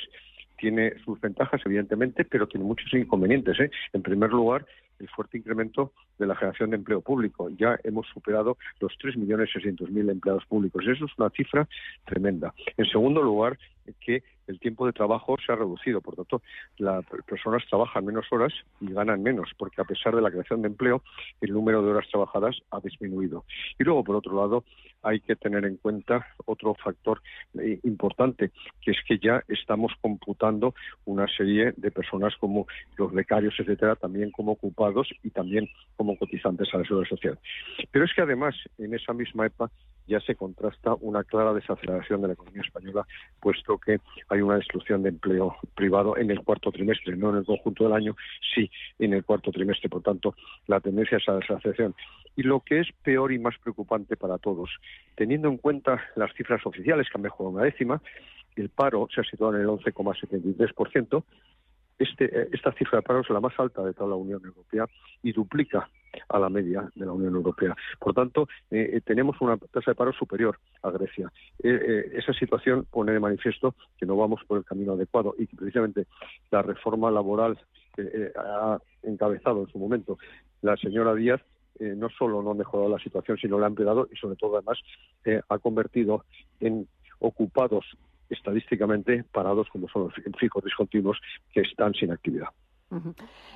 tiene 0.57 0.93
sus 1.03 1.19
ventajas, 1.19 1.61
evidentemente, 1.65 2.25
pero 2.25 2.47
tiene 2.47 2.65
muchos 2.65 2.93
inconvenientes. 2.93 3.59
¿eh? 3.59 3.69
En 3.93 4.01
primer 4.01 4.31
lugar, 4.31 4.65
el 4.99 5.09
fuerte 5.09 5.37
incremento 5.37 5.91
de 6.17 6.27
la 6.27 6.35
generación 6.35 6.69
de 6.69 6.77
empleo 6.77 7.01
público. 7.01 7.49
Ya 7.57 7.77
hemos 7.83 8.07
superado 8.07 8.57
los 8.79 8.93
3.600.000 8.99 10.09
empleados 10.09 10.45
públicos. 10.45 10.85
Eso 10.87 11.05
es 11.05 11.11
una 11.17 11.29
cifra 11.31 11.67
tremenda. 12.05 12.53
En 12.77 12.85
segundo 12.85 13.21
lugar, 13.21 13.57
que 13.93 14.23
el 14.47 14.59
tiempo 14.59 14.85
de 14.85 14.93
trabajo 14.93 15.35
se 15.43 15.51
ha 15.51 15.55
reducido. 15.55 16.01
Por 16.01 16.15
tanto, 16.15 16.41
las 16.77 17.03
personas 17.25 17.63
trabajan 17.69 18.05
menos 18.05 18.25
horas 18.31 18.53
y 18.79 18.91
ganan 18.91 19.23
menos, 19.23 19.49
porque 19.57 19.81
a 19.81 19.85
pesar 19.85 20.15
de 20.15 20.21
la 20.21 20.31
creación 20.31 20.61
de 20.61 20.67
empleo, 20.67 21.01
el 21.41 21.51
número 21.51 21.81
de 21.81 21.91
horas 21.91 22.07
trabajadas 22.09 22.55
ha 22.71 22.79
disminuido. 22.79 23.45
Y 23.79 23.83
luego, 23.83 24.03
por 24.03 24.15
otro 24.15 24.35
lado, 24.35 24.63
hay 25.01 25.19
que 25.19 25.35
tener 25.35 25.65
en 25.65 25.77
cuenta 25.77 26.27
otro 26.45 26.75
factor 26.75 27.21
eh, 27.59 27.79
importante, 27.83 28.51
que 28.81 28.91
es 28.91 28.97
que 29.07 29.19
ya 29.19 29.43
estamos 29.47 29.93
computando 30.01 30.73
una 31.05 31.27
serie 31.27 31.73
de 31.77 31.91
personas 31.91 32.35
como 32.37 32.67
los 32.97 33.11
becarios, 33.13 33.55
etcétera, 33.59 33.95
también 33.95 34.31
como 34.31 34.53
ocupados 34.53 35.09
y 35.23 35.29
también 35.29 35.69
como 35.95 36.17
cotizantes 36.17 36.73
a 36.73 36.79
la 36.79 36.83
seguridad 36.83 37.09
social. 37.09 37.39
Pero 37.91 38.05
es 38.05 38.13
que 38.13 38.21
además, 38.21 38.55
en 38.77 38.93
esa 38.93 39.13
misma 39.13 39.45
EPA 39.45 39.69
ya 40.07 40.19
se 40.19 40.35
contrasta 40.35 40.95
una 41.01 41.23
clara 41.23 41.53
desaceleración 41.53 42.21
de 42.21 42.27
la 42.27 42.33
economía 42.33 42.61
española, 42.61 43.07
puesto 43.39 43.77
que 43.77 43.99
hay 44.29 44.41
una 44.41 44.55
destrucción 44.55 45.03
de 45.03 45.09
empleo 45.09 45.55
privado 45.75 46.17
en 46.17 46.31
el 46.31 46.41
cuarto 46.41 46.71
trimestre, 46.71 47.15
no 47.15 47.29
en 47.31 47.37
el 47.37 47.45
conjunto 47.45 47.83
del 47.83 47.93
año, 47.93 48.15
sí 48.53 48.69
en 48.99 49.13
el 49.13 49.23
cuarto 49.23 49.51
trimestre. 49.51 49.89
Por 49.89 50.01
tanto, 50.01 50.35
la 50.67 50.79
tendencia 50.79 51.17
es 51.17 51.27
a 51.29 51.35
desaceleración. 51.35 51.95
Y 52.35 52.43
lo 52.43 52.59
que 52.59 52.81
es 52.81 52.87
peor 53.03 53.31
y 53.31 53.39
más 53.39 53.57
preocupante 53.59 54.17
para 54.17 54.37
todos, 54.37 54.69
teniendo 55.15 55.47
en 55.47 55.57
cuenta 55.57 56.03
las 56.15 56.33
cifras 56.33 56.65
oficiales 56.65 57.07
que 57.09 57.17
han 57.17 57.21
mejorado 57.21 57.55
una 57.55 57.63
décima, 57.63 58.01
el 58.55 58.69
paro 58.69 59.07
se 59.13 59.21
ha 59.21 59.23
situado 59.23 59.55
en 59.55 59.61
el 59.61 59.67
11,73%, 59.67 61.23
este, 61.97 62.25
eh, 62.25 62.49
esta 62.51 62.71
cifra 62.73 62.99
de 62.99 63.03
paro 63.03 63.21
es 63.21 63.29
la 63.29 63.39
más 63.39 63.53
alta 63.57 63.83
de 63.83 63.93
toda 63.93 64.09
la 64.09 64.15
Unión 64.15 64.41
Europea 64.43 64.85
y 65.23 65.31
duplica 65.31 65.89
a 66.29 66.39
la 66.39 66.49
media 66.49 66.89
de 66.95 67.05
la 67.05 67.11
Unión 67.11 67.35
Europea. 67.35 67.75
Por 67.99 68.13
tanto, 68.13 68.47
eh, 68.71 68.91
eh, 68.93 69.01
tenemos 69.01 69.39
una 69.41 69.57
tasa 69.57 69.91
de 69.91 69.95
paro 69.95 70.13
superior 70.13 70.57
a 70.81 70.91
Grecia. 70.91 71.31
esa 71.59 72.33
situación 72.33 72.85
pone 72.89 73.11
de 73.11 73.19
manifiesto 73.19 73.75
que 73.97 74.05
no 74.05 74.15
vamos 74.15 74.41
por 74.47 74.57
el 74.57 74.65
camino 74.65 74.93
adecuado 74.93 75.35
y 75.37 75.47
que 75.47 75.55
precisamente 75.55 76.07
la 76.51 76.61
reforma 76.61 77.11
laboral 77.11 77.59
que 77.95 78.31
ha 78.35 78.79
encabezado 79.03 79.61
en 79.61 79.67
su 79.67 79.79
momento 79.79 80.17
la 80.61 80.75
señora 80.77 81.13
Díaz 81.15 81.41
no 81.79 82.09
solo 82.09 82.41
no 82.41 82.51
ha 82.51 82.55
mejorado 82.55 82.89
la 82.89 83.03
situación, 83.03 83.37
sino 83.37 83.59
la 83.59 83.65
ha 83.65 83.69
empeorado 83.69 84.07
y 84.11 84.15
sobre 84.15 84.37
todo 84.37 84.55
además 84.57 84.79
ha 85.49 85.57
convertido 85.59 86.23
en 86.59 86.87
ocupados 87.19 87.85
estadísticamente 88.29 89.23
parados 89.31 89.67
como 89.69 89.87
son 89.89 90.03
los 90.03 90.13
fijos 90.39 90.63
discontinuos 90.63 91.19
que 91.53 91.61
están 91.61 91.93
sin 91.93 92.11
actividad. 92.11 92.49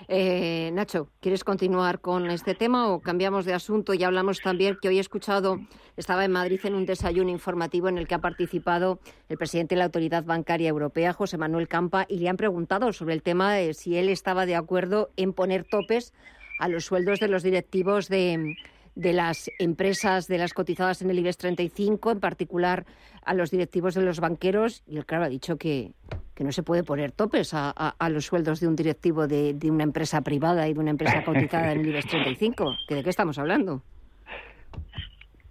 Eh, 0.07 0.72
Nacho, 0.74 1.09
¿quieres 1.20 1.43
continuar 1.43 2.01
con 2.01 2.30
este 2.32 2.55
tema 2.55 2.89
o 2.89 2.99
cambiamos 2.99 3.45
de 3.45 3.53
asunto? 3.53 3.93
Y 3.93 4.03
hablamos 4.03 4.39
también 4.41 4.78
que 4.82 4.88
hoy 4.89 4.97
he 4.97 5.01
escuchado, 5.01 5.59
estaba 5.97 6.26
en 6.26 6.32
Madrid 6.32 6.59
en 6.63 6.76
un 6.76 6.86
desayuno 6.86 7.30
informativo 7.30 7.88
en 7.89 7.97
el 7.97 8.07
que 8.07 8.15
ha 8.15 8.20
participado 8.20 8.99
el 9.30 9.38
presidente 9.38 9.76
de 9.76 9.80
la 9.80 9.86
Autoridad 9.86 10.26
Bancaria 10.26 10.70
Europea, 10.70 11.13
José 11.13 11.38
Manuel 11.38 11.67
Campa, 11.67 12.05
y 12.09 12.20
le 12.20 12.30
han 12.30 12.38
preguntado 12.38 12.91
sobre 12.91 13.13
el 13.13 13.22
tema 13.22 13.53
de 13.53 13.74
si 13.74 13.97
él 13.97 14.09
estaba 14.09 14.45
de 14.45 14.55
acuerdo 14.55 15.11
en 15.15 15.34
poner 15.34 15.63
topes 15.63 16.13
a 16.59 16.67
los 16.67 16.86
sueldos 16.86 17.20
de 17.20 17.30
los 17.30 17.43
directivos 17.43 18.09
de, 18.09 18.55
de 19.00 19.14
las 19.14 19.50
empresas 19.60 20.28
de 20.28 20.38
las 20.38 20.54
cotizadas 20.54 21.02
en 21.02 21.10
el 21.10 21.20
IBEX 21.20 21.38
35, 21.38 22.12
en 22.12 22.20
particular 22.20 22.86
a 23.24 23.34
los 23.34 23.50
directivos 23.50 23.95
de 23.95 24.02
los 24.02 24.20
banqueros, 24.20 24.84
y 24.88 24.97
el 24.97 25.06
claro 25.06 25.24
ha 25.24 25.30
dicho 25.30 25.56
que, 25.56 25.91
que 26.36 26.43
no 26.43 26.52
se 26.52 26.64
puede 26.64 26.84
poner 26.84 27.14
topes 27.14 27.52
a, 27.54 27.95
los 28.10 28.26
sueldos 28.26 28.60
de 28.60 28.68
un 28.68 28.76
directivo 28.76 29.26
de, 29.26 29.54
de, 29.54 29.72
una 29.72 29.84
empresa 29.84 30.22
privada 30.22 30.68
y 30.68 30.74
de 30.74 30.80
una 30.82 30.91
empresa 30.91 31.24
cotizada 31.24 31.72
en 31.72 31.80
el 31.80 31.88
IBEX 31.88 32.08
35. 32.08 32.76
¿Que 32.89 32.95
¿De 32.95 33.04
qué 33.04 33.10
estamos 33.10 33.39
hablando? 33.39 33.82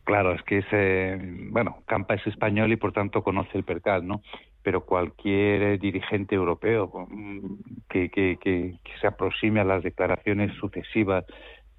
Claro, 0.05 0.34
es 0.34 0.42
que 0.42 0.59
es, 0.59 1.51
bueno, 1.51 1.82
Campa 1.86 2.14
es 2.14 2.26
español 2.26 2.70
y 2.72 2.76
por 2.76 2.92
tanto 2.92 3.22
conoce 3.22 3.57
el 3.57 3.64
percal, 3.64 4.07
¿no? 4.07 4.20
Pero 4.62 4.84
cualquier 4.84 5.78
dirigente 5.78 6.34
europeo 6.34 7.07
mm, 7.09 7.55
que, 7.88 8.11
que, 8.11 8.38
que 8.42 8.78
se 9.01 9.07
aproxime 9.07 9.61
a 9.61 9.64
las 9.64 9.82
declaraciones 9.82 10.55
sucesivas 10.57 11.24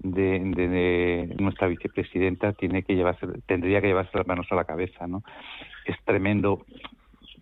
de, 0.02 1.34
nuestra 1.38 1.68
vicepresidenta 1.68 2.52
tiene 2.52 2.82
que 2.82 2.94
llevarse, 2.94 3.26
tendría 3.46 3.80
que 3.80 3.88
llevarse 3.88 4.16
las 4.16 4.26
manos 4.26 4.46
a 4.50 4.54
la 4.54 4.64
cabeza, 4.64 5.06
¿no? 5.06 5.22
Es 5.86 5.96
tremendo, 6.04 6.64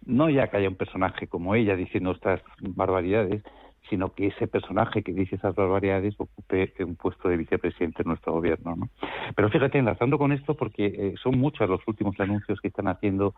no 0.06 0.30
ya 0.30 0.48
que 0.48 0.58
haya 0.58 0.68
un 0.68 0.76
personaje 0.76 1.26
como 1.26 1.54
ella 1.54 1.76
diciendo 1.76 2.12
estas 2.12 2.40
barbaridades, 2.60 3.42
sino 3.88 4.12
que 4.12 4.26
ese 4.28 4.46
personaje 4.46 5.02
que 5.02 5.12
dice 5.12 5.36
esas 5.36 5.54
barbaridades 5.54 6.14
ocupe 6.18 6.72
un 6.80 6.96
puesto 6.96 7.28
de 7.28 7.38
vicepresidente 7.38 8.02
en 8.02 8.08
nuestro 8.08 8.34
gobierno. 8.34 8.76
¿no? 8.76 8.88
Pero 9.34 9.48
fíjate, 9.48 9.78
enlazando 9.78 10.18
con 10.18 10.32
esto, 10.32 10.54
porque 10.54 10.86
eh, 10.86 11.14
son 11.22 11.38
muchos 11.38 11.68
los 11.68 11.80
últimos 11.86 12.18
anuncios 12.20 12.60
que 12.60 12.68
están 12.68 12.88
haciendo 12.88 13.34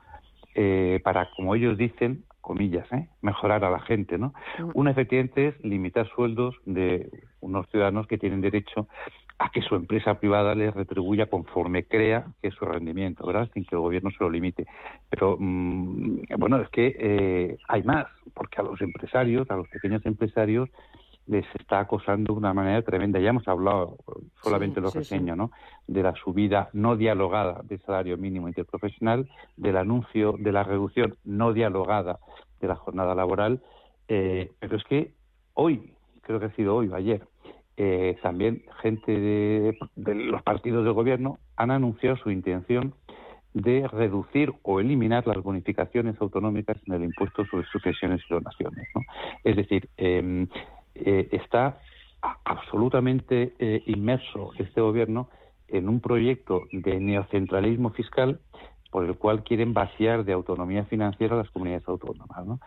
eh, 0.55 1.01
para, 1.03 1.31
como 1.37 1.55
ellos 1.55 1.79
dicen, 1.79 2.25
comillas, 2.41 2.91
¿eh? 2.93 3.09
mejorar 3.23 3.65
a 3.65 3.71
la 3.71 3.81
gente. 3.81 4.19
¿no? 4.19 4.33
Mm. 4.59 4.71
Una 4.75 4.91
efectivamente 4.91 5.49
es 5.49 5.65
limitar 5.65 6.09
sueldos 6.09 6.57
de 6.65 7.09
unos 7.41 7.69
ciudadanos 7.71 8.07
que 8.07 8.19
tienen 8.19 8.41
derecho 8.41 8.89
a 9.39 9.51
que 9.51 9.63
su 9.63 9.75
empresa 9.75 10.21
privada 10.21 10.55
les 10.55 10.75
retribuya 10.75 11.27
conforme 11.27 11.85
crea 11.85 12.27
que 12.43 12.49
es 12.49 12.55
su 12.55 12.67
rendimiento, 12.67 13.27
¿verdad? 13.27 13.49
Sin 13.55 13.65
que 13.65 13.75
el 13.75 13.81
gobierno 13.81 14.11
se 14.11 14.19
lo 14.21 14.29
limite. 14.29 14.67
Pero, 15.09 15.37
mm, 15.39 16.25
bueno, 16.39 16.61
es 16.61 16.69
que 16.69 16.95
eh, 16.99 17.57
hay 17.67 17.83
más, 17.83 18.07
porque 18.35 18.61
a 18.61 18.65
los 18.65 18.79
empresarios, 18.83 19.51
a 19.51 19.57
los 19.57 19.67
pequeños 19.69 20.05
empresarios, 20.05 20.69
les 21.31 21.47
está 21.55 21.79
acosando 21.79 22.33
de 22.33 22.39
una 22.41 22.53
manera 22.53 22.83
tremenda. 22.83 23.21
Ya 23.21 23.31
hemos 23.31 23.47
hablado, 23.47 23.99
solamente 24.43 24.81
lo 24.81 24.91
reseño, 24.91 25.37
¿no? 25.37 25.53
De 25.87 26.03
la 26.03 26.13
subida 26.17 26.71
no 26.73 26.97
dialogada 26.97 27.61
del 27.63 27.81
salario 27.83 28.19
mínimo 28.19 28.49
interprofesional, 28.49 29.31
del 29.57 29.77
anuncio 29.77 30.35
de 30.37 30.51
la 30.51 30.65
reducción 30.65 31.17
no 31.25 31.53
dialogada 31.53 32.19
de 32.61 32.67
la 32.67 32.75
jornada 32.75 33.15
laboral. 33.15 33.63
Eh, 34.09 34.51
pero 34.59 34.77
es 34.77 34.83
que 34.85 35.13
hoy, 35.55 35.95
creo 36.23 36.41
que 36.41 36.47
ha 36.47 36.57
sido 36.57 36.75
hoy 36.75 36.89
o 36.89 36.97
ayer, 36.97 37.23
eh, 37.77 38.19
también 38.23 38.65
gente 38.83 39.13
de, 39.13 39.79
de 39.95 40.15
los 40.17 40.43
partidos 40.43 40.85
del 40.85 40.95
gobierno 40.95 41.39
han 41.55 41.71
anunciado 41.71 42.17
su 42.17 42.33
intención 42.33 42.95
de 43.55 43.87
reducir 43.87 44.53
o 44.63 44.81
eliminar 44.81 45.29
las 45.29 45.39
bonificaciones 45.39 46.21
autonómicas 46.21 46.77
en 46.89 46.95
el 46.95 47.05
impuesto 47.05 47.45
sobre 47.47 47.67
sucesiones 47.67 48.21
y 48.29 48.35
donaciones. 48.35 48.89
¿no? 48.97 49.03
Es 49.45 49.57
decir, 49.57 49.89
eh, 49.97 50.47
eh, 50.95 51.29
está 51.33 51.79
absolutamente 52.45 53.55
eh, 53.59 53.83
inmerso 53.87 54.53
este 54.59 54.81
gobierno 54.81 55.29
en 55.69 55.89
un 55.89 56.01
proyecto 56.01 56.63
de 56.73 57.01
neocentralismo 57.01 57.91
fiscal 57.91 58.41
por 58.91 59.05
el 59.05 59.17
cual 59.17 59.45
quieren 59.45 59.73
vaciar 59.73 60.25
de 60.25 60.33
autonomía 60.33 60.85
financiera 60.85 61.37
las 61.37 61.51
comunidades 61.51 61.87
autónomas. 61.89 62.45
¿no? 62.45 62.61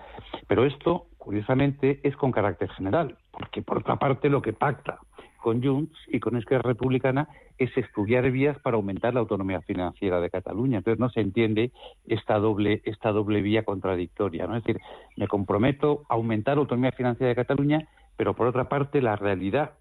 Pero 0.47 0.65
esto, 0.65 1.07
curiosamente, 1.17 1.99
es 2.03 2.15
con 2.15 2.32
carácter 2.32 2.69
general, 2.71 3.17
porque 3.32 3.61
por 3.61 3.80
otra 3.80 3.97
parte 3.97 4.30
lo 4.30 4.41
que 4.41 4.53
pacta 4.53 4.99
con 5.43 5.61
Junts 5.61 5.97
y 6.07 6.21
con 6.21 6.38
Esquerra 6.38 6.69
Republicana 6.69 7.28
es 7.57 7.76
estudiar 7.78 8.32
vías 8.32 8.57
para 8.59 8.78
aumentar 8.78 9.13
la 9.13 9.19
autonomía 9.19 9.59
financiera 9.61 10.21
de 10.21 10.30
Cataluña. 10.30 10.78
Entonces 10.78 10.99
no 10.99 11.09
se 11.09 11.19
entiende 11.19 11.71
esta 12.07 12.39
doble 12.39 12.82
esta 12.86 13.11
doble 13.11 13.41
vía 13.41 13.63
contradictoria, 13.63 14.47
¿no? 14.47 14.55
Es 14.55 14.63
decir, 14.63 14.82
me 15.17 15.28
comprometo 15.28 16.05
a 16.07 16.13
aumentar 16.13 16.55
la 16.55 16.61
autonomía 16.61 16.93
financiera 16.93 17.28
de 17.28 17.36
Cataluña 17.36 17.88
pero 18.18 18.36
por 18.36 18.47
otra 18.47 18.70
parte 18.70 19.01
la 19.01 19.16
realidad 19.16 19.72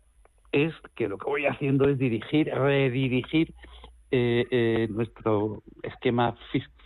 es 0.52 0.74
que 0.94 1.08
lo 1.08 1.18
que 1.18 1.30
voy 1.30 1.46
haciendo 1.46 1.88
es 1.88 1.98
dirigir, 1.98 2.48
redirigir 2.48 3.54
eh, 4.10 4.46
eh, 4.50 4.88
nuestro 4.90 5.62
esquema 5.82 6.36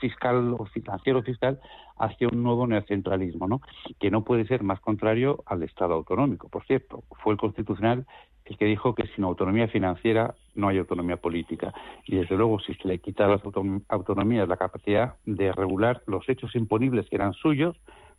fiscal 0.01 0.55
o 0.59 0.65
financiero 0.67 1.23
fiscal 1.23 1.61
hacia 1.99 2.29
un 2.29 2.43
nuevo 2.43 2.67
neocentralismo, 2.67 3.49
¿no? 3.49 3.61
que 3.99 4.11
no 4.11 4.23
puede 4.23 4.47
ser 4.47 4.63
más 4.63 4.79
contrario 4.81 5.43
al 5.47 5.63
Estado 5.65 5.95
autonómico. 5.95 6.49
Por 6.49 6.65
cierto, 6.67 7.03
fue 7.23 7.33
el 7.33 7.39
Constitucional 7.39 8.07
el 8.45 8.57
que 8.57 8.65
dijo 8.67 8.95
que 8.95 9.09
sin 9.09 9.25
autonomía 9.25 9.67
financiera 9.67 10.37
no 10.55 10.69
hay 10.69 10.79
autonomía 10.79 11.17
política. 11.17 11.75
Y 12.05 12.17
desde 12.17 12.37
luego, 12.37 12.61
si 12.61 12.75
se 12.75 12.87
le 12.87 13.01
quita 13.01 13.25
a 13.25 13.29
las 13.29 13.43
autonomías 13.89 14.49
la 14.49 14.57
capacidad 14.57 15.17
de 15.25 15.51
regular 15.51 16.03
los 16.07 16.29
hechos 16.29 16.55
imponibles 16.55 17.09
que 17.09 17.17
eran 17.17 17.33
suyos, 17.33 17.77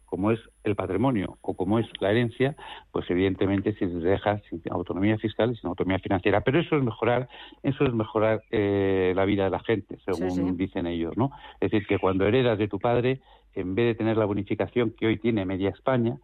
como 0.07 0.31
es 0.31 0.39
el 0.63 0.75
patrimonio 0.75 1.37
o 1.41 1.53
como 1.55 1.79
es 1.79 1.85
la 1.99 2.11
herencia, 2.11 2.55
pues 2.91 3.07
evidentemente 3.09 3.75
se 3.75 3.87
deja 3.87 4.39
sin 4.49 4.61
autonomía 4.71 5.17
fiscal 5.17 5.51
y 5.51 5.57
sin 5.57 5.67
autonomía 5.67 5.99
financiera. 5.99 6.41
Pero 6.41 6.59
eso 6.59 6.77
es 6.77 6.83
mejorar, 6.83 7.29
eso 7.61 7.85
es 7.85 7.93
mejorar 7.93 8.41
eh, 8.49 9.13
la 9.15 9.25
vida 9.25 9.43
de 9.43 9.49
la 9.51 9.59
gente, 9.59 9.99
según 10.05 10.57
dicen 10.57 10.87
ellos, 10.87 11.15
¿no? 11.17 11.31
Es 11.59 11.71
decir, 11.71 11.85
que 11.85 11.99
cuando 11.99 12.25
heredas 12.25 12.57
de 12.57 12.67
tu 12.67 12.79
padre, 12.79 13.19
en 13.53 13.75
vez 13.75 13.87
de 13.87 13.95
tener 13.95 14.17
la 14.17 14.25
bonificación 14.25 14.91
que 14.97 15.07
hoy 15.07 15.17
tiene 15.17 15.45
media 15.45 15.69
España, 15.69 16.17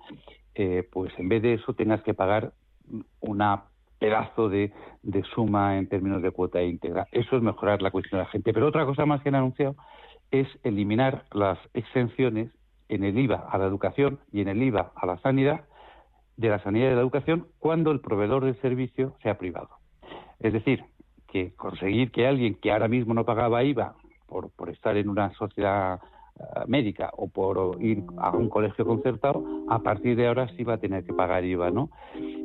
eh, 0.55 0.87
pues 0.91 1.11
en 1.17 1.29
vez 1.29 1.41
de 1.41 1.55
eso 1.55 1.73
tengas 1.73 2.01
que 2.03 2.13
pagar 2.13 2.53
una 3.19 3.65
pedazo 3.99 4.49
de, 4.49 4.73
de 5.01 5.23
suma 5.33 5.77
en 5.77 5.87
términos 5.87 6.21
de 6.21 6.31
cuota 6.31 6.61
íntegra. 6.61 7.07
Eso 7.11 7.37
es 7.37 7.41
mejorar 7.41 7.81
la 7.81 7.91
cuestión 7.91 8.19
de 8.19 8.25
la 8.25 8.29
gente. 8.29 8.53
Pero 8.53 8.67
otra 8.67 8.85
cosa 8.85 9.05
más 9.05 9.21
que 9.21 9.29
han 9.29 9.35
anunciado 9.35 9.75
es 10.29 10.47
eliminar 10.63 11.23
las 11.31 11.57
exenciones 11.73 12.51
en 12.89 13.03
el 13.03 13.17
IVA 13.17 13.47
a 13.49 13.57
la 13.57 13.65
educación 13.65 14.19
y 14.31 14.41
en 14.41 14.47
el 14.47 14.61
IVA 14.61 14.91
a 14.95 15.05
la 15.05 15.17
sanidad, 15.19 15.61
de 16.37 16.49
la 16.49 16.61
sanidad 16.63 16.87
y 16.87 16.89
de 16.89 16.95
la 16.95 17.01
educación, 17.01 17.47
cuando 17.59 17.91
el 17.91 17.99
proveedor 17.99 18.45
del 18.45 18.59
servicio 18.61 19.15
sea 19.21 19.37
privado. 19.37 19.69
Es 20.39 20.53
decir, 20.53 20.83
que 21.27 21.53
conseguir 21.55 22.11
que 22.11 22.27
alguien 22.27 22.55
que 22.55 22.71
ahora 22.71 22.87
mismo 22.87 23.13
no 23.13 23.25
pagaba 23.25 23.63
IVA 23.63 23.95
por, 24.27 24.69
estar 24.69 24.97
en 24.97 25.09
una 25.09 25.33
sociedad 25.33 25.99
eh, 26.39 26.43
médica 26.67 27.11
o 27.13 27.27
por 27.27 27.77
ir 27.81 28.03
a 28.17 28.31
un 28.31 28.49
colegio 28.49 28.85
concertado, 28.85 29.43
a 29.69 29.79
partir 29.79 30.15
de 30.15 30.27
ahora 30.27 30.47
sí 30.55 30.63
va 30.63 30.75
a 30.75 30.77
tener 30.77 31.03
que 31.05 31.13
pagar 31.13 31.45
IVA, 31.45 31.71
¿no? 31.71 31.89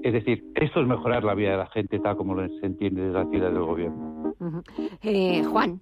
Es 0.03 0.13
decir, 0.13 0.53
esto 0.55 0.81
es 0.81 0.87
mejorar 0.87 1.25
la 1.25 1.35
vida 1.35 1.53
de 1.53 1.57
la 1.59 1.67
gente 1.67 1.99
tal 1.99 2.17
como 2.17 2.37
se 2.37 2.67
entiende 2.67 3.03
desde 3.03 3.19
la 3.19 3.31
ciudad 3.31 3.51
del 3.51 3.63
gobierno. 3.63 4.35
Eh, 5.03 5.43
Juan. 5.45 5.81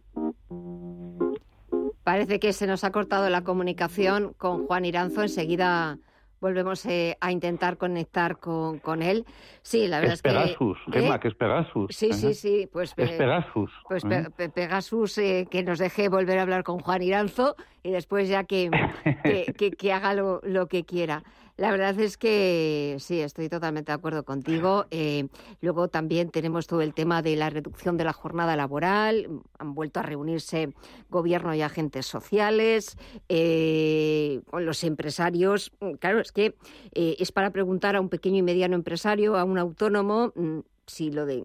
Parece 2.07 2.39
que 2.39 2.53
se 2.53 2.69
nos 2.69 2.85
ha 2.85 2.93
cortado 2.93 3.29
la 3.31 3.43
comunicación 3.43 4.33
con 4.39 4.69
Juan 4.69 4.85
Iranzo. 4.85 5.23
Enseguida 5.23 5.99
volvemos 6.41 6.87
eh, 6.87 7.17
a 7.21 7.33
intentar 7.33 7.79
conectar 7.79 8.39
con, 8.39 8.79
con, 8.79 9.03
él. 9.03 9.25
Sí, 9.63 9.89
la 9.89 9.99
verdad 9.99 10.13
es, 10.13 10.19
es 10.21 10.23
Pegasus, 10.23 10.79
que... 10.93 11.01
¿eh? 11.01 11.19
que 11.21 11.27
es 11.27 11.35
Pegasus. 11.35 11.87
Sí, 11.91 12.13
sí, 12.13 12.35
sí. 12.35 12.69
Pues, 12.73 12.95
es 12.97 13.11
Pegasus. 13.11 13.73
Pues 13.89 14.05
¿eh? 14.05 14.29
Pegasus, 14.55 15.19
eh, 15.19 15.49
que 15.51 15.65
nos 15.65 15.81
deje 15.81 16.09
volver 16.09 16.39
a 16.39 16.43
hablar 16.43 16.63
con 16.63 16.79
Juan 16.79 17.03
Iranzo 17.03 17.57
y 17.83 17.91
después 17.91 18.29
ya 18.29 18.45
que, 18.45 18.71
que, 19.59 19.73
que 19.73 19.93
haga 19.93 20.15
lo, 20.15 20.41
lo 20.45 20.69
que 20.69 20.85
quiera. 20.85 21.25
La 21.57 21.71
verdad 21.71 21.99
es 22.01 22.19
que 22.19 22.97
sí, 23.01 23.21
estoy 23.21 23.49
totalmente 23.49 23.91
de 23.91 23.97
acuerdo 23.97 24.25
contigo. 24.25 24.85
Eh, 24.91 25.29
luego 25.63 25.89
también 25.89 26.31
tenemos 26.31 26.67
todo 26.67 26.83
el 26.83 26.93
tema 26.93 27.23
de 27.23 27.35
la 27.35 27.49
reducción 27.49 27.97
de 27.97 28.05
la 28.05 28.13
jornada 28.13 28.57
laboral. 28.57 29.41
Han 29.59 29.75
vuelto 29.75 30.01
a 30.01 30.03
reunirse 30.03 30.75
gobierno 31.09 31.55
y 31.55 31.63
agentes 31.63 32.05
sociales 32.05 32.99
eh, 33.31 34.43
con 34.51 34.67
los 34.67 34.85
empresarios. 34.85 35.73
Claro, 35.99 36.21
es 36.21 36.31
que 36.31 36.57
eh, 36.93 37.17
es 37.19 37.33
para 37.33 37.51
preguntar 37.51 37.97
a 37.97 38.03
un 38.03 38.11
pequeño 38.11 38.37
y 38.37 38.43
mediano 38.43 38.75
empresario, 38.75 39.37
a 39.37 39.45
un 39.45 39.57
autónomo, 39.57 40.33
mm, 40.35 40.59
si 40.87 41.11
lo 41.11 41.25
de 41.25 41.45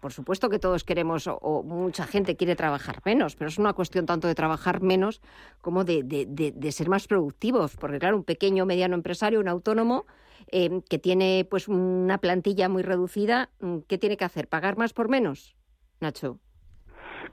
por 0.00 0.12
supuesto 0.12 0.48
que 0.48 0.58
todos 0.58 0.84
queremos 0.84 1.26
o, 1.26 1.62
mucha 1.62 2.06
gente 2.06 2.36
quiere 2.36 2.56
trabajar 2.56 3.00
menos, 3.04 3.36
pero 3.36 3.48
es 3.48 3.58
una 3.58 3.72
cuestión 3.72 4.06
tanto 4.06 4.28
de 4.28 4.34
trabajar 4.34 4.82
menos 4.82 5.20
como 5.60 5.84
de, 5.84 6.02
de, 6.02 6.72
ser 6.72 6.88
más 6.88 7.06
productivos, 7.06 7.76
porque 7.76 7.98
claro, 7.98 8.16
un 8.16 8.24
pequeño 8.24 8.64
o 8.64 8.66
mediano 8.66 8.94
empresario, 8.94 9.40
un 9.40 9.48
autónomo 9.48 10.06
eh, 10.50 10.80
que 10.88 10.98
tiene 10.98 11.46
pues 11.50 11.68
una 11.68 12.18
plantilla 12.18 12.68
muy 12.68 12.82
reducida, 12.82 13.50
mm, 13.60 13.78
¿qué 13.88 13.98
tiene 13.98 14.16
que 14.16 14.24
hacer? 14.24 14.48
¿Pagar 14.48 14.76
más 14.76 14.92
por 14.92 15.08
menos, 15.08 15.56
Nacho? 16.00 16.38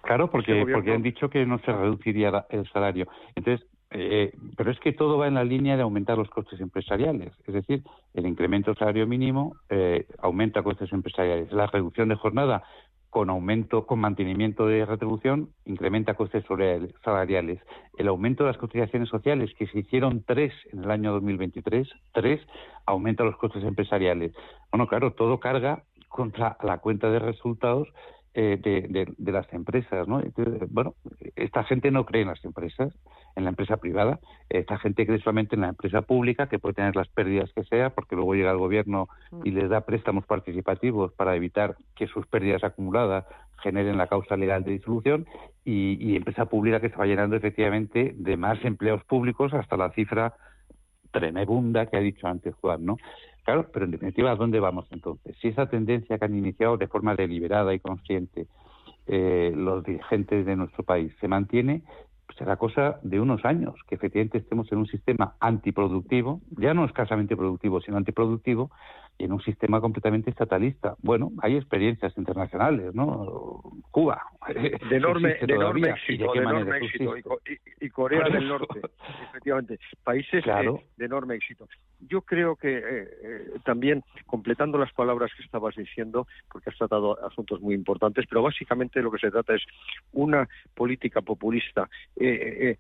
Claro, 0.02 0.30
porque, 0.30 0.66
porque 0.72 0.94
han 0.94 1.02
dicho 1.02 1.30
que 1.30 1.46
no 1.46 1.60
se 1.60 1.72
reduciría 1.72 2.46
el 2.50 2.70
salario. 2.72 3.08
Entonces, 3.36 3.68
eh, 3.92 4.32
pero 4.56 4.72
es 4.72 4.80
que 4.80 4.94
todo 4.94 5.18
va 5.18 5.28
en 5.28 5.34
la 5.34 5.44
línea 5.44 5.76
de 5.76 5.82
aumentar 5.82 6.18
los 6.18 6.30
costes 6.30 6.60
empresariales. 6.62 7.34
Es 7.48 7.54
decir, 7.54 7.84
el 8.14 8.28
incremento 8.28 8.72
del 8.72 8.78
salario 8.78 9.08
mínimo 9.08 9.56
eh, 9.70 10.06
aumenta 10.20 10.62
costes 10.62 10.92
empresariales. 10.94 11.52
La 11.52 11.68
reducción 11.68 12.10
de 12.10 12.16
jornada 12.16 12.64
con 13.10 13.32
aumento, 13.32 13.88
con 13.88 14.00
mantenimiento 14.00 14.68
de 14.68 14.86
retribución, 14.86 15.50
incrementa 15.66 16.14
costes 16.14 16.46
salariales. 17.04 17.60
El 17.98 18.08
aumento 18.08 18.44
de 18.44 18.52
las 18.52 18.60
cotizaciones 18.60 19.10
sociales, 19.10 19.52
que 19.58 19.66
se 19.68 19.80
hicieron 19.80 20.24
tres 20.24 20.54
en 20.72 20.84
el 20.84 20.92
año 20.92 21.12
2023, 21.14 21.90
tres, 22.14 22.40
aumenta 22.86 23.24
los 23.24 23.36
costes 23.38 23.64
empresariales. 23.64 24.34
Bueno, 24.72 24.88
claro, 24.88 25.14
todo 25.14 25.40
carga 25.40 25.84
contra 26.08 26.58
la 26.62 26.78
cuenta 26.78 27.10
de 27.10 27.20
resultados 27.20 27.88
eh, 28.34 28.58
de, 28.62 29.08
de, 29.18 29.32
las 29.32 29.52
empresas, 29.54 30.08
¿no? 30.08 30.22
bueno, 30.70 30.94
esta 31.36 31.64
gente 31.64 31.90
no 31.90 32.06
cree 32.06 32.22
en 32.22 32.28
las 32.28 32.44
empresas, 32.46 32.94
en 33.36 33.44
la 33.44 33.50
empresa 33.50 33.78
privada, 33.78 34.20
esta 34.50 34.78
gente 34.78 35.08
cree 35.08 35.20
solamente 35.20 35.56
en 35.56 35.62
la 35.62 35.70
empresa 35.70 36.04
pública, 36.04 36.48
que 36.48 36.60
puede 36.60 36.76
tener 36.76 36.96
las 36.96 37.08
pérdidas 37.08 37.52
que 37.54 37.64
sea, 37.64 37.90
porque 37.90 38.16
luego 38.16 38.36
llega 38.36 38.52
el 38.52 38.58
gobierno 38.58 39.08
y 39.44 39.52
les 39.52 39.70
da 39.70 39.82
préstamos 39.82 40.26
participativos 40.26 41.12
para 41.14 41.36
evitar 41.36 41.76
que 41.96 42.08
sus 42.08 42.28
pérdidas 42.28 42.64
acumuladas 42.64 43.26
generen 43.64 43.98
la 43.98 44.08
causa 44.08 44.38
legal 44.38 44.64
de 44.64 44.74
disolución, 44.74 45.26
y, 45.66 45.98
y 46.00 46.16
empresa 46.16 46.46
pública 46.46 46.80
que 46.80 46.90
se 46.90 46.96
va 46.96 47.06
llenando 47.06 47.36
efectivamente 47.36 48.14
de 48.16 48.38
más 48.38 48.64
empleos 48.64 49.04
públicos 49.06 49.54
hasta 49.54 49.76
la 49.76 49.92
cifra 49.92 50.34
tremenda 51.12 51.88
que 51.88 51.98
ha 51.98 52.02
dicho 52.02 52.28
antes 52.28 52.54
Juan, 52.56 52.86
¿no? 52.86 52.98
Claro, 53.50 53.66
pero 53.74 53.86
en 53.86 53.90
definitiva, 53.90 54.30
¿a 54.30 54.36
dónde 54.36 54.60
vamos 54.60 54.86
entonces? 54.92 55.36
Si 55.42 55.48
esa 55.48 55.66
tendencia 55.66 56.20
que 56.20 56.26
han 56.26 56.36
iniciado 56.36 56.78
de 56.78 56.88
forma 56.88 57.16
deliberada 57.16 57.74
y 57.74 57.80
consciente 57.80 58.46
eh, 59.08 59.52
los 59.56 59.84
dirigentes 59.84 60.46
de 60.46 60.56
nuestro 60.56 60.84
país 60.84 61.12
se 61.20 61.28
mantiene, 61.28 61.82
pues 62.28 62.38
será 62.38 62.58
cosa 62.58 63.00
de 63.02 63.20
unos 63.20 63.44
años 63.46 63.74
que 63.88 63.96
efectivamente 63.96 64.38
estemos 64.38 64.72
en 64.72 64.78
un 64.78 64.86
sistema 64.86 65.34
antiproductivo, 65.40 66.42
ya 66.60 66.76
no 66.76 66.86
escasamente 66.86 67.36
productivo, 67.36 67.82
sino 67.82 67.98
antiproductivo, 67.98 68.70
en 69.20 69.34
un 69.34 69.42
sistema 69.42 69.82
completamente 69.82 70.30
estatalista. 70.30 70.96
Bueno, 71.02 71.32
hay 71.42 71.58
experiencias 71.58 72.18
internacionales, 72.18 72.96
¿no? 72.96 73.62
Cuba. 73.92 74.24
De 74.90 74.96
enorme, 74.96 75.36
de 75.36 75.54
enorme 75.54 75.90
éxito, 75.90 76.32
de, 76.34 76.40
enorme 76.40 76.78
éxito. 76.78 77.16
Y, 77.80 77.90
Corea 77.90 78.30
del 78.30 78.48
Norte, 78.48 78.82
efectivamente. 79.30 79.80
Países 80.04 80.44
de, 80.44 81.06
enorme 81.06 81.36
éxito. 81.36 81.68
Yo 82.00 82.22
creo 82.22 82.56
que 82.56 82.78
eh, 82.78 82.82
eh, 82.82 83.52
también, 83.64 84.04
completando 84.26 84.78
las 84.78 84.92
palabras 84.94 85.32
que 85.36 85.44
estabas 85.44 85.76
diciendo, 85.76 86.26
porque 86.52 86.70
has 86.70 86.78
tratado 86.78 87.24
asuntos 87.26 87.62
muy 87.62 87.76
importantes, 87.76 88.26
pero 88.28 88.42
básicamente 88.42 89.02
lo 89.02 89.12
que 89.12 89.20
se 89.20 89.30
trata 89.30 89.54
es 89.54 89.64
una 90.14 90.48
política 90.74 91.22
populista 91.22 91.90
eh, 92.16 92.78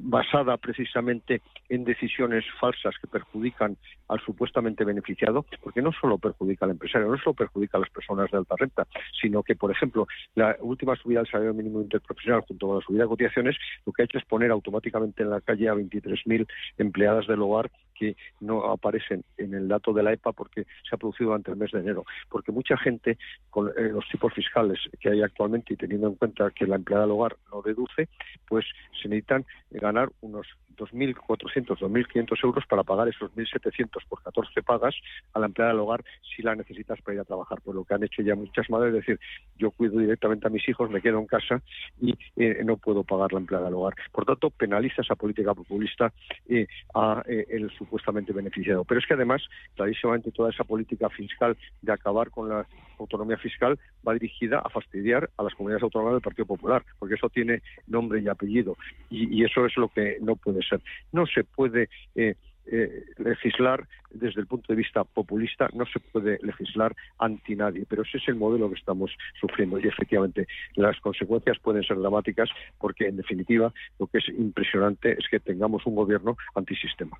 basada 0.00 0.56
precisamente 0.56 1.42
en 1.68 1.84
decisiones 1.84 2.44
falsas 2.58 2.94
que 3.00 3.06
perjudican 3.06 3.76
al 4.08 4.20
supuestamente 4.20 4.84
beneficiado 4.84 5.39
porque 5.62 5.82
no 5.82 5.92
solo 5.92 6.18
perjudica 6.18 6.64
al 6.64 6.72
empresario, 6.72 7.08
no 7.08 7.18
solo 7.18 7.34
perjudica 7.34 7.78
a 7.78 7.80
las 7.80 7.90
personas 7.90 8.30
de 8.30 8.38
alta 8.38 8.54
renta, 8.58 8.86
sino 9.20 9.42
que, 9.42 9.56
por 9.56 9.70
ejemplo, 9.70 10.06
la 10.34 10.56
última 10.60 10.96
subida 10.96 11.20
del 11.20 11.30
salario 11.30 11.54
mínimo 11.54 11.80
interprofesional 11.80 12.42
junto 12.42 12.66
con 12.66 12.76
la 12.78 12.84
subida 12.84 13.02
de 13.02 13.08
cotizaciones, 13.08 13.56
lo 13.86 13.92
que 13.92 14.02
ha 14.02 14.04
hecho 14.04 14.18
es 14.18 14.24
poner 14.24 14.50
automáticamente 14.50 15.22
en 15.22 15.30
la 15.30 15.40
calle 15.40 15.68
a 15.68 15.74
23.000 15.74 16.46
empleadas 16.78 17.26
del 17.26 17.42
hogar 17.42 17.70
que 18.00 18.16
no 18.40 18.64
aparecen 18.64 19.22
en 19.36 19.52
el 19.52 19.68
dato 19.68 19.92
de 19.92 20.02
la 20.02 20.14
EPA 20.14 20.32
porque 20.32 20.64
se 20.88 20.94
ha 20.94 20.96
producido 20.96 21.28
durante 21.28 21.50
el 21.50 21.58
mes 21.58 21.70
de 21.70 21.80
enero. 21.80 22.04
Porque 22.30 22.50
mucha 22.50 22.76
gente, 22.78 23.18
con 23.50 23.68
eh, 23.68 23.90
los 23.92 24.08
tipos 24.08 24.32
fiscales 24.32 24.78
que 24.98 25.10
hay 25.10 25.22
actualmente 25.22 25.74
y 25.74 25.76
teniendo 25.76 26.08
en 26.08 26.14
cuenta 26.14 26.50
que 26.50 26.66
la 26.66 26.76
empleada 26.76 27.04
del 27.04 27.12
hogar 27.12 27.36
no 27.52 27.60
deduce, 27.60 28.08
pues 28.48 28.64
se 29.02 29.08
necesitan 29.08 29.44
ganar 29.70 30.08
unos 30.22 30.46
2.400, 30.76 31.78
2.500 31.78 32.44
euros 32.44 32.66
para 32.66 32.82
pagar 32.82 33.08
esos 33.08 33.30
1.700 33.32 33.90
por 34.08 34.22
14 34.22 34.62
pagas 34.62 34.94
a 35.32 35.38
la 35.38 35.46
empleada 35.46 35.72
del 35.72 35.80
hogar 35.80 36.04
si 36.34 36.42
la 36.42 36.54
necesitas 36.54 37.00
para 37.02 37.14
ir 37.14 37.20
a 37.20 37.24
trabajar. 37.24 37.60
Pues 37.62 37.74
lo 37.74 37.84
que 37.84 37.94
han 37.94 38.04
hecho 38.04 38.22
ya 38.22 38.34
muchas 38.34 38.68
madres 38.70 38.94
es 38.94 39.06
decir, 39.06 39.20
yo 39.56 39.70
cuido 39.70 39.98
directamente 39.98 40.46
a 40.46 40.50
mis 40.50 40.66
hijos, 40.68 40.90
me 40.90 41.00
quedo 41.00 41.18
en 41.18 41.26
casa 41.26 41.62
y 42.00 42.14
eh, 42.36 42.62
no 42.64 42.76
puedo 42.76 43.04
pagar 43.04 43.32
la 43.32 43.40
empleada 43.40 43.66
del 43.66 43.74
hogar. 43.74 43.94
Por 44.12 44.24
tanto, 44.24 44.50
penaliza 44.50 45.02
esa 45.02 45.14
política 45.14 45.54
populista 45.54 46.12
eh, 46.48 46.66
a 46.94 47.22
eh, 47.26 47.46
el 47.50 47.70
supuestamente 47.70 48.32
beneficiado. 48.32 48.84
Pero 48.84 49.00
es 49.00 49.06
que 49.06 49.14
además, 49.14 49.42
clarísimamente, 49.74 50.32
toda 50.32 50.50
esa 50.50 50.64
política 50.64 51.08
fiscal 51.10 51.56
de 51.82 51.92
acabar 51.92 52.30
con 52.30 52.48
la 52.48 52.66
autonomía 52.98 53.38
fiscal 53.38 53.78
va 54.06 54.12
dirigida 54.14 54.58
a 54.58 54.68
fastidiar 54.68 55.30
a 55.36 55.42
las 55.42 55.54
comunidades 55.54 55.82
autónomas 55.82 56.14
del 56.14 56.22
Partido 56.22 56.46
Popular, 56.46 56.84
porque 56.98 57.14
eso 57.14 57.28
tiene 57.28 57.62
nombre 57.86 58.20
y 58.20 58.28
apellido. 58.28 58.76
Y, 59.08 59.40
y 59.40 59.44
eso 59.44 59.66
es 59.66 59.76
lo 59.76 59.88
que 59.88 60.18
no 60.20 60.36
puede 60.36 60.62
ser. 60.62 60.80
No 61.12 61.26
se 61.26 61.44
puede 61.44 61.88
eh, 62.14 62.34
eh, 62.70 63.04
legislar 63.18 63.86
desde 64.10 64.40
el 64.40 64.46
punto 64.46 64.72
de 64.72 64.76
vista 64.76 65.04
populista, 65.04 65.68
no 65.72 65.84
se 65.86 66.00
puede 66.00 66.38
legislar 66.42 66.94
anti 67.18 67.54
nadie, 67.54 67.84
pero 67.88 68.02
ese 68.02 68.18
es 68.18 68.28
el 68.28 68.34
modelo 68.34 68.68
que 68.68 68.78
estamos 68.78 69.10
sufriendo 69.40 69.78
y 69.78 69.86
efectivamente 69.86 70.46
las 70.74 70.98
consecuencias 71.00 71.58
pueden 71.58 71.82
ser 71.84 71.98
dramáticas 71.98 72.48
porque 72.78 73.08
en 73.08 73.16
definitiva 73.16 73.72
lo 73.98 74.06
que 74.06 74.18
es 74.18 74.28
impresionante 74.28 75.12
es 75.12 75.28
que 75.30 75.40
tengamos 75.40 75.86
un 75.86 75.94
gobierno 75.94 76.36
antisistema, 76.54 77.18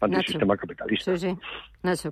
antisistema 0.00 0.56
capitalista. 0.56 1.16
Sí, 1.16 1.36
sí. 1.82 2.08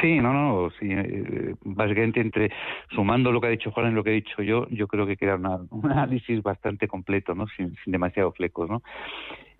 Sí, 0.00 0.20
no, 0.20 0.32
no, 0.32 0.70
sí, 0.78 0.88
eh, 0.90 1.54
básicamente 1.64 2.20
entre 2.20 2.50
sumando 2.90 3.32
lo 3.32 3.40
que 3.40 3.46
ha 3.46 3.50
dicho 3.50 3.70
Juan 3.70 3.92
y 3.92 3.94
lo 3.94 4.04
que 4.04 4.10
he 4.10 4.14
dicho 4.14 4.42
yo, 4.42 4.66
yo 4.70 4.88
creo 4.88 5.06
que 5.06 5.16
queda 5.16 5.36
un 5.36 5.90
análisis 5.90 6.42
bastante 6.42 6.88
completo, 6.88 7.34
¿no? 7.34 7.46
Sin, 7.48 7.74
sin 7.82 7.92
demasiados 7.92 8.34
flecos, 8.34 8.68
¿no? 8.68 8.82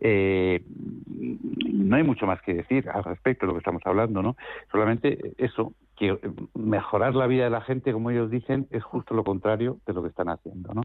Eh, 0.00 0.62
no 0.68 1.96
hay 1.96 2.02
mucho 2.02 2.26
más 2.26 2.42
que 2.42 2.54
decir 2.54 2.88
al 2.90 3.04
respecto 3.04 3.46
de 3.46 3.48
lo 3.48 3.54
que 3.54 3.60
estamos 3.60 3.82
hablando, 3.86 4.22
¿no? 4.22 4.36
Solamente 4.70 5.32
eso, 5.38 5.72
que 5.96 6.18
mejorar 6.54 7.14
la 7.14 7.26
vida 7.26 7.44
de 7.44 7.50
la 7.50 7.62
gente, 7.62 7.92
como 7.92 8.10
ellos 8.10 8.30
dicen, 8.30 8.66
es 8.70 8.84
justo 8.84 9.14
lo 9.14 9.24
contrario 9.24 9.78
de 9.86 9.94
lo 9.94 10.02
que 10.02 10.08
están 10.08 10.28
haciendo, 10.28 10.74
¿no? 10.74 10.82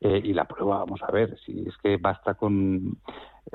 Eh, 0.00 0.20
y 0.22 0.32
la 0.32 0.44
prueba, 0.44 0.78
vamos 0.78 1.02
a 1.02 1.10
ver, 1.10 1.36
si 1.44 1.64
es 1.66 1.76
que 1.78 1.96
basta 1.96 2.34
con 2.34 2.98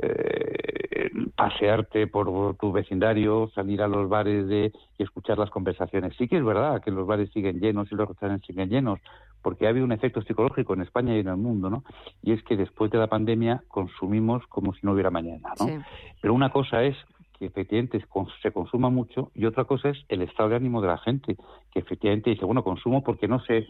eh, 0.01 1.09
pasearte 1.35 2.07
por 2.07 2.55
tu 2.57 2.71
vecindario, 2.71 3.49
salir 3.53 3.81
a 3.81 3.87
los 3.87 4.09
bares 4.09 4.47
de, 4.47 4.71
y 4.97 5.03
escuchar 5.03 5.37
las 5.37 5.49
conversaciones. 5.49 6.15
Sí 6.17 6.27
que 6.27 6.37
es 6.37 6.43
verdad 6.43 6.81
que 6.81 6.91
los 6.91 7.07
bares 7.07 7.29
siguen 7.31 7.59
llenos 7.59 7.91
y 7.91 7.95
los 7.95 8.07
restaurantes 8.07 8.45
siguen 8.47 8.69
llenos, 8.69 8.99
porque 9.41 9.65
ha 9.65 9.69
habido 9.69 9.85
un 9.85 9.91
efecto 9.91 10.21
psicológico 10.21 10.73
en 10.73 10.81
España 10.81 11.15
y 11.15 11.19
en 11.19 11.27
el 11.27 11.37
mundo, 11.37 11.69
¿no? 11.69 11.83
Y 12.21 12.33
es 12.33 12.43
que 12.43 12.57
después 12.57 12.91
de 12.91 12.97
la 12.97 13.07
pandemia 13.07 13.63
consumimos 13.67 14.45
como 14.47 14.73
si 14.73 14.79
no 14.83 14.93
hubiera 14.93 15.09
mañana, 15.09 15.53
¿no? 15.59 15.83
Pero 16.21 16.33
una 16.33 16.49
cosa 16.49 16.83
es 16.83 16.95
que 17.37 17.45
efectivamente 17.45 18.03
se 18.41 18.51
consuma 18.51 18.89
mucho 18.89 19.31
y 19.35 19.45
otra 19.45 19.65
cosa 19.65 19.89
es 19.89 19.97
el 20.09 20.23
estado 20.23 20.49
de 20.49 20.55
ánimo 20.55 20.81
de 20.81 20.87
la 20.87 20.97
gente, 20.97 21.37
que 21.71 21.79
efectivamente 21.79 22.31
dice, 22.31 22.45
bueno, 22.45 22.63
consumo 22.63 23.03
porque 23.03 23.27
no 23.27 23.39
sé 23.41 23.67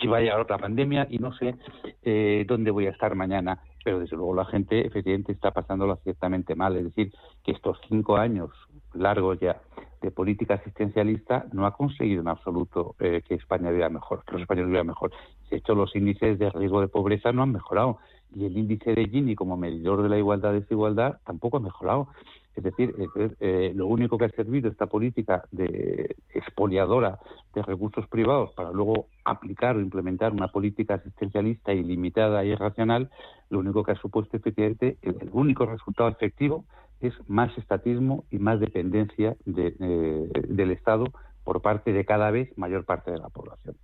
si 0.00 0.06
va 0.06 0.18
a 0.18 0.20
llegar 0.20 0.40
otra 0.40 0.58
pandemia 0.58 1.06
y 1.10 1.18
no 1.18 1.32
sé 1.32 1.56
eh, 2.02 2.44
dónde 2.46 2.70
voy 2.70 2.86
a 2.86 2.90
estar 2.90 3.14
mañana, 3.14 3.60
pero 3.84 4.00
desde 4.00 4.16
luego 4.16 4.34
la 4.34 4.44
gente 4.44 4.86
efectivamente 4.86 5.32
está 5.32 5.50
pasándolo 5.50 5.96
ciertamente 6.04 6.54
mal, 6.54 6.76
es 6.76 6.84
decir, 6.84 7.12
que 7.44 7.52
estos 7.52 7.78
cinco 7.88 8.16
años 8.16 8.50
largos 8.94 9.38
ya 9.40 9.60
de 10.00 10.10
política 10.10 10.54
asistencialista 10.54 11.46
no 11.52 11.66
ha 11.66 11.72
conseguido 11.72 12.20
en 12.20 12.28
absoluto 12.28 12.94
eh, 13.00 13.22
que 13.26 13.34
España 13.34 13.70
viva 13.70 13.88
mejor, 13.88 14.24
que 14.24 14.32
los 14.32 14.42
españoles 14.42 14.70
vivan 14.70 14.86
mejor. 14.86 15.10
De 15.50 15.56
hecho, 15.56 15.74
los 15.74 15.94
índices 15.96 16.38
de 16.38 16.50
riesgo 16.50 16.80
de 16.80 16.88
pobreza 16.88 17.32
no 17.32 17.42
han 17.42 17.52
mejorado 17.52 17.98
y 18.34 18.44
el 18.44 18.56
índice 18.56 18.94
de 18.94 19.08
Gini 19.08 19.34
como 19.34 19.56
medidor 19.56 20.02
de 20.02 20.08
la 20.08 20.18
igualdad 20.18 20.52
y 20.52 20.60
desigualdad 20.60 21.18
tampoco 21.24 21.56
ha 21.56 21.60
mejorado. 21.60 22.08
Es 22.58 22.64
decir, 22.64 22.92
eh, 23.38 23.70
lo 23.72 23.86
único 23.86 24.18
que 24.18 24.24
ha 24.24 24.30
servido 24.30 24.68
esta 24.68 24.86
política 24.86 25.44
de 25.52 26.16
expoliadora 26.34 27.20
de 27.54 27.62
recursos 27.62 28.08
privados 28.08 28.50
para 28.54 28.72
luego 28.72 29.06
aplicar 29.24 29.76
o 29.76 29.80
implementar 29.80 30.32
una 30.32 30.48
política 30.48 30.94
asistencialista 30.94 31.72
ilimitada 31.72 32.44
y 32.44 32.48
irracional, 32.48 33.10
lo 33.48 33.60
único 33.60 33.84
que 33.84 33.92
ha 33.92 33.94
supuesto 33.94 34.36
efectivamente 34.36 34.98
el 35.02 35.30
único 35.32 35.66
resultado 35.66 36.08
efectivo 36.08 36.64
es 37.00 37.14
más 37.28 37.56
estatismo 37.56 38.24
y 38.28 38.40
más 38.40 38.58
dependencia 38.58 39.36
eh, 39.46 40.28
del 40.48 40.72
Estado 40.72 41.04
por 41.44 41.62
parte 41.62 41.92
de 41.92 42.04
cada 42.04 42.32
vez 42.32 42.50
mayor 42.58 42.84
parte 42.84 43.12
de 43.12 43.18
la 43.18 43.28
población. 43.28 43.76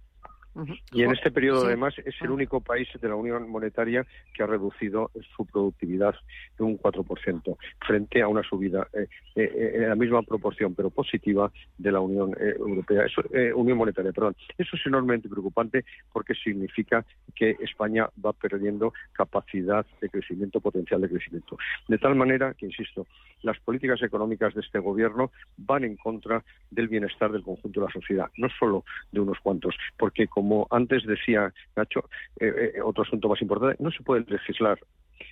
Y 0.93 1.03
en 1.03 1.13
este 1.13 1.31
periodo, 1.31 1.67
además, 1.67 1.95
es 2.05 2.15
el 2.21 2.31
único 2.31 2.61
país 2.61 2.89
de 3.01 3.09
la 3.09 3.17
Unión 3.17 3.49
Monetaria 3.49 4.07
que 4.33 4.43
ha 4.43 4.47
reducido 4.47 5.11
su 5.37 5.47
productividad 5.47 6.15
de 6.57 6.65
un 6.65 6.79
4% 6.79 7.57
frente 7.85 8.23
a 8.23 8.29
una 8.29 8.43
subida 8.43 8.87
eh, 8.93 9.09
eh, 9.35 9.73
en 9.75 9.89
la 9.89 9.97
misma 9.97 10.23
proporción, 10.23 10.75
pero 10.75 10.91
positiva, 10.91 11.51
de 11.77 11.91
la 11.91 12.01
Unión 12.01 12.37
eh, 12.41 12.55
Europea, 12.57 13.05
eso, 13.05 13.23
Unión 13.57 13.79
Monetaria. 13.79 14.13
Perdón. 14.13 14.37
Eso 14.57 14.77
es 14.77 14.87
enormemente 14.87 15.29
preocupante 15.29 15.85
porque 16.13 16.35
significa 16.35 17.05
que 17.35 17.57
España 17.61 18.09
va 18.25 18.33
perdiendo 18.33 18.93
capacidad 19.13 19.85
de 20.01 20.09
crecimiento, 20.09 20.61
potencial 20.61 21.01
de 21.01 21.09
crecimiento. 21.09 21.59
De 21.89 21.99
tal 21.99 22.15
manera 22.15 22.55
que, 22.55 22.67
insisto, 22.67 23.07
las 23.43 23.59
políticas 23.61 24.03
económicas 24.03 24.55
de 24.55 24.61
este 24.61 24.79
Gobierno 24.79 25.33
van 25.57 25.85
en 25.85 25.97
contra 25.97 26.45
del 26.71 26.89
bienestar 26.89 27.33
del 27.33 27.43
conjunto 27.43 27.81
de 27.81 27.87
la 27.87 27.93
sociedad, 27.93 28.31
no 28.37 28.49
solo 28.59 28.85
de 29.11 29.21
unos 29.21 29.39
cuantos, 29.41 29.75
porque 29.99 30.27
como 30.27 30.44
antes 30.71 31.05
decía 31.05 31.53
Nacho, 31.77 32.09
eh, 32.41 32.73
eh, 32.77 32.81
otro 32.83 33.03
asunto 33.03 33.29
más 33.29 33.41
importante, 33.43 33.83
no 33.83 33.91
se 33.91 34.03
puede 34.03 34.25
legislar 34.29 34.79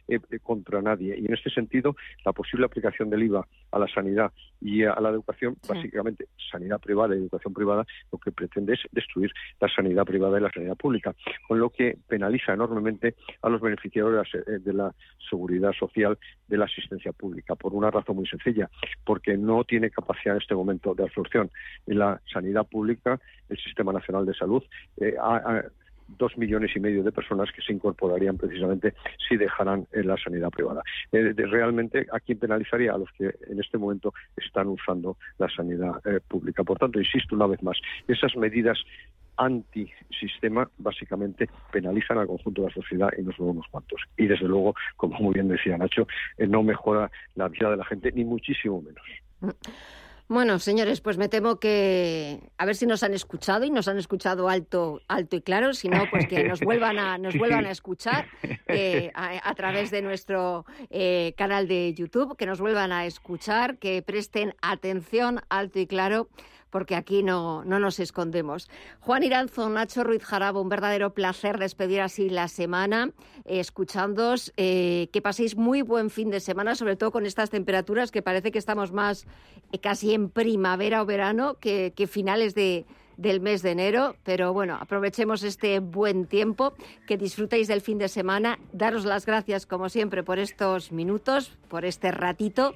eh, 0.08 0.20
contra 0.42 0.82
nadie. 0.82 1.18
Y 1.18 1.26
en 1.26 1.34
este 1.34 1.50
sentido, 1.50 1.96
la 2.24 2.32
posible 2.32 2.66
aplicación 2.66 3.10
del 3.10 3.24
IVA 3.24 3.46
a 3.70 3.78
la 3.78 3.88
sanidad 3.88 4.32
y 4.60 4.84
a 4.84 4.98
la 5.00 5.10
educación, 5.10 5.56
básicamente 5.68 6.28
sanidad 6.50 6.80
privada 6.80 7.14
y 7.14 7.18
educación 7.18 7.52
privada, 7.52 7.84
lo 8.10 8.18
que 8.18 8.32
pretende 8.32 8.74
es 8.74 8.80
destruir 8.92 9.32
la 9.60 9.68
sanidad 9.68 10.04
privada 10.04 10.38
y 10.38 10.42
la 10.42 10.50
sanidad 10.50 10.76
pública, 10.76 11.14
con 11.48 11.58
lo 11.58 11.70
que 11.70 11.96
penaliza 12.08 12.52
enormemente 12.52 13.14
a 13.42 13.48
los 13.48 13.60
beneficiarios 13.60 14.28
de 14.46 14.72
la 14.72 14.94
seguridad 15.28 15.72
social, 15.72 16.18
de 16.48 16.56
la 16.56 16.66
asistencia 16.66 17.12
pública, 17.12 17.54
por 17.54 17.74
una 17.74 17.90
razón 17.90 18.16
muy 18.16 18.26
sencilla, 18.26 18.68
porque 19.04 19.36
no 19.36 19.64
tiene 19.64 19.90
capacidad 19.90 20.36
en 20.36 20.42
este 20.42 20.54
momento 20.54 20.94
de 20.94 21.04
absorción. 21.04 21.50
En 21.86 21.98
la 21.98 22.20
sanidad 22.32 22.66
pública, 22.66 23.20
el 23.48 23.58
Sistema 23.58 23.92
Nacional 23.92 24.26
de 24.26 24.34
Salud 24.34 24.62
eh, 24.98 25.14
ha, 25.20 25.62
dos 26.08 26.36
millones 26.36 26.70
y 26.74 26.80
medio 26.80 27.02
de 27.02 27.12
personas 27.12 27.50
que 27.52 27.62
se 27.62 27.72
incorporarían 27.72 28.36
precisamente 28.36 28.94
si 29.28 29.36
dejaran 29.36 29.86
en 29.92 30.06
la 30.06 30.16
sanidad 30.16 30.50
privada. 30.50 30.82
Eh, 31.12 31.34
realmente, 31.36 32.06
¿a 32.12 32.20
quién 32.20 32.38
penalizaría? 32.38 32.92
A 32.92 32.98
los 32.98 33.10
que 33.12 33.34
en 33.48 33.60
este 33.60 33.78
momento 33.78 34.14
están 34.36 34.68
usando 34.68 35.16
la 35.38 35.48
sanidad 35.48 36.00
eh, 36.06 36.20
pública. 36.26 36.64
Por 36.64 36.78
tanto, 36.78 36.98
insisto 36.98 37.34
una 37.34 37.46
vez 37.46 37.62
más, 37.62 37.78
esas 38.08 38.36
medidas 38.36 38.78
antisistema 39.36 40.68
básicamente 40.78 41.48
penalizan 41.72 42.18
al 42.18 42.26
conjunto 42.26 42.62
de 42.62 42.68
la 42.68 42.74
sociedad 42.74 43.08
y 43.16 43.22
no 43.22 43.32
solo 43.32 43.50
unos 43.50 43.66
cuantos. 43.68 44.00
Y 44.16 44.26
desde 44.26 44.46
luego, 44.46 44.74
como 44.96 45.18
muy 45.18 45.34
bien 45.34 45.48
decía 45.48 45.78
Nacho, 45.78 46.06
eh, 46.36 46.46
no 46.46 46.62
mejora 46.62 47.10
la 47.34 47.48
vida 47.48 47.70
de 47.70 47.76
la 47.76 47.84
gente, 47.84 48.12
ni 48.12 48.24
muchísimo 48.24 48.82
menos. 48.82 49.56
Bueno, 50.32 50.58
señores, 50.58 51.02
pues 51.02 51.18
me 51.18 51.28
temo 51.28 51.60
que 51.60 52.40
a 52.56 52.64
ver 52.64 52.74
si 52.74 52.86
nos 52.86 53.02
han 53.02 53.12
escuchado 53.12 53.66
y 53.66 53.70
nos 53.70 53.86
han 53.86 53.98
escuchado 53.98 54.48
alto, 54.48 55.02
alto 55.06 55.36
y 55.36 55.42
claro, 55.42 55.74
si 55.74 55.90
no, 55.90 56.04
pues 56.10 56.26
que 56.26 56.44
nos 56.44 56.60
vuelvan 56.60 56.98
a, 56.98 57.18
nos 57.18 57.34
vuelvan 57.38 57.66
a 57.66 57.70
escuchar 57.70 58.28
eh, 58.66 59.12
a, 59.14 59.54
través 59.54 59.90
de 59.90 60.00
nuestro 60.00 60.64
eh, 60.88 61.34
canal 61.36 61.68
de 61.68 61.92
YouTube, 61.92 62.34
que 62.38 62.46
nos 62.46 62.60
vuelvan 62.60 62.92
a 62.92 63.04
escuchar, 63.04 63.76
que 63.76 64.00
presten 64.00 64.54
atención 64.62 65.42
alto 65.50 65.78
y 65.78 65.86
claro 65.86 66.30
porque 66.72 66.96
aquí 66.96 67.22
no, 67.22 67.64
no 67.64 67.78
nos 67.78 68.00
escondemos. 68.00 68.68
Juan 69.00 69.22
Iranzo, 69.22 69.68
Nacho 69.68 70.02
Ruiz 70.02 70.24
Jarabo, 70.24 70.60
un 70.60 70.70
verdadero 70.70 71.12
placer 71.12 71.58
despedir 71.58 72.00
así 72.00 72.30
la 72.30 72.48
semana, 72.48 73.10
eh. 73.44 73.62
Eh, 74.56 75.08
que 75.12 75.22
paséis 75.22 75.56
muy 75.56 75.82
buen 75.82 76.08
fin 76.08 76.30
de 76.30 76.40
semana, 76.40 76.74
sobre 76.74 76.96
todo 76.96 77.12
con 77.12 77.26
estas 77.26 77.50
temperaturas 77.50 78.10
que 78.10 78.22
parece 78.22 78.50
que 78.50 78.58
estamos 78.58 78.90
más 78.90 79.26
eh, 79.70 79.78
casi 79.78 80.14
en 80.14 80.30
primavera 80.30 81.02
o 81.02 81.06
verano 81.06 81.58
que, 81.60 81.92
que 81.94 82.06
finales 82.06 82.54
de, 82.54 82.86
del 83.18 83.40
mes 83.40 83.60
de 83.62 83.72
enero, 83.72 84.16
pero 84.24 84.54
bueno, 84.54 84.78
aprovechemos 84.80 85.42
este 85.42 85.78
buen 85.80 86.26
tiempo, 86.26 86.72
que 87.06 87.18
disfrutéis 87.18 87.68
del 87.68 87.82
fin 87.82 87.98
de 87.98 88.08
semana, 88.08 88.58
daros 88.72 89.04
las 89.04 89.26
gracias 89.26 89.66
como 89.66 89.90
siempre 89.90 90.22
por 90.22 90.38
estos 90.38 90.90
minutos, 90.90 91.58
por 91.68 91.84
este 91.84 92.10
ratito 92.12 92.74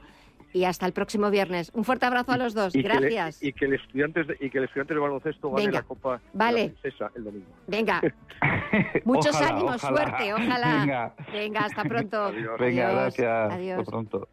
y 0.56 0.64
hasta 0.64 0.86
el 0.86 0.92
próximo 0.92 1.30
viernes. 1.30 1.70
Un 1.74 1.84
fuerte 1.84 2.06
abrazo 2.06 2.32
a 2.32 2.38
los 2.38 2.54
dos. 2.54 2.72
Gracias. 2.72 3.42
y, 3.42 3.52
que 3.52 3.66
el 3.66 3.74
estudiante 3.74 4.24
de, 4.24 4.36
y 4.40 4.48
que 4.48 4.58
el 4.58 4.64
estudiante 4.64 4.94
de 4.94 5.00
baloncesto 5.00 5.50
gane 5.50 5.70
la 5.70 5.82
Copa 5.82 6.20
vale. 6.32 6.74
de 6.82 6.92
la 6.98 7.12
el 7.14 7.24
domingo. 7.24 7.46
Venga. 7.66 8.00
Muchos 9.04 9.36
ánimos, 9.40 9.82
suerte, 9.82 10.32
ojalá. 10.32 11.12
Venga, 11.30 11.60
hasta 11.60 11.82
pronto. 11.84 12.32
Venga, 12.58 12.90
gracias. 12.90 13.52
Adiós. 13.52 13.80
Hasta 13.80 13.90
pronto. 13.90 14.28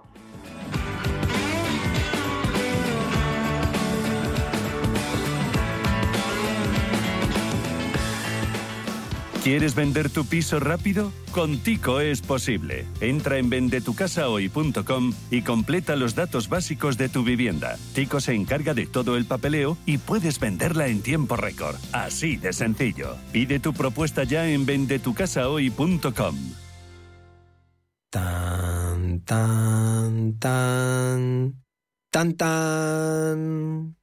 ¿Quieres 9.44 9.76
vender 9.76 10.10
tu 10.10 10.24
piso 10.24 10.62
rápido? 10.62 11.12
Con 11.34 11.58
Tico 11.58 12.00
es 12.00 12.22
posible. 12.22 12.86
Entra 13.02 13.38
en 13.40 13.50
vendetucasahoy.com 13.50 15.12
y 15.32 15.42
completa 15.42 15.98
los 15.98 16.16
datos 16.16 16.48
básicos 16.48 16.98
de 16.98 17.10
tu 17.10 17.26
vivienda. 17.26 17.76
Tico 17.94 18.22
se 18.22 18.34
encarga 18.36 18.74
de 18.74 18.88
todo 18.88 19.18
el 19.18 19.26
papeleo 19.26 19.78
y 19.86 19.98
puedes 19.98 20.40
venderla 20.40 20.88
en 20.88 21.02
tiempo 21.02 21.36
récord. 21.36 21.76
Así 21.92 22.38
de 22.38 22.54
sencillo. 22.54 23.18
Pide 23.34 23.60
tu 23.60 23.74
propuesta 23.74 24.24
ya 24.24 24.48
en 24.48 24.66
vendetucasahoy.com. 24.66 26.36
Tan, 28.10 29.20
tan, 29.26 30.40
tan, 30.40 31.64
tan, 32.10 32.34
tan. 32.38 34.03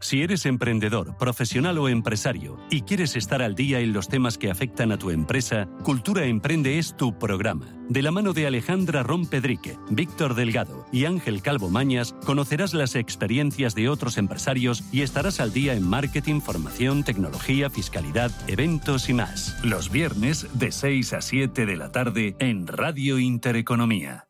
Si 0.00 0.22
eres 0.22 0.46
emprendedor, 0.46 1.16
profesional 1.16 1.78
o 1.78 1.88
empresario 1.88 2.58
y 2.70 2.82
quieres 2.82 3.16
estar 3.16 3.42
al 3.42 3.54
día 3.54 3.80
en 3.80 3.92
los 3.92 4.08
temas 4.08 4.38
que 4.38 4.50
afectan 4.50 4.92
a 4.92 4.98
tu 4.98 5.10
empresa, 5.10 5.68
Cultura 5.82 6.24
Emprende 6.24 6.78
es 6.78 6.96
tu 6.96 7.18
programa. 7.18 7.66
De 7.88 8.02
la 8.02 8.10
mano 8.10 8.32
de 8.32 8.46
Alejandra 8.46 9.02
Rompedrique, 9.02 9.78
Víctor 9.90 10.34
Delgado 10.34 10.86
y 10.92 11.04
Ángel 11.04 11.40
Calvo 11.40 11.70
Mañas, 11.70 12.14
conocerás 12.24 12.74
las 12.74 12.94
experiencias 12.96 13.74
de 13.74 13.88
otros 13.88 14.18
empresarios 14.18 14.82
y 14.92 15.02
estarás 15.02 15.40
al 15.40 15.52
día 15.52 15.74
en 15.74 15.88
marketing, 15.88 16.40
formación, 16.40 17.04
tecnología, 17.04 17.70
fiscalidad, 17.70 18.32
eventos 18.48 19.08
y 19.08 19.14
más. 19.14 19.56
Los 19.64 19.90
viernes 19.90 20.48
de 20.52 20.72
6 20.72 21.12
a 21.12 21.20
7 21.22 21.64
de 21.64 21.76
la 21.76 21.92
tarde 21.92 22.36
en 22.40 22.66
Radio 22.66 23.18
Intereconomía. 23.18 24.25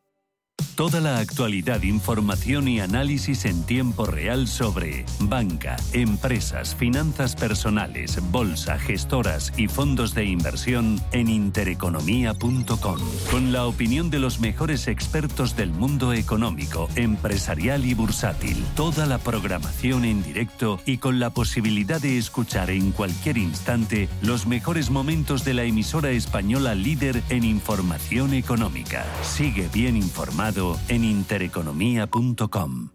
Toda 0.77 1.01
la 1.01 1.21
actualidad, 1.21 1.83
información 1.85 2.69
y 2.69 2.81
análisis 2.81 3.47
en 3.47 3.65
tiempo 3.65 4.05
real 4.05 4.47
sobre 4.47 5.07
banca, 5.21 5.77
empresas, 5.95 6.75
finanzas 6.75 7.35
personales, 7.35 8.21
bolsa, 8.31 8.79
gestoras 8.79 9.55
y 9.57 9.69
fondos 9.69 10.13
de 10.13 10.27
inversión 10.27 11.01
en 11.13 11.31
intereconomía.com. 11.31 12.99
Con 13.31 13.53
la 13.53 13.65
opinión 13.65 14.11
de 14.11 14.19
los 14.19 14.39
mejores 14.39 14.87
expertos 14.87 15.57
del 15.57 15.71
mundo 15.71 16.13
económico, 16.13 16.91
empresarial 16.95 17.87
y 17.87 17.95
bursátil. 17.95 18.63
Toda 18.75 19.07
la 19.07 19.17
programación 19.17 20.05
en 20.05 20.23
directo 20.23 20.79
y 20.85 20.99
con 20.99 21.19
la 21.19 21.31
posibilidad 21.31 22.03
de 22.03 22.19
escuchar 22.19 22.69
en 22.69 22.93
cualquier 22.93 23.39
instante 23.39 24.11
los 24.21 24.47
mejores 24.47 24.91
momentos 24.91 25.43
de 25.43 25.55
la 25.55 25.65
emisora 25.65 26.11
española 26.11 26.75
líder 26.75 27.23
en 27.31 27.45
información 27.45 28.35
económica. 28.35 29.07
Sigue 29.23 29.71
bien 29.73 29.97
informado 29.97 30.66
en 30.89 31.05
intereconomía.com. 31.05 32.91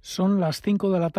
Son 0.00 0.40
las 0.40 0.62
5 0.62 0.90
de 0.90 0.98
la 1.00 1.10
tarde. 1.10 1.16